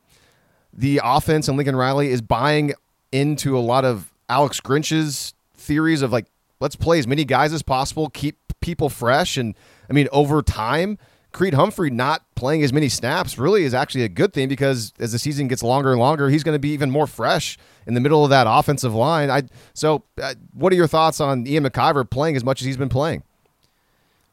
the 0.74 1.02
offense 1.04 1.48
and 1.48 1.58
Lincoln 1.58 1.76
Riley 1.76 2.10
is 2.10 2.22
buying 2.22 2.74
into 3.12 3.58
a 3.58 3.60
lot 3.60 3.86
of 3.86 4.12
Alex 4.30 4.60
Grinch's 4.60 5.34
theories 5.56 6.02
of 6.02 6.12
like 6.12 6.28
let's 6.60 6.76
play 6.76 7.00
as 7.00 7.08
many 7.08 7.26
guys 7.26 7.54
as 7.54 7.64
possible, 7.64 8.10
keep 8.10 8.38
people 8.62 8.90
fresh, 8.90 9.38
and 9.38 9.56
I 9.90 9.94
mean 9.94 10.08
over 10.12 10.42
time. 10.42 10.98
Creed 11.32 11.54
Humphrey 11.54 11.90
not 11.90 12.24
playing 12.36 12.64
as 12.64 12.72
many 12.72 12.88
snaps 12.88 13.38
really 13.38 13.66
is 13.66 13.74
actually 13.74 14.06
a 14.06 14.08
good 14.08 14.32
thing 14.32 14.48
because 14.48 14.94
as 15.00 15.12
the 15.12 15.20
season 15.20 15.50
gets 15.50 15.62
longer 15.62 15.92
and 15.92 16.00
longer, 16.00 16.30
he's 16.30 16.46
going 16.46 16.56
to 16.56 16.60
be 16.60 16.70
even 16.70 16.90
more 16.90 17.06
fresh 17.08 17.58
in 17.86 17.94
the 17.94 18.00
middle 18.00 18.24
of 18.24 18.30
that 18.30 18.48
offensive 18.50 18.96
line. 18.96 19.30
I 19.30 19.44
so, 19.74 20.06
uh, 20.22 20.36
what 20.54 20.72
are 20.72 20.78
your 20.78 20.88
thoughts 20.88 21.20
on 21.20 21.46
Ian 21.46 21.66
McIver 21.66 22.10
playing 22.10 22.38
as 22.38 22.46
much 22.46 22.62
as 22.62 22.66
he's 22.66 22.78
been 22.78 22.88
playing? 22.88 23.24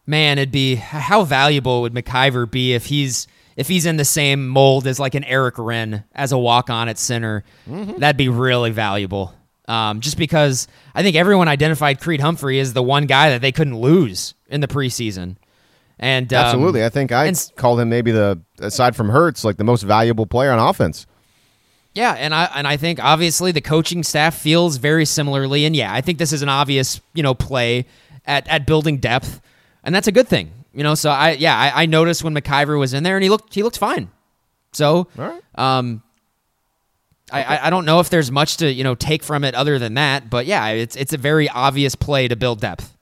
Man, 0.07 0.39
it'd 0.39 0.53
be 0.53 0.77
how 0.77 1.25
valuable 1.25 1.83
would 1.83 1.95
McIver 1.95 2.51
be 2.51 2.75
if 2.75 2.87
he's 2.87 3.27
if 3.57 3.69
he's 3.69 3.87
in 3.87 3.97
the 3.97 4.05
same 4.05 4.49
mold 4.49 4.87
as 4.87 4.99
like 4.99 5.15
an 5.15 5.25
Erick 5.25 5.59
Wren 5.59 6.05
as 6.15 6.33
a 6.33 6.39
walk 6.39 6.71
on 6.71 6.89
at 6.89 6.99
center? 6.99 7.45
That'd 7.67 8.17
be 8.17 8.29
really 8.29 8.71
valuable. 8.71 9.35
Um, 9.69 10.01
just 10.01 10.19
because 10.19 10.67
I 10.95 11.03
think 11.03 11.15
everyone 11.15 11.49
identified 11.49 12.01
Creed 12.01 12.21
Humphrey 12.21 12.59
as 12.59 12.73
the 12.73 12.83
one 12.83 13.07
guy 13.07 13.31
that 13.31 13.41
they 13.41 13.53
couldn't 13.53 13.79
lose 13.79 14.35
in 14.49 14.61
the 14.61 14.69
preseason. 14.69 15.37
And 15.99 16.33
um, 16.35 16.45
Absolutely, 16.45 16.85
I 16.85 16.89
think 16.89 17.13
I 17.13 17.27
and 17.27 17.53
called 17.57 17.79
him 17.79 17.89
maybe 17.89 18.11
the 18.11 18.41
aside 18.59 18.97
from 18.97 19.09
Hurts 19.09 19.45
like 19.45 19.57
the 19.57 19.65
most 19.65 19.83
valuable 19.83 20.27
player 20.27 20.51
on 20.51 20.59
offense. 20.59 21.07
Yeah, 21.95 22.15
and 22.15 22.35
I 22.35 22.51
and 22.55 22.67
I 22.67 22.77
think 22.77 23.03
obviously 23.03 23.53
the 23.53 23.61
coaching 23.61 24.03
staff 24.03 24.35
feels 24.35 24.79
very 24.79 25.05
similarly, 25.05 25.65
and 25.65 25.77
yeah, 25.77 25.93
I 25.93 26.01
think 26.01 26.19
this 26.19 26.33
is 26.33 26.43
an 26.43 26.49
obvious 26.49 27.01
you 27.15 27.23
know 27.23 27.35
play 27.35 27.87
at 28.27 28.49
at 28.49 28.67
building 28.67 28.99
depth, 28.99 29.41
and 29.85 29.95
that's 29.95 30.09
a 30.09 30.13
good 30.13 30.29
thing. 30.29 30.53
You 30.73 30.83
know, 30.83 30.95
so 30.95 31.11
I 31.11 31.33
yeah 31.33 31.57
I, 31.57 31.83
I 31.83 31.87
noticed 31.87 32.25
when 32.25 32.35
McIver 32.35 32.79
was 32.79 32.95
in 32.95 33.03
there 33.03 33.17
and 33.17 33.23
he 33.23 33.31
looked 33.31 33.55
he 33.55 33.63
looked 33.63 33.79
fine. 33.79 34.11
So 34.73 35.09
right. 35.17 35.43
um, 35.55 36.03
I, 37.31 37.43
I 37.43 37.67
I 37.67 37.71
don't 37.71 37.85
know 37.85 38.01
if 38.01 38.11
there's 38.11 38.31
much 38.31 38.59
to 38.59 38.73
you 38.73 38.85
know 38.85 38.95
take 38.95 39.23
from 39.23 39.45
it 39.45 39.55
other 39.55 39.79
than 39.79 39.95
that, 39.95 40.31
but 40.31 40.47
yeah, 40.47 40.69
it's 40.69 40.97
it's 40.97 41.13
a 41.13 41.19
very 41.19 41.49
obvious 41.49 41.95
play 41.95 42.29
to 42.29 42.37
build 42.37 42.61
depth. 42.61 42.97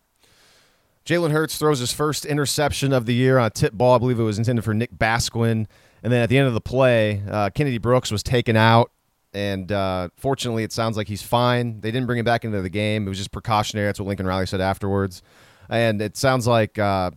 Jalen 1.06 1.32
Hurts 1.32 1.56
throws 1.56 1.80
his 1.80 1.92
first 1.92 2.24
interception 2.24 2.92
of 2.92 3.06
the 3.06 3.14
year 3.14 3.38
on 3.38 3.46
a 3.46 3.50
tip 3.50 3.72
ball. 3.72 3.94
I 3.94 3.98
believe 3.98 4.20
it 4.20 4.24
was 4.24 4.38
intended 4.38 4.64
for 4.64 4.74
Nick 4.74 4.96
Basquine. 4.96 5.66
And 6.02 6.12
then 6.12 6.22
at 6.22 6.28
the 6.28 6.38
end 6.38 6.46
of 6.46 6.54
the 6.54 6.60
play, 6.60 7.22
uh, 7.28 7.50
Kennedy 7.50 7.78
Brooks 7.78 8.10
was 8.10 8.22
taken 8.22 8.56
out. 8.56 8.90
And 9.32 9.70
uh, 9.70 10.10
fortunately, 10.16 10.62
it 10.64 10.72
sounds 10.72 10.96
like 10.96 11.08
he's 11.08 11.22
fine. 11.22 11.80
They 11.80 11.90
didn't 11.90 12.06
bring 12.06 12.18
him 12.18 12.24
back 12.24 12.44
into 12.44 12.60
the 12.62 12.68
game. 12.70 13.06
It 13.06 13.08
was 13.08 13.18
just 13.18 13.32
precautionary. 13.32 13.86
That's 13.86 14.00
what 14.00 14.06
Lincoln 14.06 14.26
Riley 14.26 14.46
said 14.46 14.60
afterwards. 14.60 15.22
And 15.70 16.02
it 16.02 16.16
sounds 16.16 16.46
like 16.46 16.78
uh, 16.78 17.12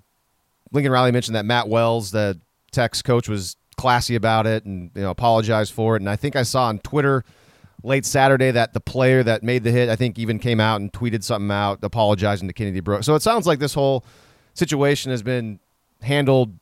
Lincoln 0.72 0.92
Riley 0.92 1.12
mentioned 1.12 1.36
that 1.36 1.46
Matt 1.46 1.68
Wells, 1.68 2.12
the 2.12 2.40
Tech's 2.72 3.02
coach, 3.02 3.28
was 3.28 3.58
classy 3.76 4.16
about 4.16 4.46
it 4.46 4.64
and 4.66 4.92
you 4.96 5.02
know 5.02 5.10
apologized 5.10 5.74
for 5.74 5.96
it. 5.96 6.02
And 6.02 6.10
I 6.10 6.16
think 6.16 6.36
I 6.36 6.44
saw 6.44 6.66
on 6.66 6.80
Twitter 6.80 7.26
late 7.84 8.06
Saturday 8.06 8.52
that 8.52 8.74
the 8.74 8.80
player 8.80 9.24
that 9.24 9.44
made 9.44 9.64
the 9.64 9.72
hit, 9.72 9.90
I 9.90 9.96
think, 9.96 10.18
even 10.18 10.40
came 10.40 10.60
out 10.60 10.80
and 10.80 10.94
tweeted 10.94 11.24
something 11.24 11.52
out 11.52 11.80
apologizing 11.84 12.48
to 12.48 12.54
Kennedy 12.54 12.80
Brooks. 12.80 13.06
So 13.06 13.16
it 13.16 13.22
sounds 13.22 13.46
like 13.46 13.60
this 13.60 13.74
whole 13.74 14.06
situation 14.54 15.12
has 15.12 15.24
been 15.24 15.60
handled 16.02 16.58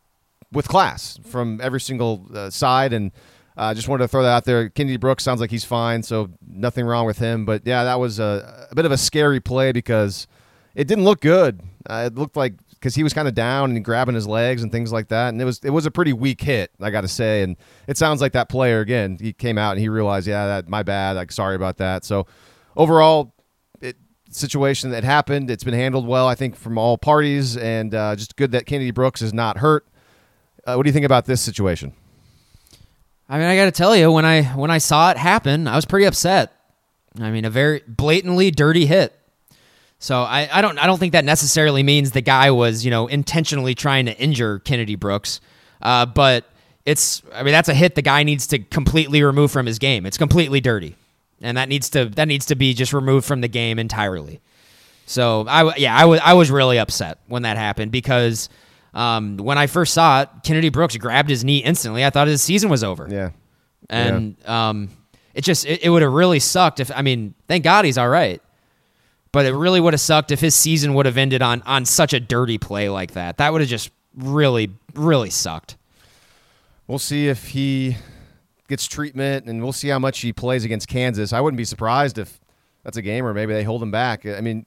with 0.51 0.67
class 0.67 1.19
from 1.25 1.59
every 1.61 1.79
single 1.79 2.25
uh, 2.33 2.49
side. 2.49 2.93
And 2.93 3.11
I 3.55 3.71
uh, 3.71 3.73
just 3.73 3.87
wanted 3.87 4.05
to 4.05 4.07
throw 4.07 4.23
that 4.23 4.29
out 4.29 4.45
there. 4.45 4.69
Kennedy 4.69 4.97
Brooks 4.97 5.23
sounds 5.23 5.41
like 5.41 5.51
he's 5.51 5.65
fine, 5.65 6.03
so 6.03 6.29
nothing 6.47 6.85
wrong 6.85 7.05
with 7.05 7.19
him. 7.19 7.45
But 7.45 7.65
yeah, 7.65 7.83
that 7.83 7.99
was 7.99 8.17
a, 8.19 8.67
a 8.71 8.75
bit 8.75 8.85
of 8.85 8.91
a 8.91 8.97
scary 8.97 9.39
play 9.39 9.71
because 9.71 10.25
it 10.73 10.87
didn't 10.87 11.03
look 11.03 11.21
good. 11.21 11.61
Uh, 11.89 12.09
it 12.11 12.15
looked 12.15 12.35
like 12.35 12.53
because 12.73 12.95
he 12.95 13.03
was 13.03 13.13
kind 13.13 13.27
of 13.27 13.35
down 13.35 13.75
and 13.75 13.85
grabbing 13.85 14.15
his 14.15 14.27
legs 14.27 14.63
and 14.63 14.71
things 14.71 14.91
like 14.91 15.09
that, 15.09 15.29
and 15.29 15.41
it 15.41 15.45
was 15.45 15.59
it 15.63 15.69
was 15.69 15.85
a 15.85 15.91
pretty 15.91 16.13
weak 16.13 16.41
hit, 16.41 16.71
I 16.81 16.89
got 16.89 17.01
to 17.01 17.07
say. 17.07 17.43
And 17.43 17.57
it 17.87 17.97
sounds 17.97 18.21
like 18.21 18.33
that 18.33 18.49
player 18.49 18.79
again. 18.79 19.17
He 19.19 19.33
came 19.33 19.57
out 19.57 19.71
and 19.71 19.79
he 19.79 19.89
realized, 19.89 20.27
yeah, 20.27 20.47
that 20.47 20.69
my 20.69 20.83
bad. 20.83 21.15
Like 21.15 21.31
sorry 21.31 21.55
about 21.55 21.77
that. 21.77 22.03
So 22.05 22.27
overall, 22.75 23.33
it 23.81 23.97
situation 24.29 24.91
that 24.91 25.03
happened, 25.03 25.49
it's 25.51 25.63
been 25.63 25.73
handled 25.73 26.07
well, 26.07 26.27
I 26.27 26.35
think, 26.35 26.55
from 26.55 26.77
all 26.77 26.97
parties, 26.97 27.57
and 27.57 27.93
uh, 27.93 28.15
just 28.15 28.35
good 28.35 28.51
that 28.51 28.65
Kennedy 28.65 28.91
Brooks 28.91 29.21
is 29.21 29.33
not 29.33 29.57
hurt. 29.57 29.85
Uh, 30.65 30.75
what 30.75 30.83
do 30.83 30.89
you 30.89 30.93
think 30.93 31.05
about 31.05 31.25
this 31.25 31.41
situation? 31.41 31.93
I 33.27 33.37
mean, 33.37 33.47
I 33.47 33.55
got 33.55 33.65
to 33.65 33.71
tell 33.71 33.95
you, 33.95 34.11
when 34.11 34.25
I 34.25 34.43
when 34.43 34.69
I 34.69 34.77
saw 34.79 35.11
it 35.11 35.17
happen, 35.17 35.67
I 35.67 35.75
was 35.75 35.85
pretty 35.85 36.05
upset. 36.05 36.53
I 37.19 37.31
mean, 37.31 37.45
a 37.45 37.49
very 37.49 37.81
blatantly 37.87 38.51
dirty 38.51 38.85
hit. 38.85 39.17
So 40.03 40.23
I, 40.23 40.49
I 40.51 40.61
don't 40.63 40.79
I 40.79 40.87
don't 40.87 40.97
think 40.97 41.11
that 41.13 41.25
necessarily 41.25 41.83
means 41.83 42.09
the 42.11 42.21
guy 42.21 42.49
was 42.49 42.83
you 42.83 42.89
know 42.89 43.05
intentionally 43.05 43.75
trying 43.75 44.07
to 44.07 44.17
injure 44.17 44.57
Kennedy 44.59 44.95
Brooks, 44.95 45.39
uh, 45.81 46.07
but 46.07 46.45
it's 46.87 47.21
I 47.35 47.43
mean 47.43 47.51
that's 47.51 47.69
a 47.69 47.73
hit 47.75 47.93
the 47.93 48.01
guy 48.01 48.23
needs 48.23 48.47
to 48.47 48.57
completely 48.57 49.21
remove 49.21 49.51
from 49.51 49.67
his 49.67 49.77
game. 49.77 50.07
It's 50.07 50.17
completely 50.17 50.59
dirty, 50.59 50.95
and 51.39 51.55
that 51.55 51.69
needs 51.69 51.87
to 51.91 52.05
that 52.05 52.27
needs 52.27 52.47
to 52.47 52.55
be 52.55 52.73
just 52.73 52.93
removed 52.93 53.27
from 53.27 53.41
the 53.41 53.47
game 53.47 53.77
entirely. 53.77 54.41
So 55.05 55.45
I 55.47 55.75
yeah 55.75 55.95
I 55.95 56.05
was 56.05 56.19
I 56.23 56.33
was 56.33 56.49
really 56.49 56.79
upset 56.79 57.19
when 57.27 57.43
that 57.43 57.57
happened 57.57 57.91
because 57.91 58.49
um, 58.95 59.37
when 59.37 59.59
I 59.59 59.67
first 59.67 59.93
saw 59.93 60.23
it, 60.23 60.29
Kennedy 60.43 60.69
Brooks 60.69 60.97
grabbed 60.97 61.29
his 61.29 61.43
knee 61.45 61.59
instantly. 61.59 62.03
I 62.03 62.09
thought 62.09 62.27
his 62.27 62.41
season 62.41 62.71
was 62.71 62.83
over 62.83 63.07
Yeah. 63.07 63.29
and 63.89 64.35
um, 64.49 64.89
it 65.35 65.41
just 65.43 65.65
it, 65.67 65.83
it 65.83 65.89
would 65.89 66.01
have 66.01 66.11
really 66.11 66.39
sucked 66.39 66.79
if 66.79 66.89
I 66.93 67.03
mean, 67.03 67.35
thank 67.47 67.63
God 67.63 67.85
he's 67.85 67.99
all 67.99 68.09
right, 68.09 68.41
but 69.31 69.45
it 69.45 69.53
really 69.53 69.79
would 69.79 69.93
have 69.93 70.01
sucked 70.01 70.31
if 70.31 70.39
his 70.39 70.55
season 70.55 70.93
would 70.93 71.05
have 71.05 71.17
ended 71.17 71.41
on 71.41 71.61
on 71.63 71.85
such 71.85 72.13
a 72.13 72.19
dirty 72.19 72.57
play 72.57 72.89
like 72.89 73.11
that. 73.11 73.37
That 73.37 73.51
would 73.51 73.61
have 73.61 73.69
just 73.69 73.91
really 74.15 74.71
really 74.93 75.29
sucked. 75.29 75.77
We'll 76.87 76.99
see 76.99 77.27
if 77.27 77.49
he 77.49 77.97
gets 78.67 78.85
treatment, 78.87 79.45
and 79.47 79.61
we'll 79.61 79.73
see 79.73 79.89
how 79.89 79.99
much 79.99 80.19
he 80.19 80.33
plays 80.33 80.65
against 80.65 80.87
Kansas. 80.87 81.33
I 81.33 81.41
wouldn't 81.41 81.57
be 81.57 81.65
surprised 81.65 82.17
if 82.17 82.39
that's 82.83 82.97
a 82.97 83.01
game, 83.01 83.25
or 83.25 83.33
maybe 83.33 83.53
they 83.53 83.63
hold 83.63 83.83
him 83.83 83.91
back. 83.91 84.25
I 84.25 84.41
mean, 84.41 84.65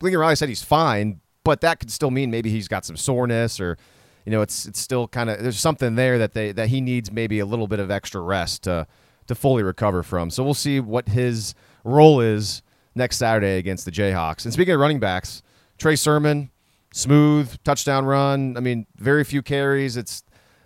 Lincoln 0.00 0.18
Riley 0.18 0.36
said 0.36 0.48
he's 0.48 0.62
fine, 0.62 1.20
but 1.44 1.60
that 1.60 1.78
could 1.78 1.90
still 1.90 2.10
mean 2.10 2.30
maybe 2.30 2.50
he's 2.50 2.68
got 2.68 2.84
some 2.84 2.96
soreness, 2.96 3.60
or 3.60 3.78
you 4.24 4.32
know, 4.32 4.42
it's 4.42 4.66
it's 4.66 4.80
still 4.80 5.08
kind 5.08 5.30
of 5.30 5.42
there's 5.42 5.60
something 5.60 5.94
there 5.94 6.18
that 6.18 6.32
they 6.32 6.52
that 6.52 6.68
he 6.68 6.80
needs 6.80 7.12
maybe 7.12 7.38
a 7.38 7.46
little 7.46 7.68
bit 7.68 7.80
of 7.80 7.90
extra 7.90 8.20
rest 8.20 8.64
to 8.64 8.86
to 9.26 9.34
fully 9.34 9.62
recover 9.62 10.02
from. 10.02 10.30
So 10.30 10.42
we'll 10.42 10.54
see 10.54 10.80
what 10.80 11.08
his 11.08 11.54
role 11.84 12.20
is 12.20 12.62
next 12.94 13.16
Saturday 13.16 13.58
against 13.58 13.84
the 13.84 13.90
Jayhawks. 13.90 14.44
And 14.44 14.52
speaking 14.52 14.74
of 14.74 14.80
running 14.80 15.00
backs, 15.00 15.42
Trey 15.78 15.96
Sermon, 15.96 16.50
smooth 16.92 17.56
touchdown 17.64 18.04
run. 18.04 18.56
I 18.56 18.60
mean, 18.60 18.86
very 18.96 19.24
few 19.24 19.42
carries. 19.42 19.96
It's 19.96 20.22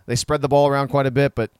they 0.06 0.16
spread 0.16 0.42
the 0.42 0.48
ball 0.48 0.68
around 0.68 0.88
quite 0.88 1.06
a 1.06 1.10
bit, 1.10 1.34
but 1.34 1.50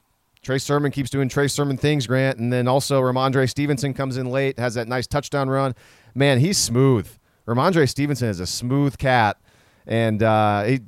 Trey 0.43 0.59
Sermon 0.59 0.91
keeps 0.91 1.11
doing 1.11 1.29
Trey 1.29 1.49
Sermon 1.49 1.77
things, 1.77 2.07
Grant. 2.07 2.39
And 2.39 2.53
then 2.53 2.69
also 2.69 3.01
Rhamondre 3.01 3.49
Stevenson 3.49 3.95
comes 3.95 4.17
in 4.17 4.31
late, 4.31 4.59
has 4.59 4.75
that 4.75 4.89
nice 4.89 5.07
touchdown 5.07 5.49
run. 5.49 5.75
Man, 6.15 6.39
he's 6.39 6.59
smooth. 6.59 7.09
Rhamondre 7.47 7.89
Stevenson 7.89 8.29
is 8.29 8.41
a 8.41 8.47
smooth 8.47 8.99
cat, 8.99 9.39
and 9.87 10.23
uh, 10.23 10.65
he, 10.65 10.81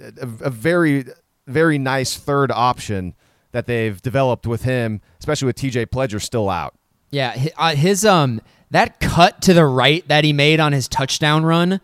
a, 0.00 0.46
a 0.46 0.50
very 0.50 1.04
very 1.46 1.78
nice 1.78 2.16
third 2.16 2.50
option 2.50 3.14
that 3.52 3.66
they've 3.66 4.00
developed 4.00 4.46
with 4.46 4.62
him, 4.62 5.00
especially 5.18 5.46
with 5.46 5.56
TJ 5.56 5.86
Pledger 5.86 6.22
still 6.22 6.48
out. 6.48 6.74
Yeah, 7.10 7.48
uh, 7.56 7.74
his 7.74 8.04
um 8.04 8.40
that 8.70 9.00
cut 9.00 9.42
to 9.42 9.54
the 9.54 9.66
right 9.66 10.06
that 10.08 10.24
he 10.24 10.32
made 10.32 10.60
on 10.60 10.72
his 10.72 10.88
touchdown 10.88 11.44
run 11.44 11.80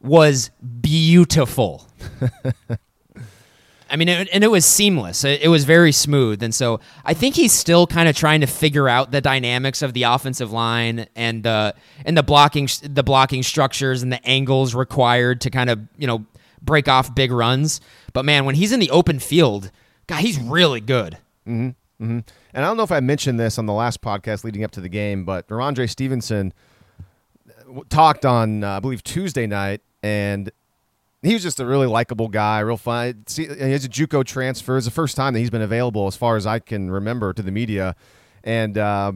was 0.00 0.50
beautiful. 0.80 1.86
I 3.88 3.94
mean, 3.94 4.08
it, 4.08 4.28
and 4.32 4.42
it 4.42 4.48
was 4.48 4.64
seamless. 4.64 5.22
It, 5.24 5.42
it 5.42 5.48
was 5.48 5.64
very 5.64 5.92
smooth, 5.92 6.42
and 6.42 6.54
so 6.54 6.80
I 7.04 7.14
think 7.14 7.36
he's 7.36 7.52
still 7.52 7.86
kind 7.86 8.08
of 8.08 8.16
trying 8.16 8.40
to 8.40 8.46
figure 8.46 8.88
out 8.88 9.12
the 9.12 9.20
dynamics 9.20 9.80
of 9.80 9.92
the 9.92 10.04
offensive 10.04 10.50
line 10.52 11.06
and 11.14 11.42
the 11.44 11.74
and 12.04 12.16
the 12.16 12.22
blocking 12.24 12.68
the 12.82 13.04
blocking 13.04 13.42
structures 13.44 14.02
and 14.02 14.12
the 14.12 14.24
angles 14.26 14.74
required 14.74 15.40
to 15.42 15.50
kind 15.50 15.70
of 15.70 15.80
you 15.96 16.06
know 16.06 16.24
break 16.60 16.88
off 16.88 17.14
big 17.14 17.30
runs. 17.30 17.80
But 18.12 18.24
man, 18.24 18.44
when 18.44 18.56
he's 18.56 18.72
in 18.72 18.80
the 18.80 18.90
open 18.90 19.20
field, 19.20 19.70
God, 20.08 20.20
he's 20.20 20.38
really 20.40 20.80
good. 20.80 21.18
And 21.98 22.24
I 22.54 22.60
don't 22.60 22.76
know 22.76 22.82
if 22.82 22.92
I 22.92 23.00
mentioned 23.00 23.40
this 23.40 23.58
on 23.58 23.66
the 23.66 23.72
last 23.72 24.00
podcast 24.00 24.44
leading 24.44 24.64
up 24.64 24.70
to 24.72 24.80
the 24.80 24.88
game, 24.88 25.24
but 25.24 25.48
Rhamondre 25.48 25.88
Stevenson 25.88 26.52
w- 27.64 27.84
talked 27.88 28.24
on, 28.24 28.64
uh, 28.64 28.76
I 28.76 28.80
believe, 28.80 29.02
Tuesday 29.02 29.46
night, 29.46 29.80
and 30.02 30.50
he 31.22 31.32
was 31.32 31.42
just 31.42 31.58
a 31.58 31.66
really 31.66 31.86
likable 31.86 32.28
guy, 32.28 32.60
real 32.60 32.76
fun. 32.76 33.24
See, 33.26 33.46
he's 33.46 33.84
a 33.84 33.88
JUCO 33.88 34.24
transfer. 34.24 34.76
It's 34.76 34.86
the 34.86 34.92
first 34.92 35.16
time 35.16 35.32
that 35.34 35.40
he's 35.40 35.50
been 35.50 35.62
available, 35.62 36.06
as 36.06 36.16
far 36.16 36.36
as 36.36 36.46
I 36.46 36.58
can 36.58 36.90
remember, 36.90 37.32
to 37.32 37.42
the 37.42 37.50
media. 37.50 37.96
And 38.44 38.78
uh, 38.78 39.12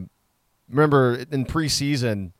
remember 0.69 1.23
in 1.31 1.45
preseason, 1.45 2.31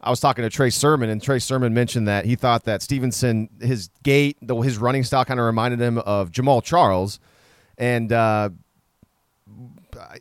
I 0.00 0.10
was 0.10 0.20
talking 0.20 0.42
to 0.42 0.50
Trey 0.50 0.70
Sermon, 0.70 1.08
and 1.08 1.22
Trey 1.22 1.38
Sermon 1.38 1.72
mentioned 1.72 2.08
that 2.08 2.24
he 2.24 2.34
thought 2.34 2.64
that 2.64 2.82
Stevenson, 2.82 3.48
his 3.60 3.88
gait, 4.02 4.36
his 4.40 4.78
running 4.78 5.04
style, 5.04 5.24
kind 5.24 5.40
of 5.40 5.46
reminded 5.46 5.80
him 5.80 5.98
of 5.98 6.30
Jamaal 6.30 6.62
Charles, 6.62 7.20
and 7.78 8.12
uh, 8.12 8.50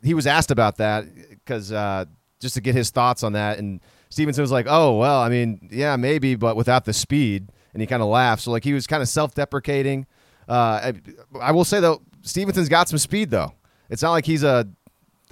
he 0.04 0.14
was 0.14 0.28
asked 0.28 0.52
about 0.52 0.78
that 0.78 1.06
because 1.30 1.72
uh, 1.72 2.06
just 2.40 2.56
to 2.56 2.62
get 2.62 2.76
his 2.76 2.90
thoughts 2.90 3.24
on 3.24 3.34
that, 3.34 3.60
and 3.60 3.80
Stevenson 4.10 4.42
was 4.42 4.52
like, 4.52 4.66
"Oh 4.70 4.98
well, 4.98 5.20
I 5.22 5.30
mean, 5.30 5.70
yeah, 5.72 5.96
maybe, 5.96 6.36
but 6.36 6.56
without 6.56 6.86
the 6.86 6.94
speed." 6.94 7.50
And 7.74 7.82
he 7.82 7.88
kind 7.88 8.04
of 8.04 8.08
laughed. 8.10 8.44
So 8.44 8.52
like 8.52 8.64
he 8.64 8.74
was 8.74 8.86
kind 8.86 9.02
of 9.02 9.10
self-deprecating. 9.10 10.06
Uh, 10.48 10.54
I, 10.54 10.94
I 11.42 11.52
will 11.52 11.64
say 11.66 11.80
though, 11.80 12.02
Stevenson's 12.22 12.70
got 12.70 12.88
some 12.90 13.00
speed 13.00 13.32
though. 13.32 13.54
It's 13.90 14.02
not 14.04 14.12
like 14.12 14.26
he's 14.26 14.44
a 14.44 14.68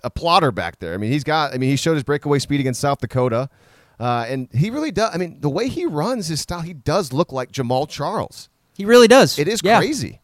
a 0.03 0.09
plotter 0.09 0.51
back 0.51 0.79
there. 0.79 0.93
I 0.93 0.97
mean, 0.97 1.11
he's 1.11 1.23
got. 1.23 1.53
I 1.53 1.57
mean, 1.57 1.69
he 1.69 1.75
showed 1.75 1.93
his 1.93 2.03
breakaway 2.03 2.39
speed 2.39 2.59
against 2.59 2.79
South 2.81 2.99
Dakota, 2.99 3.49
uh, 3.99 4.25
and 4.27 4.47
he 4.53 4.71
really 4.71 4.91
does. 4.91 5.11
I 5.13 5.17
mean, 5.17 5.39
the 5.41 5.49
way 5.49 5.67
he 5.67 5.85
runs 5.85 6.27
his 6.27 6.41
style, 6.41 6.61
he 6.61 6.73
does 6.73 7.13
look 7.13 7.31
like 7.31 7.51
Jamaal 7.51 7.87
Charles. 7.87 8.49
He 8.73 8.85
really 8.85 9.07
does. 9.07 9.37
It 9.37 9.47
is 9.47 9.61
Yeah. 9.63 9.77
crazy. 9.77 10.20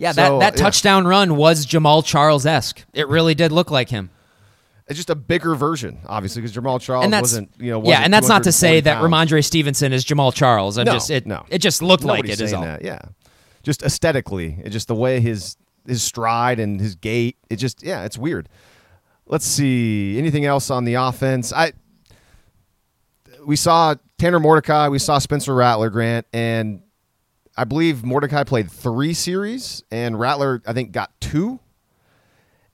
Yeah, 0.00 0.12
So, 0.12 0.38
that, 0.38 0.40
that 0.52 0.58
yeah. 0.58 0.64
touchdown 0.64 1.06
run 1.06 1.36
was 1.36 1.66
Jamaal 1.66 2.02
Charles 2.04 2.46
esque. 2.46 2.84
It 2.94 3.06
really 3.08 3.34
did 3.34 3.52
look 3.52 3.70
like 3.70 3.90
him. 3.90 4.08
It's 4.88 4.96
just 4.96 5.10
a 5.10 5.14
bigger 5.14 5.54
version, 5.54 5.98
obviously, 6.06 6.40
because 6.42 6.56
Jamaal 6.56 6.80
Charles 6.80 7.04
and 7.04 7.12
that's 7.12 7.22
wasn't. 7.22 7.50
You 7.58 7.72
know, 7.72 7.78
yeah, 7.82 7.88
wasn't 7.90 8.04
and 8.06 8.14
that's 8.14 8.28
not 8.28 8.42
to 8.44 8.50
say 8.52 8.80
240 8.80 8.84
that 8.86 9.10
pounds. 9.10 9.30
Rhamondre 9.30 9.44
Stevenson 9.44 9.92
is 9.92 10.04
Jamaal 10.04 10.34
Charles. 10.34 10.78
I'm 10.78 10.86
No, 10.86 10.92
just 10.94 11.10
it, 11.10 11.26
no. 11.26 11.44
it 11.48 11.58
just 11.58 11.80
looked 11.82 12.02
like 12.02 12.20
Nobody's 12.24 12.40
it 12.40 12.44
is 12.44 12.52
all. 12.54 12.62
that. 12.62 12.82
Yeah, 12.82 12.98
just 13.62 13.82
aesthetically, 13.84 14.58
it 14.64 14.70
just 14.70 14.88
the 14.88 14.94
way 14.96 15.20
his 15.20 15.56
his 15.86 16.02
stride 16.02 16.58
and 16.58 16.80
his 16.80 16.94
gait. 16.96 17.36
It 17.50 17.56
just 17.56 17.82
yeah, 17.84 18.04
it's 18.04 18.18
weird. 18.18 18.48
Let's 19.26 19.44
see 19.44 20.16
anything 20.18 20.44
else 20.44 20.70
on 20.70 20.84
the 20.84 20.94
offense. 20.94 21.52
I 21.52 21.72
we 23.46 23.54
saw 23.54 23.94
Tanner 24.18 24.40
Mordecai, 24.40 24.88
we 24.88 24.98
saw 24.98 25.18
Spencer 25.18 25.54
Rattler, 25.54 25.90
Grant, 25.90 26.26
and 26.32 26.82
I 27.60 27.64
believe 27.64 28.06
Mordecai 28.06 28.42
played 28.42 28.70
three 28.70 29.12
series, 29.12 29.82
and 29.90 30.18
Rattler 30.18 30.62
I 30.66 30.72
think 30.72 30.92
got 30.92 31.12
two. 31.20 31.60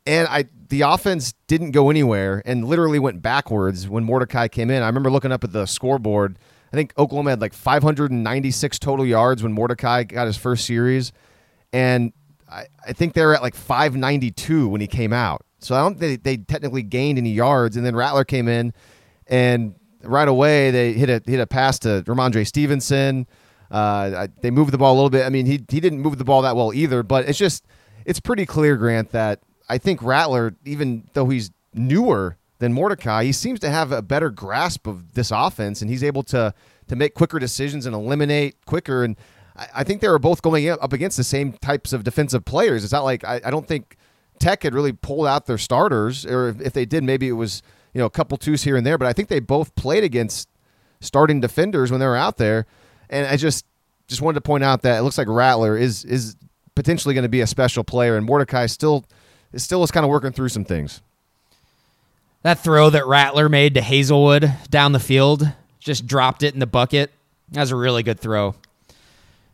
And 0.07 0.29
I 0.29 0.45
the 0.69 0.83
offense 0.83 1.35
didn't 1.49 1.73
go 1.73 1.91
anywhere 1.91 2.41
and 2.47 2.65
literally 2.65 3.01
went 3.01 3.21
backwards 3.21 3.89
when 3.89 4.05
Mordecai 4.05 4.47
came 4.47 4.71
in. 4.71 4.85
I 4.85 4.87
remember 4.87 5.11
looking 5.11 5.33
up 5.33 5.43
at 5.43 5.51
the 5.51 5.67
scoreboard. 5.67 6.39
I 6.73 6.77
think 6.77 6.93
Oklahoma 6.97 7.31
had 7.31 7.41
like 7.41 7.53
596 7.53 8.79
total 8.79 9.05
yards 9.05 9.43
when 9.43 9.53
Mordecai 9.53 10.05
got 10.05 10.29
his 10.29 10.37
first 10.37 10.65
series. 10.65 11.11
And 11.73 12.13
I, 12.49 12.67
I 12.87 12.93
think 12.93 13.15
they 13.15 13.25
were 13.25 13.35
at 13.35 13.43
like 13.43 13.57
592 13.57 14.69
when 14.69 14.81
he 14.81 14.87
came 14.87 15.13
out. 15.13 15.45
So 15.59 15.75
I 15.75 15.81
don't 15.81 15.99
think 15.99 16.23
they 16.23 16.37
technically 16.37 16.85
gained 16.85 17.19
any 17.19 17.33
yards. 17.33 17.77
And 17.77 17.85
then 17.85 17.97
Rattler 17.97 18.25
came 18.25 18.47
in 18.47 18.73
and 19.27 19.75
right 20.05 20.29
away 20.29 20.71
they 20.71 20.93
hit 20.93 21.11
a 21.11 21.29
hit 21.29 21.41
a 21.41 21.47
pass 21.49 21.81
to 21.81 22.05
Rhamondre 22.07 22.47
Stevenson. 22.47 23.27
Uh, 23.71 24.29
they 24.41 24.51
moved 24.51 24.73
the 24.73 24.79
ball 24.79 24.95
a 24.95 24.97
little 24.97 25.11
bit. 25.11 25.27
I 25.27 25.31
mean, 25.31 25.47
he 25.47 25.65
he 25.69 25.81
didn't 25.81 26.01
move 26.01 26.19
the 26.19 26.25
ball 26.25 26.43
that 26.43 26.57
well 26.57 26.73
either, 26.73 27.03
but 27.03 27.29
it's 27.29 27.39
just 27.39 27.65
it's 28.05 28.21
pretty 28.21 28.47
clear, 28.47 28.77
Grant, 28.77 29.11
that 29.11 29.41
I 29.69 29.79
think 29.79 30.03
Rattler, 30.03 30.55
even 30.65 31.09
though 31.13 31.29
he's 31.29 31.51
newer 31.75 32.37
than 32.59 32.73
Mordecai, 32.73 33.25
he 33.25 33.33
seems 33.33 33.61
to 33.61 33.71
have 33.71 33.93
a 33.93 34.01
better 34.03 34.31
grasp 34.31 34.87
of 34.87 35.15
this 35.15 35.31
offense, 35.31 35.83
and 35.83 35.91
he's 35.91 36.05
able 36.05 36.23
to 36.25 36.55
to 36.89 36.97
make 36.97 37.15
quicker 37.15 37.39
decisions 37.39 37.87
and 37.87 37.95
eliminate 37.95 38.65
quicker. 38.65 39.03
And 39.03 39.17
I, 39.57 39.69
I 39.77 39.85
think 39.85 40.01
they 40.01 40.09
were 40.09 40.19
both 40.19 40.43
going 40.43 40.69
up 40.69 40.93
against 40.93 41.17
the 41.17 41.25
same 41.25 41.53
types 41.55 41.93
of 41.93 42.05
defensive 42.05 42.45
players. 42.45 42.85
It's 42.85 42.93
not 42.93 43.05
like 43.05 43.25
I, 43.25 43.41
I 43.45 43.51
don't 43.51 43.67
think 43.67 43.97
Tech 44.39 44.63
had 44.63 44.75
really 44.75 44.93
pulled 44.93 45.27
out 45.27 45.47
their 45.47 45.59
starters, 45.59 46.25
or 46.25 46.49
if, 46.49 46.61
if 46.61 46.73
they 46.73 46.85
did, 46.85 47.03
maybe 47.05 47.29
it 47.29 47.33
was 47.33 47.63
you 47.93 47.99
know 47.99 48.07
a 48.07 48.11
couple 48.11 48.39
twos 48.39 48.63
here 48.63 48.77
and 48.77 48.87
there. 48.87 48.99
But 48.99 49.09
I 49.09 49.13
think 49.13 49.29
they 49.29 49.41
both 49.41 49.75
played 49.75 50.05
against 50.05 50.49
starting 51.01 51.41
defenders 51.41 51.91
when 51.91 52.01
they 52.01 52.07
were 52.07 52.17
out 52.17 52.37
there. 52.37 52.67
And 53.11 53.27
I 53.27 53.37
just 53.37 53.65
just 54.09 54.21
wanted 54.23 54.35
to 54.37 54.41
point 54.43 54.65
out 54.65 54.83
that 54.83 54.99
it 54.99 55.03
looks 55.03 55.19
like 55.19 55.29
Rattler 55.29 55.77
is 55.77 56.05
is 56.05 56.37
potentially 56.75 57.15
going 57.15 57.23
to 57.23 57.29
be 57.29 57.41
a 57.41 57.47
special 57.47 57.85
player, 57.85 58.17
and 58.17 58.25
Mordecai 58.27 58.67
still 58.67 59.05
is 59.53 59.63
still 59.63 59.83
is 59.83 59.91
kind 59.91 60.05
of 60.05 60.11
working 60.11 60.33
through 60.33 60.49
some 60.51 60.65
things. 60.65 61.01
That 62.43 62.59
throw 62.61 62.91
that 62.91 63.07
Rattler 63.07 63.49
made 63.49 63.75
to 63.75 63.81
Haselwood 63.81 64.69
down 64.71 64.93
the 64.93 65.01
field, 65.01 65.49
just 65.81 66.07
dropped 66.07 66.43
it 66.43 66.55
in 66.55 66.61
the 66.61 66.67
bucket. 66.67 67.11
That 67.53 67.61
was 67.61 67.73
a 67.73 67.77
really 67.77 68.03
good 68.03 68.21
throw. 68.21 68.55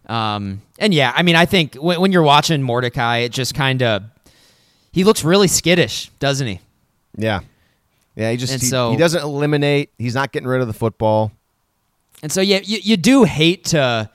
Um, 0.07 0.61
and 0.79 0.93
yeah, 0.93 1.13
I 1.15 1.23
mean, 1.23 1.37
I 1.37 1.47
think 1.47 1.77
when, 1.77 2.01
when 2.01 2.13
you're 2.13 2.23
watching 2.23 2.63
Mordecai, 2.63 3.19
it 3.19 3.31
just 3.33 3.55
kind 3.55 3.83
of 3.83 4.03
he 4.93 5.05
looks 5.05 5.25
really 5.25 5.49
skittish, 5.49 6.11
doesn't 6.19 6.47
he? 6.47 6.61
Yeah, 7.17 7.41
yeah. 8.17 8.31
He 8.31 8.37
just 8.37 8.61
he, 8.61 8.67
so- 8.67 8.91
he 8.91 8.97
doesn't 8.97 9.23
eliminate. 9.23 9.91
He's 9.99 10.15
not 10.15 10.33
getting 10.33 10.49
rid 10.49 10.61
of 10.61 10.67
the 10.67 10.73
football. 10.75 11.33
And 12.23 12.31
so 12.31 12.41
yeah, 12.41 12.61
you, 12.63 12.79
you 12.83 12.97
do 12.97 13.25
hate 13.25 13.65
to 13.67 14.09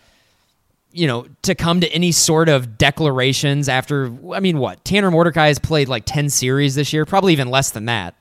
you 0.94 1.06
know, 1.06 1.28
to 1.44 1.54
come 1.54 1.82
to 1.82 1.88
any 1.92 2.12
sort 2.12 2.50
of 2.50 2.78
declarations 2.78 3.70
after 3.70 4.12
I 4.34 4.40
mean 4.40 4.58
what? 4.58 4.84
Tanner 4.84 5.12
Mordecai 5.12 5.48
has 5.48 5.60
played 5.60 5.90
like 5.90 6.04
10 6.06 6.30
series 6.30 6.76
this 6.76 6.92
year, 6.94 7.06
probably 7.06 7.34
even 7.34 7.50
less 7.50 7.70
than 7.72 7.86
that. 7.86 8.16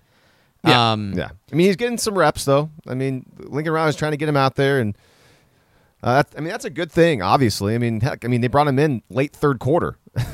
Yeah, 0.64 0.92
Um 0.92 1.14
yeah. 1.16 1.30
I 1.50 1.54
mean, 1.54 1.68
he's 1.68 1.76
getting 1.76 1.96
some 1.96 2.18
reps 2.18 2.44
though. 2.44 2.70
I 2.86 2.94
mean, 2.94 3.24
Lincoln 3.38 3.72
Riley 3.72 3.90
is 3.90 3.96
trying 3.96 4.10
to 4.12 4.16
get 4.16 4.28
him 4.28 4.36
out 4.36 4.56
there, 4.56 4.80
and 4.80 4.96
uh, 6.02 6.22
I 6.36 6.40
mean 6.40 6.50
that's 6.50 6.64
a 6.64 6.70
good 6.70 6.90
thing. 6.92 7.22
Obviously, 7.22 7.74
I 7.74 7.78
mean, 7.78 8.00
heck, 8.00 8.24
I 8.24 8.28
mean 8.28 8.40
they 8.40 8.48
brought 8.48 8.68
him 8.68 8.78
in 8.78 9.02
late 9.08 9.34
third 9.34 9.58
quarter. 9.58 9.96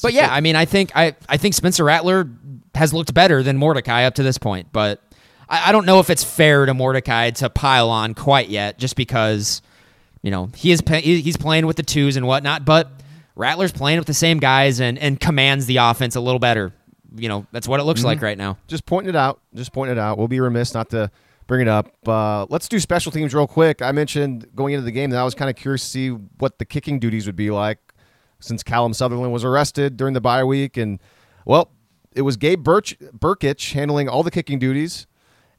But 0.00 0.14
yeah, 0.14 0.32
I 0.32 0.40
mean, 0.40 0.56
I 0.56 0.64
think 0.64 0.92
I 0.94 1.14
I 1.28 1.36
think 1.36 1.52
Spencer 1.52 1.84
Rattler 1.84 2.26
has 2.74 2.94
looked 2.94 3.12
better 3.12 3.42
than 3.42 3.58
Mordecai 3.58 4.04
up 4.04 4.14
to 4.14 4.22
this 4.22 4.38
point, 4.38 4.68
but 4.72 5.02
I, 5.48 5.68
I 5.68 5.72
don't 5.72 5.86
know 5.86 6.00
if 6.00 6.10
it's 6.10 6.24
fair 6.24 6.66
to 6.66 6.74
Mordecai 6.74 7.30
to 7.30 7.50
pile 7.50 7.90
on 7.90 8.14
quite 8.14 8.48
yet, 8.48 8.78
just 8.78 8.96
because 8.96 9.62
you 10.22 10.30
know 10.30 10.50
he 10.54 10.72
is 10.72 10.82
he's 10.88 11.36
playing 11.36 11.66
with 11.66 11.76
the 11.76 11.82
twos 11.82 12.16
and 12.16 12.26
whatnot. 12.26 12.64
But 12.64 12.90
Rattler's 13.34 13.72
playing 13.72 13.98
with 13.98 14.06
the 14.06 14.14
same 14.14 14.38
guys 14.38 14.80
and 14.80 14.98
and 14.98 15.20
commands 15.20 15.66
the 15.66 15.78
offense 15.78 16.16
a 16.16 16.20
little 16.20 16.40
better. 16.40 16.72
You 17.14 17.28
know, 17.28 17.46
that's 17.52 17.66
what 17.66 17.80
it 17.80 17.84
looks 17.84 18.04
like 18.04 18.20
right 18.20 18.36
now. 18.36 18.58
just 18.66 18.84
pointing 18.84 19.08
it 19.08 19.16
out. 19.16 19.40
Just 19.54 19.72
pointing 19.72 19.96
it 19.96 20.00
out. 20.00 20.18
We'll 20.18 20.28
be 20.28 20.40
remiss 20.40 20.74
not 20.74 20.90
to 20.90 21.10
bring 21.46 21.62
it 21.62 21.68
up. 21.68 21.90
Uh, 22.06 22.44
let's 22.50 22.68
do 22.68 22.78
special 22.78 23.10
teams 23.10 23.34
real 23.34 23.46
quick. 23.46 23.80
I 23.80 23.92
mentioned 23.92 24.46
going 24.54 24.74
into 24.74 24.84
the 24.84 24.90
game 24.90 25.10
that 25.10 25.18
I 25.18 25.24
was 25.24 25.34
kind 25.34 25.48
of 25.48 25.56
curious 25.56 25.82
to 25.82 25.88
see 25.88 26.08
what 26.10 26.58
the 26.58 26.64
kicking 26.64 26.98
duties 26.98 27.24
would 27.26 27.36
be 27.36 27.50
like 27.50 27.78
since 28.40 28.62
Callum 28.62 28.92
Sutherland 28.92 29.32
was 29.32 29.44
arrested 29.44 29.96
during 29.96 30.14
the 30.14 30.20
bye 30.20 30.44
week, 30.44 30.76
and 30.76 31.00
well, 31.44 31.70
it 32.14 32.22
was 32.22 32.36
Gabe 32.36 32.62
Birch, 32.62 32.98
Brkic 32.98 33.72
handling 33.72 34.08
all 34.08 34.22
the 34.22 34.30
kicking 34.30 34.58
duties, 34.58 35.06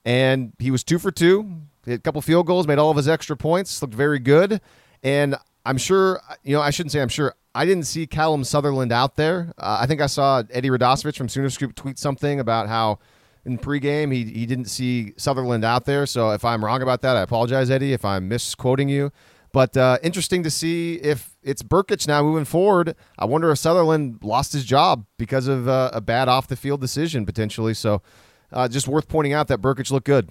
and 0.07 0.53
he 0.57 0.71
was 0.71 0.85
two 0.85 0.97
for 0.97 1.11
two. 1.11 1.63
He 1.83 1.91
had 1.91 1.99
a 1.99 2.01
couple 2.01 2.21
field 2.21 2.47
goals, 2.47 2.65
made 2.65 2.79
all 2.79 2.89
of 2.89 2.95
his 2.97 3.09
extra 3.09 3.35
points, 3.35 3.81
looked 3.81 3.93
very 3.93 4.19
good, 4.19 4.61
and 5.03 5.35
I'm 5.65 5.77
sure 5.77 6.21
you 6.43 6.55
know 6.55 6.61
I 6.61 6.71
shouldn't 6.71 6.93
say 6.93 7.01
I'm 7.01 7.09
sure. 7.09 7.35
I 7.53 7.65
didn't 7.65 7.85
see 7.85 8.05
Callum 8.07 8.43
Sutherland 8.43 8.91
out 8.91 9.15
there. 9.15 9.51
Uh, 9.57 9.79
I 9.81 9.87
think 9.87 9.99
I 9.99 10.05
saw 10.05 10.43
Eddie 10.51 10.69
Radosevich 10.69 11.17
from 11.17 11.27
Sooner 11.27 11.49
Scoop 11.49 11.75
tweet 11.75 11.97
something 11.97 12.39
about 12.39 12.67
how 12.67 12.99
in 13.45 13.57
pregame 13.57 14.13
he, 14.13 14.25
he 14.25 14.45
didn't 14.45 14.65
see 14.65 15.13
Sutherland 15.17 15.65
out 15.65 15.85
there. 15.85 16.05
So 16.05 16.31
if 16.31 16.45
I'm 16.45 16.63
wrong 16.63 16.83
about 16.83 17.01
that, 17.01 17.17
I 17.17 17.21
apologize, 17.21 17.71
Eddie, 17.71 17.93
if 17.93 18.05
I'm 18.05 18.27
misquoting 18.27 18.89
you. 18.89 19.11
But 19.53 19.75
uh, 19.75 19.97
interesting 20.03 20.43
to 20.43 20.51
see 20.51 20.95
if 20.95 21.35
it's 21.41 21.63
Brkic 21.63 22.07
now 22.07 22.21
moving 22.21 22.45
forward. 22.45 22.95
I 23.17 23.25
wonder 23.25 23.49
if 23.49 23.57
Sutherland 23.57 24.19
lost 24.21 24.53
his 24.53 24.63
job 24.63 25.07
because 25.17 25.47
of 25.47 25.67
uh, 25.67 25.89
a 25.93 25.99
bad 25.99 26.27
off 26.27 26.47
the 26.47 26.55
field 26.55 26.79
decision 26.79 27.25
potentially. 27.25 27.73
So 27.73 28.03
uh, 28.51 28.67
just 28.67 28.87
worth 28.87 29.07
pointing 29.07 29.33
out 29.33 29.47
that 29.49 29.61
Brkic 29.61 29.91
looked 29.91 30.05
good. 30.05 30.29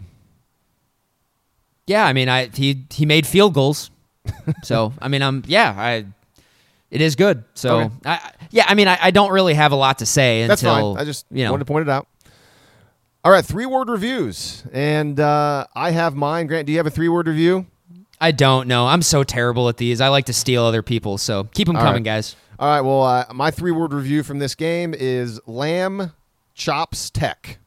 Yeah, 1.87 2.05
I 2.05 2.13
mean, 2.13 2.29
I 2.29 2.47
he 2.47 2.85
he 2.91 3.07
made 3.07 3.27
field 3.27 3.55
goals, 3.55 3.91
so 4.65 4.93
I 5.01 5.09
mean, 5.09 5.23
I'm 5.23 5.43
yeah, 5.47 5.75
I 5.77 6.05
it 6.91 7.01
is 7.01 7.17
good. 7.17 7.45
So, 7.55 7.79
Okay. 7.81 7.91
I, 8.05 8.31
yeah, 8.51 8.65
I 8.69 8.75
mean, 8.75 8.89
I, 8.89 8.99
I 9.03 9.11
don't 9.11 9.33
really 9.33 9.55
have 9.55 9.73
a 9.73 9.77
lot 9.77 9.99
to 9.99 10.07
say 10.07 10.47
That's 10.47 10.63
until 10.63 10.95
fine. 10.95 11.03
I 11.03 11.05
just 11.05 11.27
you 11.31 11.45
know. 11.45 11.51
wanted 11.53 11.65
to 11.65 11.73
point 11.73 11.89
it 11.89 11.91
out. 11.91 12.07
All 13.25 13.33
right, 13.33 13.45
three 13.45 13.67
word 13.67 13.89
reviews, 13.89 14.63
and 14.73 15.19
uh, 15.19 15.67
I 15.75 15.91
have 15.91 16.15
mine. 16.15 16.47
Grant, 16.47 16.67
do 16.67 16.73
you 16.73 16.79
have 16.79 16.87
a 16.87 16.91
three 16.91 17.09
word 17.09 17.27
review? 17.27 17.67
I 18.21 18.31
don't 18.33 18.67
know. 18.69 18.87
I'm 18.87 19.03
so 19.03 19.25
terrible 19.25 19.69
at 19.69 19.77
these. 19.77 20.01
I 20.01 20.09
like 20.09 20.27
to 20.27 20.33
steal 20.33 20.65
other 20.65 20.83
people. 20.83 21.19
So 21.19 21.45
keep 21.53 21.67
them 21.67 21.77
All 21.77 21.83
coming, 21.83 22.03
right. 22.03 22.05
guys. 22.17 22.35
All 22.59 22.69
right. 22.69 22.81
Well, 22.81 23.03
uh, 23.03 23.27
my 23.35 23.51
three 23.51 23.73
word 23.73 23.93
review 23.93 24.23
from 24.23 24.39
this 24.39 24.55
game 24.55 24.95
is 24.97 25.39
Lamb 25.47 26.13
Chops 26.55 27.11
Tech, 27.11 27.59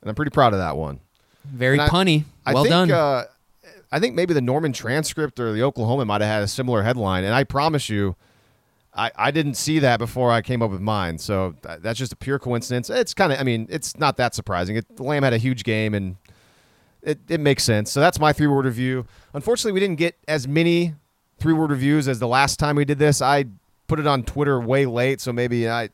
and 0.00 0.08
I'm 0.08 0.14
pretty 0.14 0.30
proud 0.30 0.52
of 0.52 0.58
that 0.58 0.76
one. 0.76 1.00
Very 1.44 1.78
And 1.78 1.90
punny. 1.90 2.24
I 2.44 2.54
well 2.54 2.64
think, 2.64 2.72
done. 2.72 2.90
Uh, 2.90 3.24
I 3.90 4.00
think 4.00 4.14
maybe 4.14 4.34
the 4.34 4.40
Norman 4.42 4.72
transcript 4.72 5.40
or 5.40 5.52
the 5.52 5.62
Oklahoma 5.62 6.04
might 6.04 6.20
have 6.20 6.30
had 6.30 6.42
a 6.42 6.48
similar 6.48 6.82
headline, 6.82 7.24
and 7.24 7.34
I 7.34 7.44
promise 7.44 7.88
you, 7.88 8.16
I, 8.94 9.10
I 9.16 9.30
didn't 9.30 9.54
see 9.54 9.78
that 9.78 9.98
before 9.98 10.30
I 10.30 10.42
came 10.42 10.60
up 10.60 10.70
with 10.70 10.80
mine. 10.80 11.18
So 11.18 11.54
th- 11.62 11.80
that's 11.80 11.98
just 11.98 12.12
a 12.12 12.16
pure 12.16 12.38
coincidence. 12.38 12.90
It's 12.90 13.14
kind 13.14 13.32
of, 13.32 13.38
I 13.38 13.44
mean, 13.44 13.66
it's 13.70 13.96
not 13.96 14.16
that 14.16 14.34
surprising. 14.34 14.76
It, 14.76 14.96
the 14.96 15.04
Lamb 15.04 15.22
had 15.22 15.32
a 15.32 15.38
huge 15.38 15.62
game, 15.64 15.94
and 15.94 16.16
it, 17.02 17.18
it 17.28 17.40
makes 17.40 17.62
sense. 17.62 17.92
So 17.92 18.00
that's 18.00 18.18
my 18.18 18.32
three 18.32 18.48
word 18.48 18.64
review. 18.64 19.06
Unfortunately, 19.32 19.72
we 19.72 19.80
didn't 19.80 19.98
get 19.98 20.16
as 20.26 20.48
many 20.48 20.94
three 21.38 21.52
word 21.52 21.70
reviews 21.70 22.08
as 22.08 22.18
the 22.18 22.28
last 22.28 22.58
time 22.58 22.76
we 22.76 22.84
did 22.84 22.98
this. 22.98 23.22
I 23.22 23.44
put 23.86 24.00
it 24.00 24.06
on 24.06 24.24
Twitter 24.24 24.60
way 24.60 24.84
late, 24.84 25.20
so 25.20 25.32
maybe 25.32 25.68
I. 25.68 25.90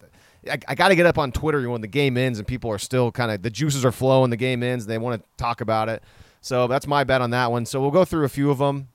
I, 0.51 0.59
I 0.69 0.75
got 0.75 0.89
to 0.89 0.97
get 0.97 1.07
up 1.07 1.19
on 1.19 1.33
Twitter 1.33 1.69
when 1.69 1.81
the 1.81 1.89
game 1.89 2.17
ends 2.17 2.39
and 2.39 2.47
people 2.47 2.71
are 2.71 2.79
still 2.79 3.11
kind 3.13 3.31
of 3.31 3.43
the 3.43 3.51
juices 3.51 3.85
are 3.85 3.93
flowing. 3.93 4.31
The 4.31 4.37
game 4.37 4.63
ends. 4.63 4.87
They 4.87 4.99
want 4.99 5.23
to 5.23 5.29
talk 5.37 5.61
about 5.61 5.89
it. 5.89 6.03
So 6.41 6.67
that's 6.67 6.87
my 6.87 7.05
bet 7.05 7.21
on 7.21 7.31
that 7.31 7.51
one. 7.51 7.67
So 7.67 7.81
we'll 7.81 7.91
go 7.91 8.05
through 8.05 8.25
a 8.25 8.29
few 8.29 8.51
of 8.51 8.59
them. 8.59 8.89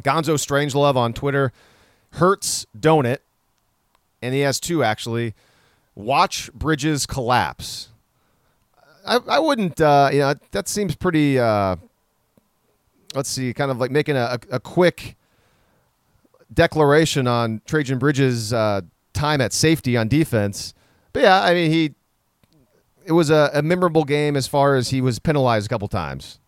Gonzo 0.00 0.34
Strangelove 0.34 0.96
on 0.96 1.12
Twitter. 1.12 1.52
Hurts 2.12 2.66
Donut. 2.78 3.18
And 4.20 4.34
he 4.34 4.40
has 4.40 4.60
two 4.60 4.84
actually. 4.84 5.34
Watch 5.94 6.52
Bridges 6.52 7.06
collapse. 7.06 7.88
I, 9.06 9.18
I 9.28 9.38
wouldn't, 9.40 9.80
uh, 9.80 10.10
you 10.12 10.20
know, 10.20 10.34
that 10.52 10.68
seems 10.68 10.94
pretty, 10.94 11.38
uh, 11.38 11.76
let's 13.14 13.28
see, 13.28 13.52
kind 13.52 13.70
of 13.70 13.78
like 13.78 13.90
making 13.90 14.16
a, 14.16 14.38
a, 14.50 14.56
a 14.56 14.60
quick 14.60 15.16
declaration 16.54 17.26
on 17.26 17.60
Trejan 17.66 17.98
Bridges' 17.98 18.52
uh, 18.52 18.82
time 19.22 19.40
at 19.40 19.52
safety 19.52 19.96
on 19.96 20.08
defense. 20.08 20.74
But 21.12 21.22
yeah, 21.22 21.40
I 21.42 21.54
mean, 21.54 21.70
he, 21.70 21.94
it 23.04 23.12
was 23.12 23.30
a, 23.30 23.50
a 23.54 23.62
memorable 23.62 24.02
game 24.02 24.36
as 24.36 24.48
far 24.48 24.74
as 24.74 24.88
he 24.88 25.00
was 25.00 25.20
penalized 25.20 25.66
a 25.66 25.68
couple 25.68 25.86
times. 25.86 26.40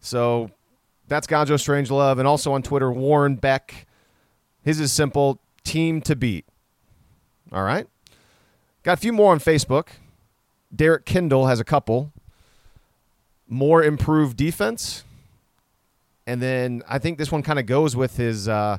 So 0.00 0.50
that's 1.08 1.26
Gonzo 1.26 1.56
Strangelove. 1.58 2.18
And 2.18 2.26
also 2.26 2.52
on 2.52 2.62
Twitter, 2.62 2.90
Warren 2.90 3.36
Beck. 3.36 3.86
His 4.64 4.80
is 4.80 4.90
simple 4.90 5.38
team 5.64 6.00
to 6.02 6.16
beat. 6.16 6.46
All 7.52 7.62
right. 7.62 7.86
Got 8.84 8.94
a 8.94 8.96
few 9.00 9.12
more 9.12 9.32
on 9.32 9.38
Facebook. 9.38 9.88
Derek 10.74 11.04
Kindle 11.04 11.46
has 11.46 11.60
a 11.60 11.64
couple. 11.64 12.10
More 13.46 13.82
improved 13.82 14.38
defense. 14.38 15.04
And 16.26 16.40
then 16.40 16.82
I 16.88 16.98
think 16.98 17.18
this 17.18 17.30
one 17.30 17.42
kind 17.42 17.58
of 17.58 17.66
goes 17.66 17.94
with 17.94 18.16
his 18.16 18.48
uh, 18.48 18.78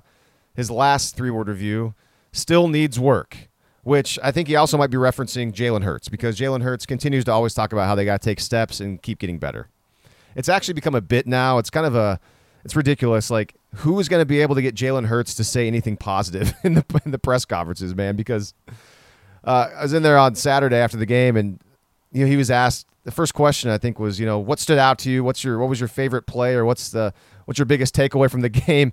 his 0.56 0.72
last 0.72 1.16
three 1.16 1.30
word 1.30 1.48
review. 1.48 1.94
Still 2.34 2.68
needs 2.68 3.00
work, 3.00 3.48
which 3.84 4.20
I 4.22 4.32
think 4.32 4.50
he 4.50 4.56
also 4.58 4.78
might 4.78 4.90
be 4.90 4.98
referencing 4.98 5.54
Jalen 5.54 5.84
Hurts 5.84 6.10
because 6.10 6.38
Jalen 6.38 6.64
Hurts 6.64 6.86
continues 6.86 7.24
to 7.26 7.32
always 7.32 7.54
talk 7.54 7.72
about 7.72 7.88
how 7.88 7.96
they 7.96 8.04
got 8.04 8.22
to 8.22 8.26
take 8.30 8.42
steps 8.42 8.82
and 8.82 9.02
keep 9.02 9.20
getting 9.20 9.38
better. 9.38 9.70
It's 10.36 10.50
actually 10.50 10.74
become 10.74 10.96
a 10.96 11.02
bit 11.02 11.28
now. 11.28 11.60
It's 11.60 11.70
kind 11.70 11.86
of 11.86 11.96
a 11.96 12.20
it's 12.66 12.76
ridiculous. 12.76 13.30
Like 13.30 13.56
who 13.76 14.00
is 14.00 14.10
going 14.10 14.22
to 14.22 14.26
be 14.26 14.42
able 14.42 14.56
to 14.56 14.62
get 14.62 14.76
Jalen 14.76 15.06
Hurts 15.06 15.36
to 15.36 15.44
say 15.44 15.68
anything 15.68 15.96
positive 15.96 16.54
in 16.64 16.74
the 16.74 17.02
in 17.06 17.12
the 17.12 17.20
press 17.20 17.46
conferences, 17.46 17.96
man? 17.96 18.16
Because 18.16 18.54
uh, 19.44 19.70
I 19.78 19.84
was 19.84 19.94
in 19.94 20.04
there 20.04 20.18
on 20.18 20.36
Saturday 20.36 20.78
after 20.78 20.98
the 20.98 21.06
game, 21.06 21.38
and 21.38 21.60
you 22.12 22.24
know 22.26 22.28
he 22.28 22.38
was 22.38 22.50
asked 22.50 22.88
the 23.04 23.12
first 23.12 23.34
question 23.34 23.70
I 23.70 23.78
think 23.78 24.00
was 24.00 24.20
you 24.20 24.26
know 24.26 24.40
what 24.40 24.60
stood 24.60 24.80
out 24.80 24.98
to 25.00 25.12
you? 25.12 25.24
What's 25.24 25.44
your 25.44 25.60
what 25.60 25.70
was 25.70 25.80
your 25.80 25.90
favorite 25.90 26.26
play 26.26 26.56
or 26.56 26.66
what's 26.66 26.90
the 26.90 27.14
what's 27.46 27.60
your 27.60 27.66
biggest 27.66 27.96
takeaway 27.96 28.30
from 28.30 28.42
the 28.42 28.50
game? 28.68 28.92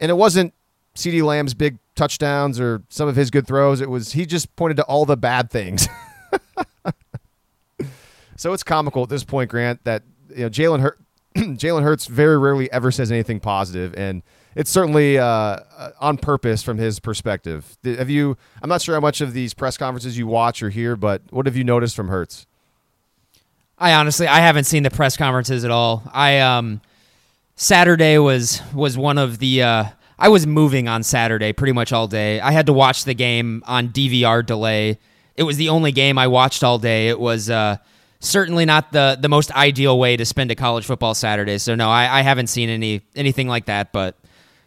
And 0.00 0.10
it 0.10 0.14
wasn't 0.14 0.52
CeeDee 0.96 1.22
Lamb's 1.22 1.54
big 1.54 1.78
touchdowns 1.94 2.58
or 2.60 2.82
some 2.88 3.08
of 3.08 3.16
his 3.16 3.30
good 3.30 3.46
throws. 3.46 3.80
It 3.80 3.90
was 3.90 4.12
he 4.12 4.26
just 4.26 4.54
pointed 4.56 4.76
to 4.78 4.84
all 4.84 5.04
the 5.04 5.16
bad 5.16 5.50
things. 5.50 5.88
so 8.36 8.52
it's 8.52 8.62
comical 8.62 9.02
at 9.02 9.08
this 9.08 9.24
point, 9.24 9.50
Grant, 9.50 9.84
that 9.84 10.02
you 10.30 10.42
know 10.44 10.50
Jalen 10.50 10.80
Hurt 10.80 10.98
Jalen 11.36 11.82
Hurts 11.82 12.06
very 12.06 12.38
rarely 12.38 12.70
ever 12.72 12.90
says 12.90 13.10
anything 13.10 13.40
positive, 13.40 13.94
and 13.96 14.22
it's 14.54 14.70
certainly 14.70 15.18
uh, 15.18 15.58
on 16.00 16.16
purpose 16.16 16.62
from 16.62 16.78
his 16.78 17.00
perspective. 17.00 17.76
Have 17.84 18.10
you? 18.10 18.36
I'm 18.62 18.68
not 18.68 18.82
sure 18.82 18.94
how 18.94 19.00
much 19.00 19.20
of 19.20 19.32
these 19.32 19.54
press 19.54 19.76
conferences 19.76 20.16
you 20.16 20.26
watch 20.26 20.62
or 20.62 20.70
hear, 20.70 20.96
but 20.96 21.22
what 21.30 21.46
have 21.46 21.56
you 21.56 21.64
noticed 21.64 21.96
from 21.96 22.08
Hurts? 22.08 22.46
I 23.78 23.94
honestly 23.94 24.26
I 24.26 24.38
haven't 24.38 24.64
seen 24.64 24.82
the 24.82 24.90
press 24.90 25.16
conferences 25.16 25.64
at 25.64 25.70
all. 25.70 26.02
I 26.12 26.38
um 26.40 26.80
Saturday 27.56 28.18
was 28.18 28.62
was 28.72 28.96
one 28.96 29.18
of 29.18 29.38
the 29.38 29.62
uh 29.62 29.84
I 30.18 30.28
was 30.28 30.46
moving 30.46 30.88
on 30.88 31.02
Saturday 31.02 31.52
pretty 31.52 31.72
much 31.72 31.92
all 31.92 32.06
day. 32.06 32.40
I 32.40 32.52
had 32.52 32.66
to 32.66 32.72
watch 32.72 33.04
the 33.04 33.14
game 33.14 33.62
on 33.66 33.88
DVR 33.88 34.44
delay. 34.44 34.98
It 35.36 35.42
was 35.42 35.56
the 35.56 35.68
only 35.68 35.92
game 35.92 36.18
I 36.18 36.28
watched 36.28 36.62
all 36.62 36.78
day. 36.78 37.08
It 37.08 37.18
was 37.18 37.50
uh 37.50 37.78
certainly 38.20 38.64
not 38.64 38.92
the 38.92 39.18
the 39.20 39.28
most 39.28 39.50
ideal 39.52 39.98
way 39.98 40.16
to 40.16 40.24
spend 40.24 40.50
a 40.50 40.54
college 40.54 40.84
football 40.84 41.14
Saturday. 41.14 41.58
So 41.58 41.74
no, 41.74 41.90
I, 41.90 42.20
I 42.20 42.22
haven't 42.22 42.48
seen 42.48 42.68
any 42.68 43.02
anything 43.14 43.48
like 43.48 43.66
that, 43.66 43.92
but 43.92 44.16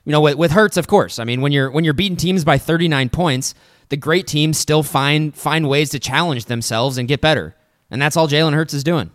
you 0.05 0.11
know, 0.11 0.21
with, 0.21 0.35
with 0.35 0.51
Hurts, 0.51 0.77
of 0.77 0.87
course. 0.87 1.19
I 1.19 1.25
mean, 1.25 1.41
when 1.41 1.51
you're 1.51 1.69
when 1.69 1.83
you're 1.83 1.93
beating 1.93 2.15
teams 2.15 2.45
by 2.45 2.57
39 2.57 3.09
points, 3.09 3.53
the 3.89 3.97
great 3.97 4.25
teams 4.25 4.57
still 4.57 4.83
find 4.83 5.35
find 5.35 5.67
ways 5.67 5.89
to 5.89 5.99
challenge 5.99 6.45
themselves 6.45 6.97
and 6.97 7.07
get 7.07 7.19
better, 7.19 7.55
and 7.91 8.01
that's 8.01 8.15
all 8.15 8.27
Jalen 8.27 8.53
Hurts 8.53 8.73
is 8.73 8.83
doing. 8.83 9.11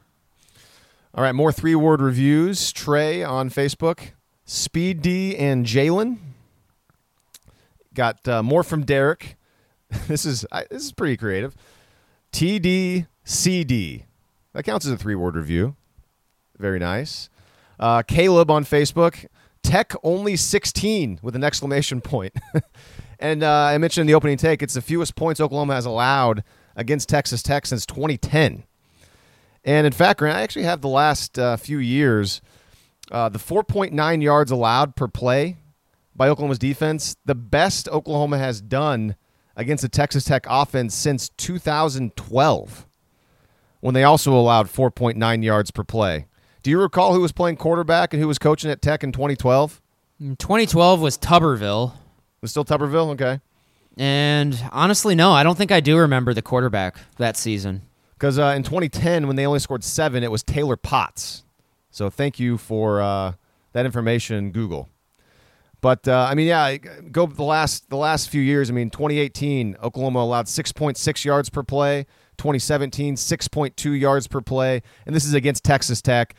All 1.15 1.23
right, 1.23 1.35
more 1.35 1.53
three 1.53 1.75
word 1.75 2.01
reviews. 2.01 2.73
Trey 2.73 3.23
on 3.23 3.49
Facebook, 3.51 4.11
Speed 4.45 5.03
D 5.03 5.37
and 5.37 5.65
Jalen. 5.65 6.19
Got 7.95 8.27
uh, 8.27 8.43
more 8.43 8.63
from 8.63 8.85
Derek. 8.85 9.37
this 10.09 10.25
is 10.25 10.47
I, 10.51 10.65
this 10.71 10.85
is 10.85 10.93
pretty 10.93 11.17
creative. 11.17 11.55
TDCD. 12.33 14.05
That 14.55 14.63
counts 14.65 14.87
as 14.87 14.93
a 14.93 14.97
three 14.97 15.15
word 15.15 15.37
review. 15.37 15.77
Very 16.59 16.79
nice. 16.79 17.29
Uh, 17.79 18.03
Caleb 18.03 18.51
on 18.51 18.65
Facebook. 18.65 19.27
Tech 19.63 19.93
only 20.03 20.37
16 20.37 21.21
with 21.23 21.37
an 21.37 21.45
exclamation 21.45 22.01
point. 22.01 22.35
and 23.19 23.43
uh, 23.43 23.51
I 23.51 23.79
mentioned 23.79 24.03
in 24.03 24.07
the 24.09 24.15
opening 24.15 24.37
take, 24.37 24.63
it's 24.63 24.75
the 24.75 24.83
fewest 24.83 25.15
points 25.15 25.41
Oklahoma 25.41 25.75
has 25.75 25.87
allowed 25.87 26.43
against 26.75 27.09
Texas 27.09 27.43
Tech 27.43 27.67
since 27.67 27.87
2010. 27.87 28.65
And 29.65 29.87
in 29.87 29.93
fact, 29.93 30.19
Grant, 30.19 30.37
I 30.37 30.43
actually 30.43 30.65
have 30.65 30.81
the 30.81 30.89
last 30.89 31.39
uh, 31.39 31.57
few 31.57 31.79
years, 31.79 32.41
uh, 33.11 33.29
the 33.29 33.39
4.9 33.39 34.23
yards 34.23 34.51
allowed 34.51 34.97
per 34.97 35.09
play 35.09 35.59
by 36.15 36.29
Oklahoma's 36.29 36.59
defense, 36.59 37.17
the 37.25 37.35
best 37.35 37.89
Oklahoma 37.89 38.39
has 38.39 38.61
done 38.61 39.17
against 39.57 39.83
the 39.83 39.89
Texas 39.89 40.25
Tech 40.25 40.47
offense 40.49 40.95
since 40.95 41.29
2012, 41.31 42.87
when 43.81 43.95
they 43.95 44.05
also 44.05 44.35
allowed 44.35 44.67
4.9 44.69 45.43
yards 45.45 45.71
per 45.71 45.85
play. 45.85 46.27
Do 46.63 46.71
you 46.71 46.81
recall 46.81 47.13
who 47.15 47.21
was 47.21 47.33
playing 47.33 47.57
quarterback 47.57 48.13
and 48.15 48.23
who 48.23 48.29
was 48.29 48.39
coaching 48.39 48.71
at 48.71 48.81
Tech 48.81 49.03
in 49.03 49.13
2012? 49.13 49.81
2012 50.21 51.01
was 51.01 51.19
Tuberville. 51.19 51.93
It 51.93 52.43
was 52.43 52.51
still 52.53 52.65
Tuberville? 52.65 53.11
Okay. 53.11 53.41
And 53.97 54.59
honestly, 54.71 55.15
no, 55.15 55.33
I 55.33 55.43
don't 55.43 55.59
think 55.59 55.73
I 55.73 55.81
do 55.81 55.99
remember 55.99 56.33
the 56.33 56.43
quarterback 56.43 56.97
that 57.19 57.37
season. 57.37 57.83
Because 58.15 58.39
uh, 58.39 58.55
in 58.57 58.63
2010, 58.63 59.27
when 59.27 59.37
they 59.37 59.47
only 59.47 59.59
scored 59.59 59.83
seven, 59.83 60.23
it 60.23 60.31
was 60.31 60.43
Taylor 60.45 60.77
Potts. 60.77 61.43
So 61.93 62.11
thank 62.11 62.41
you 62.41 62.59
for 62.59 63.01
uh, 63.01 63.35
that 63.73 63.87
information, 63.87 64.51
Google. 64.51 64.89
But 65.81 66.09
uh, 66.09 66.27
I 66.29 66.35
mean, 66.35 66.47
yeah, 66.47 66.77
go 66.77 67.27
the 67.27 67.43
last 67.43 67.91
the 67.91 67.97
last 67.97 68.29
few 68.31 68.41
years. 68.41 68.71
I 68.71 68.73
mean, 68.73 68.91
2018, 68.91 69.77
Oklahoma 69.83 70.21
allowed 70.21 70.47
6.6 70.47 71.25
yards 71.25 71.51
per 71.51 71.63
play. 71.63 72.07
2017, 72.39 73.15
6.2 73.15 74.01
yards 74.01 74.27
per 74.27 74.41
play, 74.41 74.83
and 75.07 75.15
this 75.15 75.25
is 75.25 75.35
against 75.35 75.63
Texas 75.65 76.03
Tech. 76.03 76.35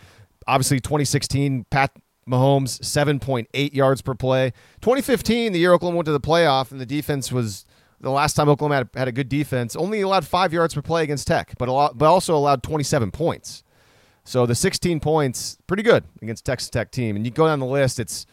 Obviously, 0.47 0.79
2016, 0.81 1.65
Pat 1.69 1.91
Mahomes 2.27 2.79
7.8 2.81 3.73
yards 3.73 4.01
per 4.01 4.13
play. 4.13 4.51
2015, 4.81 5.53
the 5.53 5.59
year 5.59 5.71
Oklahoma 5.71 5.97
went 5.97 6.05
to 6.07 6.11
the 6.11 6.19
playoff, 6.19 6.71
and 6.71 6.81
the 6.81 6.85
defense 6.85 7.31
was 7.31 7.65
the 8.01 8.09
last 8.09 8.33
time 8.33 8.49
Oklahoma 8.49 8.75
had, 8.75 8.89
had 8.95 9.07
a 9.07 9.11
good 9.11 9.29
defense. 9.29 9.75
Only 9.75 10.01
allowed 10.01 10.25
five 10.25 10.51
yards 10.51 10.73
per 10.73 10.81
play 10.81 11.03
against 11.03 11.27
Tech, 11.27 11.53
but 11.57 11.69
a 11.69 11.71
lot, 11.71 11.97
but 11.97 12.07
also 12.07 12.35
allowed 12.35 12.63
27 12.63 13.11
points. 13.11 13.62
So 14.25 14.45
the 14.45 14.55
16 14.55 14.99
points, 14.99 15.57
pretty 15.67 15.83
good 15.83 16.03
against 16.21 16.45
Texas 16.45 16.69
Tech 16.69 16.91
team. 16.91 17.15
And 17.15 17.25
you 17.25 17.31
go 17.31 17.45
down 17.45 17.59
the 17.59 17.65
list, 17.65 17.99
it's 17.99 18.25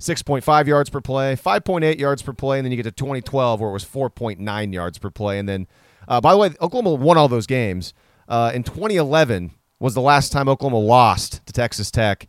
6.5 0.00 0.66
yards 0.66 0.90
per 0.90 1.00
play, 1.00 1.36
5.8 1.36 1.98
yards 1.98 2.22
per 2.22 2.32
play, 2.32 2.58
and 2.58 2.64
then 2.64 2.72
you 2.72 2.76
get 2.76 2.84
to 2.84 2.90
2012 2.90 3.60
where 3.60 3.70
it 3.70 3.72
was 3.72 3.84
4.9 3.84 4.72
yards 4.72 4.98
per 4.98 5.10
play. 5.10 5.38
And 5.38 5.48
then, 5.48 5.66
uh, 6.08 6.20
by 6.20 6.32
the 6.32 6.38
way, 6.38 6.50
Oklahoma 6.60 6.94
won 6.94 7.16
all 7.16 7.28
those 7.28 7.46
games. 7.46 7.94
Uh, 8.28 8.52
in 8.54 8.62
2011 8.62 9.50
was 9.78 9.94
the 9.94 10.00
last 10.00 10.32
time 10.32 10.48
Oklahoma 10.48 10.78
lost 10.78 11.44
to 11.46 11.52
Texas 11.52 11.90
Tech, 11.90 12.26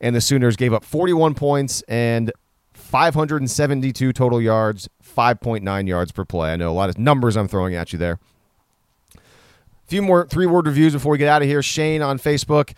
and 0.00 0.14
the 0.14 0.20
Sooners 0.20 0.56
gave 0.56 0.72
up 0.72 0.84
41 0.84 1.34
points 1.34 1.82
and 1.88 2.32
572 2.74 4.12
total 4.12 4.40
yards, 4.40 4.88
5.9 5.04 5.88
yards 5.88 6.12
per 6.12 6.24
play. 6.24 6.52
I 6.52 6.56
know 6.56 6.70
a 6.70 6.72
lot 6.72 6.88
of 6.88 6.98
numbers 6.98 7.36
I'm 7.36 7.48
throwing 7.48 7.74
at 7.74 7.92
you 7.92 7.98
there. 7.98 8.18
Few 9.88 10.02
more 10.02 10.26
three 10.26 10.44
word 10.44 10.66
reviews 10.66 10.92
before 10.92 11.12
we 11.12 11.18
get 11.18 11.28
out 11.28 11.40
of 11.40 11.48
here. 11.48 11.62
Shane 11.62 12.02
on 12.02 12.18
Facebook. 12.18 12.74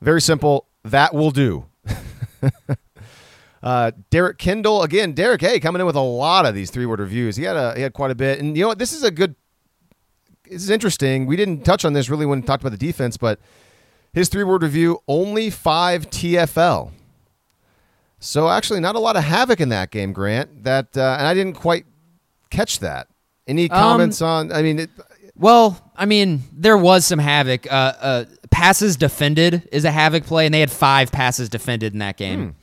Very 0.00 0.22
simple. 0.22 0.66
That 0.84 1.12
will 1.12 1.30
do. 1.30 1.66
uh, 3.62 3.90
Derek 4.08 4.38
Kendall 4.38 4.82
again. 4.82 5.12
Derek, 5.12 5.42
hey, 5.42 5.60
coming 5.60 5.80
in 5.80 5.86
with 5.86 5.96
a 5.96 6.00
lot 6.00 6.46
of 6.46 6.54
these 6.54 6.70
three 6.70 6.86
word 6.86 6.98
reviews. 6.98 7.36
He 7.36 7.44
had 7.44 7.56
a 7.56 7.74
he 7.76 7.82
had 7.82 7.92
quite 7.92 8.10
a 8.10 8.14
bit, 8.14 8.40
and 8.40 8.56
you 8.56 8.62
know 8.62 8.68
what? 8.68 8.78
This 8.78 8.94
is 8.94 9.02
a 9.02 9.10
good. 9.10 9.36
This 10.44 10.62
is 10.62 10.70
interesting. 10.70 11.26
We 11.26 11.36
didn't 11.36 11.64
touch 11.64 11.84
on 11.84 11.92
this 11.92 12.08
really 12.08 12.24
when 12.24 12.40
we 12.40 12.46
talked 12.46 12.62
about 12.62 12.72
the 12.72 12.78
defense, 12.86 13.18
but 13.18 13.38
his 14.14 14.30
three 14.30 14.42
word 14.42 14.62
review 14.62 15.02
only 15.06 15.50
five 15.50 16.08
TFL. 16.08 16.90
So 18.18 18.48
actually, 18.48 18.80
not 18.80 18.94
a 18.94 18.98
lot 18.98 19.16
of 19.16 19.24
havoc 19.24 19.60
in 19.60 19.68
that 19.68 19.90
game, 19.90 20.14
Grant. 20.14 20.64
That 20.64 20.96
uh, 20.96 21.16
and 21.18 21.26
I 21.26 21.34
didn't 21.34 21.54
quite 21.54 21.84
catch 22.48 22.78
that. 22.78 23.08
Any 23.46 23.68
comments 23.68 24.22
on? 24.22 24.52
I 24.52 24.62
mean, 24.62 24.78
it, 24.78 24.90
Well, 25.40 25.80
I 25.96 26.04
mean, 26.04 26.42
there 26.52 26.78
was 26.78 27.06
some 27.06 27.18
havoc. 27.18 27.66
Uh, 27.66 27.92
uh, 28.00 28.24
passes 28.50 28.96
defended 28.96 29.68
is 29.72 29.84
a 29.84 29.90
havoc 29.90 30.24
play, 30.24 30.44
and 30.44 30.54
they 30.54 30.60
had 30.60 30.70
five 30.70 31.10
passes 31.10 31.48
defended 31.48 31.94
in 31.94 31.98
that 32.00 32.16
game. 32.16 32.54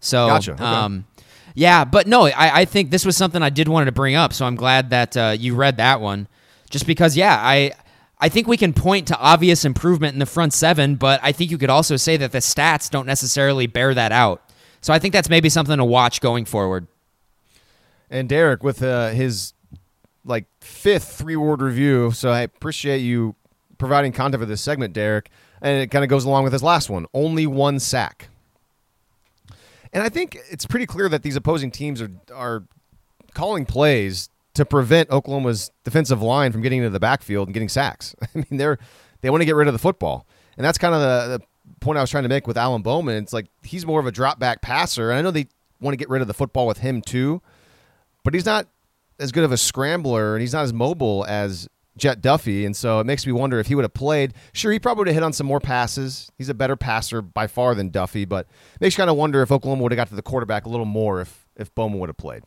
So, 0.00 0.26
Gotcha, 0.26 0.52
okay. 0.52 0.64
um, 0.64 1.06
yeah, 1.54 1.84
but 1.84 2.06
no, 2.06 2.26
I, 2.26 2.60
I 2.60 2.64
think 2.64 2.90
this 2.90 3.06
was 3.06 3.16
something 3.16 3.42
I 3.42 3.50
did 3.50 3.68
wanted 3.68 3.86
to 3.86 3.92
bring 3.92 4.16
up. 4.16 4.32
So 4.32 4.44
I'm 4.44 4.56
glad 4.56 4.90
that 4.90 5.16
uh, 5.16 5.36
you 5.38 5.54
read 5.54 5.78
that 5.78 6.00
one, 6.00 6.28
just 6.68 6.86
because, 6.86 7.16
yeah, 7.16 7.36
I. 7.40 7.72
I 8.18 8.30
think 8.30 8.48
we 8.48 8.56
can 8.56 8.72
point 8.72 9.08
to 9.08 9.18
obvious 9.18 9.66
improvement 9.66 10.14
in 10.14 10.20
the 10.20 10.24
front 10.24 10.54
seven, 10.54 10.94
but 10.96 11.20
I 11.22 11.32
think 11.32 11.50
you 11.50 11.58
could 11.58 11.68
also 11.68 11.96
say 11.96 12.16
that 12.16 12.32
the 12.32 12.38
stats 12.38 12.88
don't 12.88 13.04
necessarily 13.04 13.66
bear 13.66 13.92
that 13.92 14.10
out. 14.10 14.42
So 14.80 14.94
I 14.94 14.98
think 14.98 15.12
that's 15.12 15.28
maybe 15.28 15.50
something 15.50 15.76
to 15.76 15.84
watch 15.84 16.22
going 16.22 16.46
forward. 16.46 16.86
and 18.08 18.26
Derek 18.26 18.62
with 18.62 18.82
uh, 18.82 19.10
his 19.10 19.52
like 20.26 20.46
fifth 20.60 21.12
three 21.12 21.36
word 21.36 21.62
review. 21.62 22.10
So 22.10 22.30
I 22.30 22.40
appreciate 22.40 22.98
you 22.98 23.36
providing 23.78 24.12
content 24.12 24.40
for 24.40 24.46
this 24.46 24.60
segment, 24.60 24.92
Derek. 24.92 25.30
And 25.62 25.80
it 25.80 25.90
kind 25.90 26.04
of 26.04 26.10
goes 26.10 26.24
along 26.24 26.44
with 26.44 26.52
his 26.52 26.62
last 26.62 26.90
one. 26.90 27.06
Only 27.14 27.46
one 27.46 27.78
sack. 27.78 28.28
And 29.92 30.02
I 30.02 30.08
think 30.08 30.36
it's 30.50 30.66
pretty 30.66 30.86
clear 30.86 31.08
that 31.08 31.22
these 31.22 31.36
opposing 31.36 31.70
teams 31.70 32.02
are 32.02 32.10
are 32.34 32.64
calling 33.34 33.64
plays 33.64 34.28
to 34.54 34.64
prevent 34.64 35.10
Oklahoma's 35.10 35.70
defensive 35.84 36.22
line 36.22 36.52
from 36.52 36.62
getting 36.62 36.78
into 36.78 36.90
the 36.90 37.00
backfield 37.00 37.48
and 37.48 37.54
getting 37.54 37.68
sacks. 37.68 38.14
I 38.22 38.28
mean, 38.34 38.58
they're 38.58 38.78
they 39.22 39.30
want 39.30 39.40
to 39.40 39.46
get 39.46 39.54
rid 39.54 39.68
of 39.68 39.72
the 39.72 39.78
football, 39.78 40.26
and 40.56 40.64
that's 40.64 40.78
kind 40.78 40.94
of 40.94 41.00
the, 41.00 41.38
the 41.38 41.44
point 41.80 41.98
I 41.98 42.02
was 42.02 42.10
trying 42.10 42.24
to 42.24 42.28
make 42.28 42.46
with 42.46 42.58
Alan 42.58 42.82
Bowman. 42.82 43.16
It's 43.22 43.32
like 43.32 43.46
he's 43.62 43.86
more 43.86 44.00
of 44.00 44.06
a 44.06 44.12
drop 44.12 44.38
back 44.38 44.60
passer, 44.60 45.10
and 45.10 45.18
I 45.18 45.22
know 45.22 45.30
they 45.30 45.46
want 45.80 45.94
to 45.94 45.98
get 45.98 46.08
rid 46.08 46.20
of 46.20 46.28
the 46.28 46.34
football 46.34 46.66
with 46.66 46.78
him 46.78 47.00
too, 47.00 47.40
but 48.24 48.34
he's 48.34 48.46
not 48.46 48.66
as 49.18 49.32
good 49.32 49.44
of 49.44 49.52
a 49.52 49.56
scrambler, 49.56 50.34
and 50.34 50.40
he's 50.40 50.52
not 50.52 50.64
as 50.64 50.72
mobile 50.72 51.24
as 51.28 51.68
Jett 51.96 52.20
Duffey, 52.20 52.66
and 52.66 52.76
so 52.76 53.00
it 53.00 53.06
makes 53.06 53.26
me 53.26 53.32
wonder 53.32 53.58
if 53.58 53.68
he 53.68 53.74
would 53.74 53.84
have 53.84 53.94
played. 53.94 54.34
Sure, 54.52 54.70
he 54.70 54.78
probably 54.78 55.00
would 55.02 55.08
have 55.08 55.14
hit 55.14 55.22
on 55.22 55.32
some 55.32 55.46
more 55.46 55.60
passes. 55.60 56.30
He's 56.36 56.48
a 56.48 56.54
better 56.54 56.76
passer 56.76 57.22
by 57.22 57.46
far 57.46 57.74
than 57.74 57.90
Duffey, 57.90 58.28
but 58.28 58.46
makes 58.80 58.94
you 58.94 59.00
kind 59.00 59.10
of 59.10 59.16
wonder 59.16 59.42
if 59.42 59.50
Oklahoma 59.50 59.82
would 59.82 59.92
have 59.92 59.96
got 59.96 60.08
to 60.08 60.14
the 60.14 60.22
quarterback 60.22 60.66
a 60.66 60.68
little 60.68 60.86
more 60.86 61.20
if 61.20 61.46
if 61.56 61.74
Bowman 61.74 61.98
would 62.00 62.10
have 62.10 62.18
played. 62.18 62.42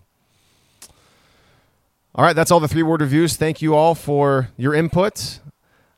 All 2.13 2.25
right, 2.25 2.35
that's 2.35 2.51
all 2.51 2.59
the 2.59 2.67
three 2.67 2.83
word 2.83 3.01
reviews. 3.01 3.35
Thank 3.35 3.61
you 3.61 3.75
all 3.75 3.95
for 3.95 4.49
your 4.57 4.73
input. 4.73 5.39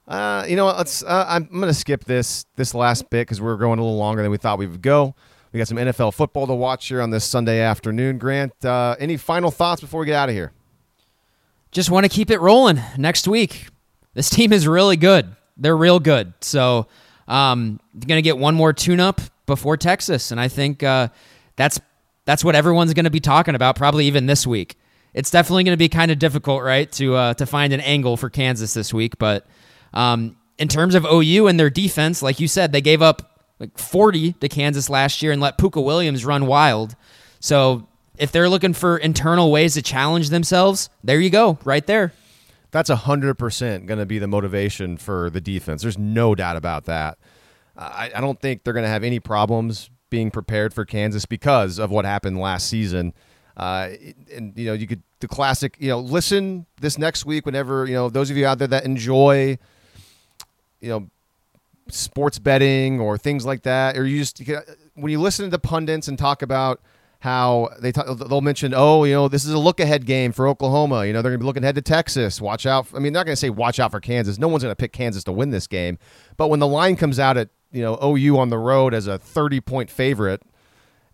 Uh, 0.07 0.45
you 0.47 0.55
know 0.55 0.65
what? 0.65 0.77
Let's. 0.77 1.03
Uh, 1.03 1.25
I'm, 1.27 1.47
I'm 1.51 1.59
going 1.59 1.67
to 1.67 1.73
skip 1.73 2.05
this 2.05 2.45
this 2.55 2.73
last 2.73 3.09
bit 3.09 3.21
because 3.21 3.41
we're 3.41 3.57
going 3.57 3.79
a 3.79 3.81
little 3.81 3.97
longer 3.97 4.21
than 4.21 4.31
we 4.31 4.37
thought 4.37 4.59
we 4.59 4.67
would 4.67 4.81
go. 4.81 5.15
We 5.51 5.57
got 5.57 5.67
some 5.67 5.77
NFL 5.77 6.13
football 6.13 6.47
to 6.47 6.53
watch 6.53 6.87
here 6.87 7.01
on 7.01 7.09
this 7.09 7.25
Sunday 7.25 7.59
afternoon. 7.59 8.17
Grant, 8.17 8.63
uh, 8.63 8.95
any 8.99 9.17
final 9.17 9.51
thoughts 9.51 9.81
before 9.81 9.99
we 9.99 10.05
get 10.05 10.15
out 10.15 10.29
of 10.29 10.35
here? 10.35 10.53
Just 11.71 11.89
want 11.89 12.03
to 12.03 12.09
keep 12.09 12.29
it 12.29 12.39
rolling 12.39 12.81
next 12.97 13.27
week. 13.27 13.67
This 14.13 14.29
team 14.29 14.51
is 14.51 14.67
really 14.67 14.97
good. 14.97 15.35
They're 15.57 15.77
real 15.77 15.99
good. 15.99 16.33
So, 16.41 16.87
um, 17.27 17.79
going 17.93 18.17
to 18.17 18.21
get 18.21 18.37
one 18.37 18.55
more 18.55 18.73
tune-up 18.73 19.21
before 19.45 19.77
Texas, 19.77 20.31
and 20.31 20.39
I 20.39 20.47
think 20.47 20.83
uh, 20.83 21.09
that's 21.55 21.79
that's 22.25 22.43
what 22.43 22.55
everyone's 22.55 22.93
going 22.93 23.05
to 23.05 23.11
be 23.11 23.19
talking 23.19 23.55
about, 23.55 23.75
probably 23.75 24.05
even 24.05 24.25
this 24.25 24.45
week. 24.45 24.75
It's 25.13 25.31
definitely 25.31 25.63
going 25.63 25.73
to 25.73 25.77
be 25.77 25.89
kind 25.89 26.11
of 26.11 26.19
difficult, 26.19 26.63
right, 26.63 26.91
to 26.93 27.15
uh, 27.15 27.33
to 27.35 27.45
find 27.45 27.73
an 27.73 27.79
angle 27.79 28.17
for 28.17 28.29
Kansas 28.29 28.73
this 28.73 28.93
week. 28.93 29.17
But 29.17 29.45
um, 29.93 30.37
in 30.57 30.67
terms 30.67 30.95
of 30.95 31.05
OU 31.05 31.47
and 31.47 31.59
their 31.59 31.69
defense, 31.69 32.21
like 32.21 32.39
you 32.39 32.47
said, 32.47 32.71
they 32.71 32.81
gave 32.81 33.01
up 33.01 33.45
like 33.59 33.77
40 33.77 34.33
to 34.33 34.49
Kansas 34.49 34.89
last 34.89 35.21
year 35.21 35.31
and 35.31 35.41
let 35.41 35.57
Pooka 35.57 35.83
Williams 35.83 36.25
run 36.25 36.47
wild. 36.47 36.95
So 37.39 37.87
if 38.17 38.31
they're 38.31 38.49
looking 38.49 38.73
for 38.73 38.97
internal 38.97 39.51
ways 39.51 39.73
to 39.75 39.81
challenge 39.81 40.29
themselves, 40.29 40.89
there 41.03 41.19
you 41.19 41.29
go, 41.29 41.57
right 41.63 41.85
there. 41.85 42.13
That's 42.71 42.89
100% 42.89 43.85
going 43.85 43.99
to 43.99 44.05
be 44.05 44.19
the 44.19 44.27
motivation 44.27 44.97
for 44.97 45.29
the 45.29 45.41
defense. 45.41 45.81
There's 45.81 45.97
no 45.97 46.35
doubt 46.35 46.55
about 46.55 46.85
that. 46.85 47.17
I, 47.77 48.11
I 48.15 48.21
don't 48.21 48.39
think 48.39 48.63
they're 48.63 48.73
going 48.73 48.85
to 48.85 48.89
have 48.89 49.03
any 49.03 49.19
problems 49.19 49.89
being 50.09 50.31
prepared 50.31 50.73
for 50.73 50.85
Kansas 50.85 51.25
because 51.25 51.79
of 51.79 51.89
what 51.89 52.05
happened 52.05 52.39
last 52.39 52.67
season. 52.67 53.13
Uh, 53.57 53.89
and, 54.33 54.57
you 54.57 54.65
know, 54.65 54.73
you 54.73 54.87
could, 54.87 55.01
the 55.19 55.27
classic, 55.27 55.75
you 55.79 55.89
know, 55.89 55.99
listen 55.99 56.65
this 56.79 56.97
next 56.97 57.25
week 57.25 57.45
whenever, 57.45 57.85
you 57.85 57.93
know, 57.93 58.09
those 58.09 58.29
of 58.29 58.37
you 58.37 58.45
out 58.45 58.57
there 58.57 58.67
that 58.67 58.85
enjoy, 58.85 59.57
you 60.79 60.89
know, 60.89 61.09
sports 61.89 62.39
betting 62.39 62.99
or 62.99 63.17
things 63.17 63.45
like 63.45 63.63
that, 63.63 63.97
or 63.97 64.05
you 64.05 64.19
just, 64.19 64.39
you 64.39 64.45
can, 64.45 64.61
when 64.95 65.11
you 65.11 65.19
listen 65.19 65.45
to 65.45 65.51
the 65.51 65.59
pundits 65.59 66.07
and 66.07 66.17
talk 66.17 66.41
about, 66.41 66.81
how 67.21 67.69
they 67.79 67.91
talk, 67.91 68.17
they'll 68.17 68.41
mention, 68.41 68.73
oh, 68.75 69.03
you 69.03 69.13
know, 69.13 69.27
this 69.27 69.45
is 69.45 69.51
a 69.51 69.59
look 69.59 69.79
ahead 69.79 70.07
game 70.07 70.31
for 70.31 70.47
Oklahoma. 70.47 71.05
You 71.05 71.13
know, 71.13 71.21
they're 71.21 71.29
going 71.29 71.39
to 71.39 71.43
be 71.43 71.45
looking 71.45 71.63
ahead 71.63 71.75
to 71.75 71.81
Texas. 71.83 72.41
Watch 72.41 72.65
out. 72.65 72.87
I 72.95 72.95
mean, 72.95 73.13
they're 73.13 73.19
not 73.19 73.27
going 73.27 73.35
to 73.35 73.39
say 73.39 73.51
watch 73.51 73.79
out 73.79 73.91
for 73.91 73.99
Kansas. 73.99 74.39
No 74.39 74.47
one's 74.47 74.63
going 74.63 74.71
to 74.71 74.75
pick 74.75 74.91
Kansas 74.91 75.23
to 75.25 75.31
win 75.31 75.51
this 75.51 75.67
game. 75.67 75.99
But 76.35 76.47
when 76.47 76.59
the 76.59 76.65
line 76.65 76.95
comes 76.95 77.19
out 77.19 77.37
at 77.37 77.49
you 77.71 77.83
know 77.83 77.99
OU 78.03 78.39
on 78.39 78.49
the 78.49 78.57
road 78.57 78.95
as 78.95 79.05
a 79.05 79.19
thirty 79.19 79.61
point 79.61 79.91
favorite, 79.91 80.41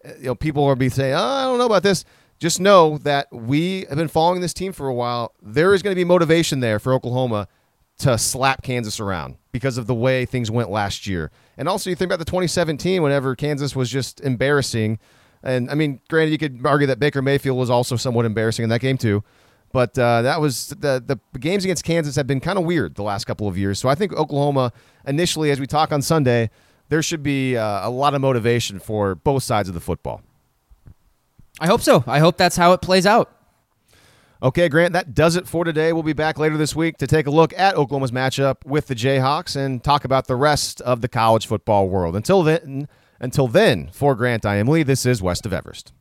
eh, 0.06 0.14
you 0.20 0.26
know, 0.28 0.36
people 0.36 0.66
will 0.66 0.78
be 0.78 0.88
saying, 0.88 1.14
oh, 1.14 1.18
I 1.18 1.44
don't 1.44 1.58
know 1.58 1.66
about 1.66 1.84
this. 1.84 2.06
Just 2.40 2.62
know 2.62 3.00
that 3.00 3.28
we 3.34 3.86
have 3.90 3.98
been 3.98 4.08
following 4.08 4.40
this 4.40 4.54
team 4.54 4.72
for 4.72 4.88
a 4.88 4.94
while. 4.94 5.34
There 5.42 5.74
is 5.74 5.84
going 5.84 5.92
to 5.92 6.00
be 6.00 6.06
motivation 6.06 6.62
there 6.62 6.80
for 6.80 6.94
Oklahoma 6.94 7.50
to 7.98 8.18
slap 8.18 8.64
Kansas 8.64 9.02
around 9.02 9.36
because 9.52 9.78
of 9.78 9.88
the 9.88 9.96
way 9.96 10.26
things 10.26 10.50
went 10.50 10.70
last 10.70 11.06
year. 11.06 11.32
And 11.58 11.68
also, 11.68 11.90
you 11.90 11.98
think 11.98 12.08
about 12.08 12.20
the 12.20 12.26
2017, 12.26 13.04
whenever 13.04 13.36
Kansas 13.36 13.76
was 13.76 13.90
just 13.90 14.22
embarrassing. 14.22 15.00
And 15.44 15.70
I 15.70 15.76
mean, 15.76 16.02
granted, 16.10 16.32
you 16.32 16.38
could 16.38 16.66
argue 16.66 16.88
that 16.88 17.00
Baker 17.00 17.22
Mayfield 17.22 17.58
was 17.58 17.70
also 17.70 17.96
somewhat 17.96 18.26
embarrassing 18.26 18.64
in 18.64 18.70
that 18.70 18.82
game 18.82 18.98
too. 18.98 19.24
But 19.72 19.98
uh, 20.00 20.22
that 20.22 20.40
was 20.40 20.70
the 20.70 21.04
the 21.06 21.40
games 21.40 21.64
against 21.64 21.84
Kansas 21.84 22.16
have 22.16 22.28
been 22.28 22.40
kind 22.40 22.58
of 22.58 22.66
weird 22.66 22.96
the 22.96 23.04
last 23.04 23.26
couple 23.26 23.48
of 23.48 23.58
years. 23.58 23.80
So 23.80 23.90
I 23.90 23.96
think 23.96 24.14
Oklahoma 24.14 24.72
initially, 25.06 25.52
as 25.52 25.60
we 25.60 25.68
talk 25.68 25.92
on 25.92 26.02
Sunday, 26.02 26.50
there 26.90 27.02
should 27.02 27.22
be 27.22 27.58
uh, 27.58 27.88
a 27.88 27.90
lot 27.90 28.14
of 28.14 28.22
motivation 28.22 28.80
for 28.80 29.16
both 29.16 29.44
sides 29.44 29.68
of 29.68 29.76
the 29.76 29.82
football. 29.82 30.22
I 31.60 31.68
hope 31.68 31.82
so. 31.82 32.04
I 32.08 32.20
hope 32.20 32.38
that's 32.38 32.56
how 32.56 32.74
it 32.74 32.82
plays 32.82 33.06
out. 33.06 33.34
Okay, 34.42 34.70
Grant, 34.70 34.94
that 34.94 35.16
does 35.16 35.36
it 35.36 35.48
for 35.48 35.64
today. 35.64 35.92
We'll 35.92 36.04
be 36.04 36.14
back 36.14 36.38
later 36.38 36.58
this 36.58 36.76
week 36.76 36.98
to 36.98 37.08
take 37.08 37.26
a 37.26 37.32
look 37.32 37.58
at 37.58 37.76
Oklahoma's 37.76 38.12
matchup 38.12 38.64
with 38.66 38.86
the 38.86 38.94
Jayhawks 38.94 39.56
and 39.56 39.84
talk 39.84 40.06
about 40.06 40.28
the 40.28 40.36
rest 40.36 40.80
of 40.82 41.02
the 41.02 41.08
college 41.08 41.48
football 41.48 41.90
world. 41.90 42.16
Until 42.16 42.44
then, 42.44 42.88
until 43.20 43.48
then, 43.48 43.90
for 43.92 44.16
Grant 44.16 44.46
I 44.46 44.56
am 44.56 44.68
Lee, 44.68 44.84
this 44.84 45.06
is 45.06 45.22
West 45.22 45.46
of 45.46 45.54
Everest. 45.54 45.94